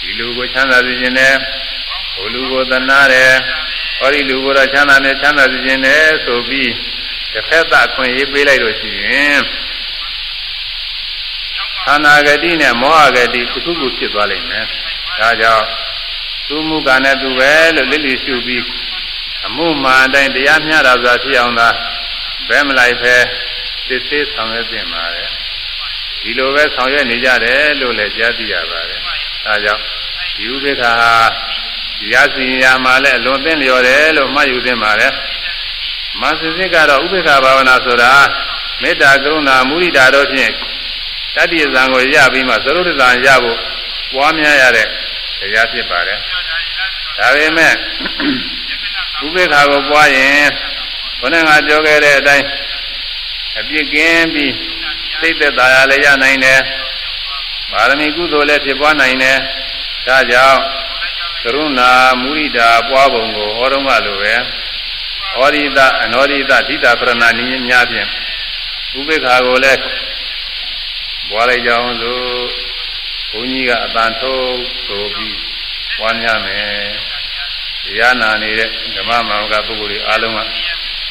[0.00, 1.34] ဒီလူကိုချမ်းသာစေခြင်းနဲ့
[2.14, 3.32] ဟိုလူကိုသနာတယ်
[3.98, 6.70] ဟောဒီလူကိုတော့ချမ်းသာနဲ့ချမ်းသာစေခြင်းနဲ့ဆိုပြီး
[7.32, 9.38] တစ်ဖက်သက်ခွင့်ရေးပေးလိုက်လို့ရှိရင်
[11.86, 14.64] ခန္ဓာဂတိနဲ့မောဟဂတိတစ်ခုခုဖြစ်သွားလိမ့်မယ်
[15.18, 15.66] ဒါကြောင့်
[16.46, 18.64] သူမူကနဲ့သူပဲလို့လိလိရှုပြီး
[19.46, 21.68] အမှုမှန်တိုင်းတရားမျှတာဆိုတာဖြစ်အောင်သာ
[22.48, 23.14] ဘယ်မလိုက်ဖဲ
[23.86, 25.28] စစ်စစ်ဆောင်ရွက်ပြင်ပါတယ်
[26.22, 29.00] ဒီလိုပဲဆောင်ရွက်နေကြတယ်လို့လည်းကြားသိရပါတယ်
[29.44, 29.82] ဒါကြောင့်
[30.36, 31.12] ဒီဥပေက္ခဟာ
[32.00, 35.12] ဒီရစီရာမှာလည်းအလွန်သိလျော်တယ်လို့မှတ်ယူသင့်ပါတယ်
[36.20, 38.12] မသစစ်ကတော့ဥပေက္ခဘာဝနာဆိုတာ
[38.82, 40.52] မေတ္တာကရုဏာမုဒိတာတို့ဖြင့်
[41.36, 43.58] တတ္တိဇံကိုရပြီးမှသရုပ်ဇံရဖို့
[44.12, 44.86] ပွားများရတဲ့
[45.40, 46.18] တရားဖြစ်ပါတယ်
[47.18, 47.72] ဒါပေမဲ့
[49.24, 50.48] ဥပေက္ခကိုပွားရင်
[51.20, 52.46] ဘုန်းကပြောခဲ့တဲ့အတိုင်း
[53.58, 54.52] အပြစ်ကင်းပြီး
[55.20, 56.60] စိတ်သက်သာရလည်းရနိုင်တယ်
[57.70, 59.38] ပါရမီကုသိုလ်လည်းဖြစ်ပွားနိုင်တယ်
[60.06, 60.58] ဒါကြောင့်
[61.42, 61.90] ကရုဏာ
[62.22, 64.34] မုရိဒာပွားပုံကိုဟောတော့မှလိုပဲ
[65.34, 68.08] ဟောရိတအနောရိတဓိတာပရဏနည်းများဖြင့်
[68.98, 69.80] ဥပေက္ခကိုလည်း
[71.30, 72.44] ပွားလိုက်ကြအောင်လို့
[73.30, 75.38] ဘုန်းကြီးကအတန်ထုတ်ဆိုပြီး
[75.98, 76.70] ပွားများမယ်
[77.84, 80.40] တရားနာနေတဲ့ဓမ္မမောင်ကပုဂ္ဂိုလ်တွေအားလုံးက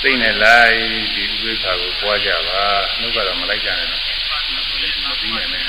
[0.02, 0.76] သိနေလိုက်
[1.16, 2.64] ဒီဥပိ္ပခာကိုပွားကြပါ
[3.00, 4.02] နှုတ်ကတော့မလိုက်ကြနဲ့နော်
[5.04, 5.64] မပြီးနိုင်နဲ့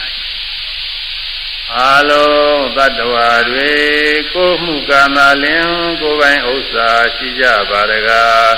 [1.75, 3.71] အားလုံးသတ္တဝါတွေ
[4.35, 5.69] ကိုမှုကာမလင်
[6.01, 8.55] ကိုယ်ပိုင်ဥစ္စာရှိကြပါရကား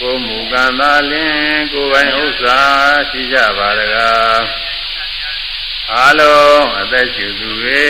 [0.00, 2.58] ကိုမှုကံသာလင်ကိုယ်ပိုင်ဥစ္စာ
[3.10, 4.40] ရှိကြပါရကား
[5.92, 7.86] အားလုံးအသက်ရှူသူတွေ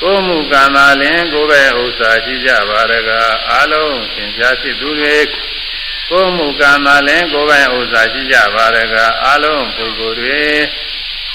[0.00, 3.10] ကိုမှုကံသာလင်ကိုယ်ပဲဥစ္စာရှိကြပါရက
[3.50, 5.16] အားလုံးသင်ကြားဖြစ်သူတွေ
[6.10, 10.42] ကိုမှုကံသာလင်ကိုယ်ပဲဥစ္စာရှိကြပါရကအားလုံးပုဂ္ဂိုလ်တွေ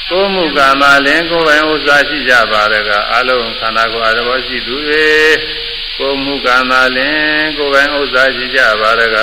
[0.09, 5.07] ကိုမှုကံသာလင်ကိုယ်ပဲဥစ္စာရှိကြပါရကအားလုံးခန္ဓာကိုယ်အတဘောရှိသူတွေ
[5.99, 9.17] ကိုမှုကံသာလင်ကိုယ်ပဲဥစ္စာရှိကြပါရက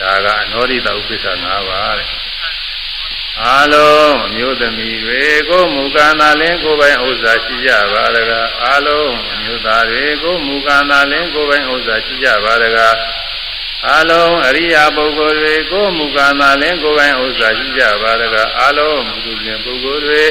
[0.00, 2.27] ဒါကအနောရိတဥပ္ပစ္ဆ၅ပါးတဲ့
[3.46, 8.32] အာလုံးအမျိုးသမီးတွေကိုမူကံသာလင်းကိုယ်ပိုင်ဥစ္စာရှိကြပါရက
[8.64, 12.78] အာလုံးအမျိုးသားတွေကိုမူကံသာလင်းကိုယ်ပိုင်ဥစ္စာရှိကြပါရက
[13.88, 20.22] အာလုံးအရိယာပုဂ္ဂိုလ်တွေကိုမူကံသာလင်းကိုယ်ပိုင်ဥစ္စာရှိကြပါရကအာလုံးမူသူပြင်ပုဂ္ဂိုလ်တွေ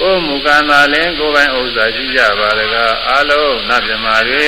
[0.00, 2.76] ကိုမူကံသာလင်းကိုယ်ပိုင်ဥစ္စာရှိကြပါရက
[3.10, 4.46] အာလုံးနတ်မြမာတွေ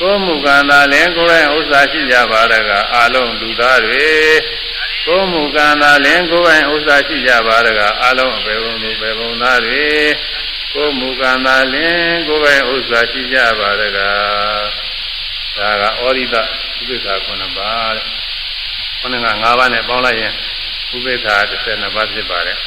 [0.00, 4.06] ကိုမူကံသာလင်းကိုယ်ပိုင်ဥစ္စာရှိကြပါရကအာလုံးလူသားတွေ
[5.06, 9.84] ကိုမူကံသာလင်ကိုယ်ပိုင်ဥစ္စာရှိကြပါရကအလုံးအပေဘုံသူပေဘုံသားတွေ
[10.74, 13.98] ကိုမူကံသာလင်ကိုယ်ပိုင်ဥစ္စာရှိကြပါရက
[15.58, 16.42] ဒါကဩရိတဥ
[16.88, 18.04] ပိ္ပခာခုနှစ်ပါးတဲ့
[19.00, 20.32] ခုနက၅ပါးနဲ့ပေါင်းလိုက်ရင်
[20.96, 22.58] ဥပိ္ပခာ12ပါးဖြစ်ပါတယ်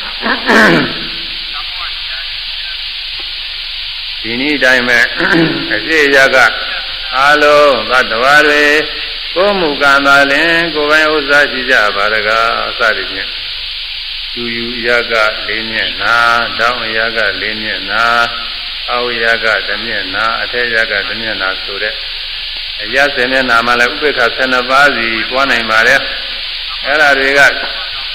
[4.23, 4.99] ဒီနည်းတိုင်းပဲ
[5.73, 6.37] အရှိရက
[7.17, 8.63] အလုံးသတ္တဝါတွေ
[9.35, 13.29] ကိုမူကံသာလင်ကိုယ်ပိုင်ဥစ္စာရှိကြပါရကားအစရည်ဖြင့်
[14.33, 15.13] သူယူရက
[15.47, 16.15] လေးမျက်နာ
[16.59, 18.03] တောင်းရကလေးမျက်နာ
[18.89, 21.93] အောက်ရကတစ်မျက်နာအထက်ရကတစ်မျက်နာဆိုတဲ့
[22.83, 25.99] အရစင်မျက်နာမှာလည်းဥပေက္ခ12ပါးစီတွားနိုင်ပါတယ်
[26.85, 27.41] အဲ့ဒါတွေက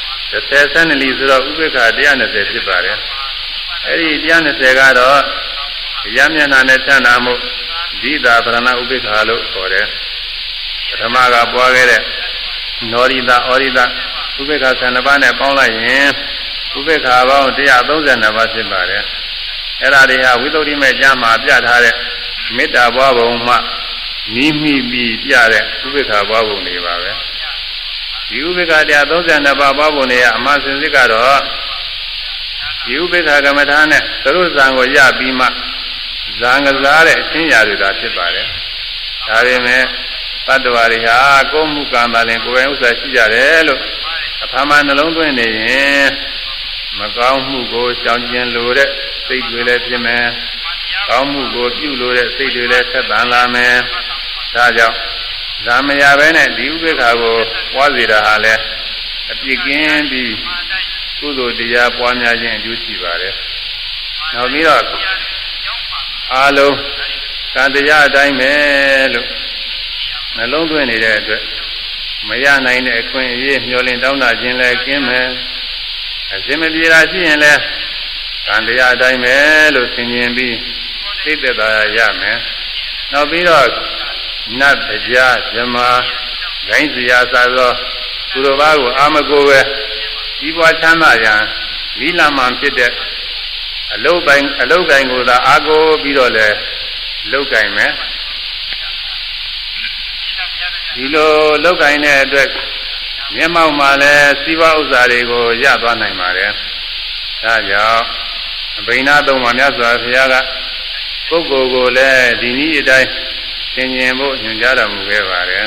[0.04, 2.98] 30ဆန်းလီဆိုတော့ဥပေက္ခ120ဖြစ်ပါတယ်
[3.86, 4.10] အဲ့ဒီ
[4.44, 5.18] 120ကတော့
[6.16, 7.34] ရမျက်နာနဲ့ထဏမှု
[8.02, 9.86] ဒီသာဗရဏဥပေက္ခလို့ခေါ်တယ်
[11.00, 12.02] ထမကပွားခဲ့တဲ့
[12.92, 13.84] နောရိတာဩရိတာ
[14.38, 16.08] ဥပေက္ခ12ပါးနဲ့ပေါင်းလိုက်ရင်
[16.78, 19.02] ဥပေက္ခပေါင်း132ပါးဖြစ်ပါတယ်
[19.80, 21.94] အဲ့ဒါတွေဟာဝိသုဒ္ဓိမဲ့ကျမ်းမှာပြထားတဲ့
[22.56, 23.56] မေတ္တာဘွားပုံမှ
[24.34, 27.10] နီးမိပြီးပြတဲ့ဥပိ္ပခာဘွားပုံတွေပါပဲ
[28.28, 31.40] ဒီဥပိ္ပခာတရား32ပါးဘွားပုံတွေကအမှန်စင်စစ်ကတော့
[32.86, 35.46] ဒီဥပိ္ပခာကမ္မထာနဲ့သရုပ်ဇံကိုရပြီးမှ
[36.40, 38.46] ဇံကစားတဲ့အချင်းရာတွေသာဖြစ်ပါတယ်
[39.28, 39.82] ဒါပေမဲ့
[40.46, 41.18] တတ္တဝါတွေဟာ
[41.52, 43.80] ကိုယ်မှုကံပါလင်ကိုယ်ရဲ့ဥစ္စာရှိကြတယ်လို့
[44.44, 46.08] အဖာမနှလုံးသွင်းနေရင်
[46.98, 48.90] မကောင်းမှုကိုရှောင်ကျင်လိုတဲ့
[49.26, 50.24] စိတ်တွေလည်းဖြစ်မယ်။
[51.08, 53.74] ကောင်းမှုကိုပြုလို့တဲ့စိတ်တွေလည်းဆက်တန်လာမယ်။
[54.54, 54.96] ဒါကြောင့်
[55.64, 57.36] ဇာမယာပဲနဲ့ဒီဥပေက္ခကို
[57.74, 58.62] ပွားစေတာဟာလည်း
[59.32, 60.34] အပြစ်ကင်းပြီး
[61.18, 63.34] ကုသိုလ်တရားပွားများခြင်းအကျိုးရှိပါတယ်။
[64.34, 64.82] နောက်ပြီးတော့
[66.34, 66.76] အားလုံး
[67.54, 68.52] ကံတရားအတိုင်းပဲ
[69.14, 69.26] လို့
[70.36, 71.42] နှလုံးသွင်းနေတဲ့အတွက်
[72.28, 75.28] မရနိုင်တဲ့အခွင့်အရေးမျှော်လင့်တောင်းတခြင်းလည်းကင်းမယ်
[76.34, 77.60] အစင်မပြေတာရှိရင်လည်း
[78.46, 79.36] ကံတရားအတိုင်းပဲ
[79.74, 80.56] လို့ဆင်ခြင်ပြီး
[81.24, 82.38] သိသက်သာရမယ်
[83.12, 83.66] နောက်ပြီးတော့
[84.60, 85.88] နတ်တရားဇမာ
[86.68, 87.72] ဂိုင်းစရာသာသော
[88.30, 89.60] သူတော်ဘာကိုအာမကိုပဲ
[90.40, 91.40] ဒီဘွားချမ်းသာရန်
[91.98, 92.92] မိလမှန်ဖြစ်တဲ့
[93.94, 96.48] အလုတ်ပိုင်းအလုတ်ကိုင်ကိုသာအာကိုပြီးတော့လဲ
[97.32, 97.92] လုတ်ကင်မယ်
[100.94, 101.30] ဒီလို
[101.64, 102.48] လုတ်ကင်တဲ့အတွက်
[103.36, 106.52] မျက်မှောက်မှာလည်းစီးပွားဥစ္စာတွေကိုရသွားနိုင်ပါတယ်
[107.44, 108.02] ဒါကြောင့်
[108.78, 110.34] အဘိနာသုံးပါးမြတ်စွာဘုရားက
[111.28, 113.08] ပုဂ္ဂိုလ်ကိုလည်းဒီနည်းအတိုင်း
[113.74, 115.66] သင်ញင်ဖို့ညွှန်ကြားတော်မူခဲ့ပါတယ်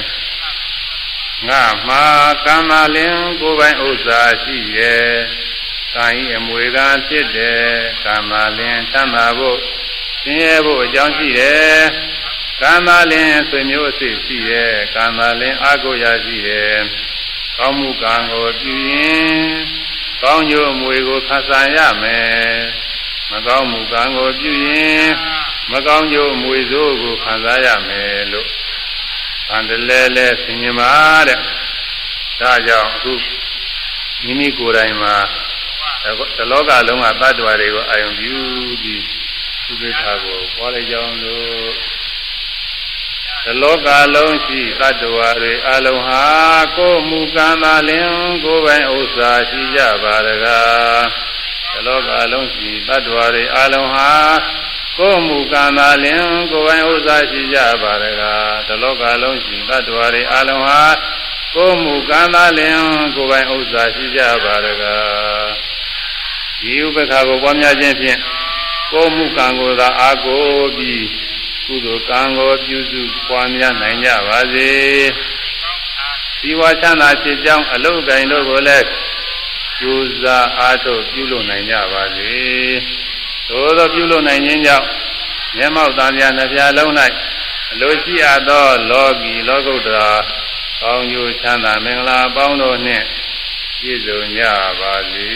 [1.47, 2.03] ငါမှာ
[2.45, 5.07] ကမ္မလင်ကိုယ်ပိုင်ဥစ္စာရှိရဲ့
[5.95, 6.77] ကာယအမွေက
[7.07, 7.61] ဖြစ်တယ်
[8.03, 9.59] ကမ္မလင်သမ်းပါဖို့
[10.21, 11.81] ဆင်းရဲဖို့အကြောင်းရှိတယ်
[12.61, 16.77] ကမ္မလင်ဆွေမျိုးအစ်ရှိရဲ့ကမ္မလင်အာကိုရာရှိရဲ့
[17.57, 19.37] ကောင်းမှုကံကိုပြုရင်
[20.21, 22.57] ကောင်းကျိုးအမွေကိုခံစားရမယ်
[23.31, 25.07] မကောင်းမှုကံကိုပြုရင်
[25.71, 28.49] မကောင်းကျိုးအမွေဆိုးကိုခံစားရမယ်လို့
[29.51, 30.91] အန္တလဲလဲဆင်ញပါ
[31.27, 31.39] တဲ့
[32.39, 33.13] ဒါကြောင့်အခု
[34.23, 35.15] မိမိကိုယ်တိုင်မှာ
[36.37, 38.35] တလောကလုံးကတ attva တွေကိုအာယုံပြု
[38.81, 39.03] ပြီး
[39.65, 41.96] သုခေထာကိုပေါ်လိုက်ကြအောင်လို့
[43.49, 46.23] တလောကလုံးရှိတ attva တွေအလုံးဟာ
[46.77, 48.09] ကိုယ်မူကံသာလင်
[48.43, 51.03] ကိုယ်ပိုင်ဥစ္စာရှိကြပါတကား
[51.73, 54.11] တလောကလုံးရှိတ attva တွေအလုံးဟာ
[54.97, 60.81] ကိုယ်မူကံသာလင်ကိုယ်ပိုင်ဥစ္စာရှိကြပါတကားတလောကလုံးရှိတ attva တွေအလုံးဟာ
[61.55, 62.79] ကိုယ်မူကံသာလင်
[63.15, 65.47] ကိုယ်ပိုင်ဥစ္စာရှိကြပါတကား
[66.61, 68.19] ဒီဥပ္ပခါကိုပွားများခြင်းဖြင့်
[68.91, 70.43] ကိုယ်မူကံကိုသာအာကို
[70.77, 71.26] ပြီး
[71.67, 74.69] ကုသိုလ်ကံကိုပြုစုပွားများနိုင်ကြပါစေ
[76.41, 78.87] ဒီဝါချမ်းသာဖြစ်ကြောင်းအလုတ်ကင်တို့ကိုလည်း
[79.79, 82.35] ကျိုးစားအားထုတ်ပြုလုပ်နိုင်ကြပါစေ
[83.49, 84.87] သို့သောပြုလုပ်နိုင်ခြင်းကြောင့်
[85.57, 86.91] မျက်မှောက်သားများနှပြလုံး၌
[87.71, 90.09] အလိုရှိအပ်သော လောကီလောကုတ္တရာ
[90.81, 93.05] ကောင်းကျိုးချမ်းသာမင်္ဂလာပေါင်းတို့နှင့်
[93.81, 94.43] ပြည့်စုံကြ
[94.79, 95.29] ပါစေ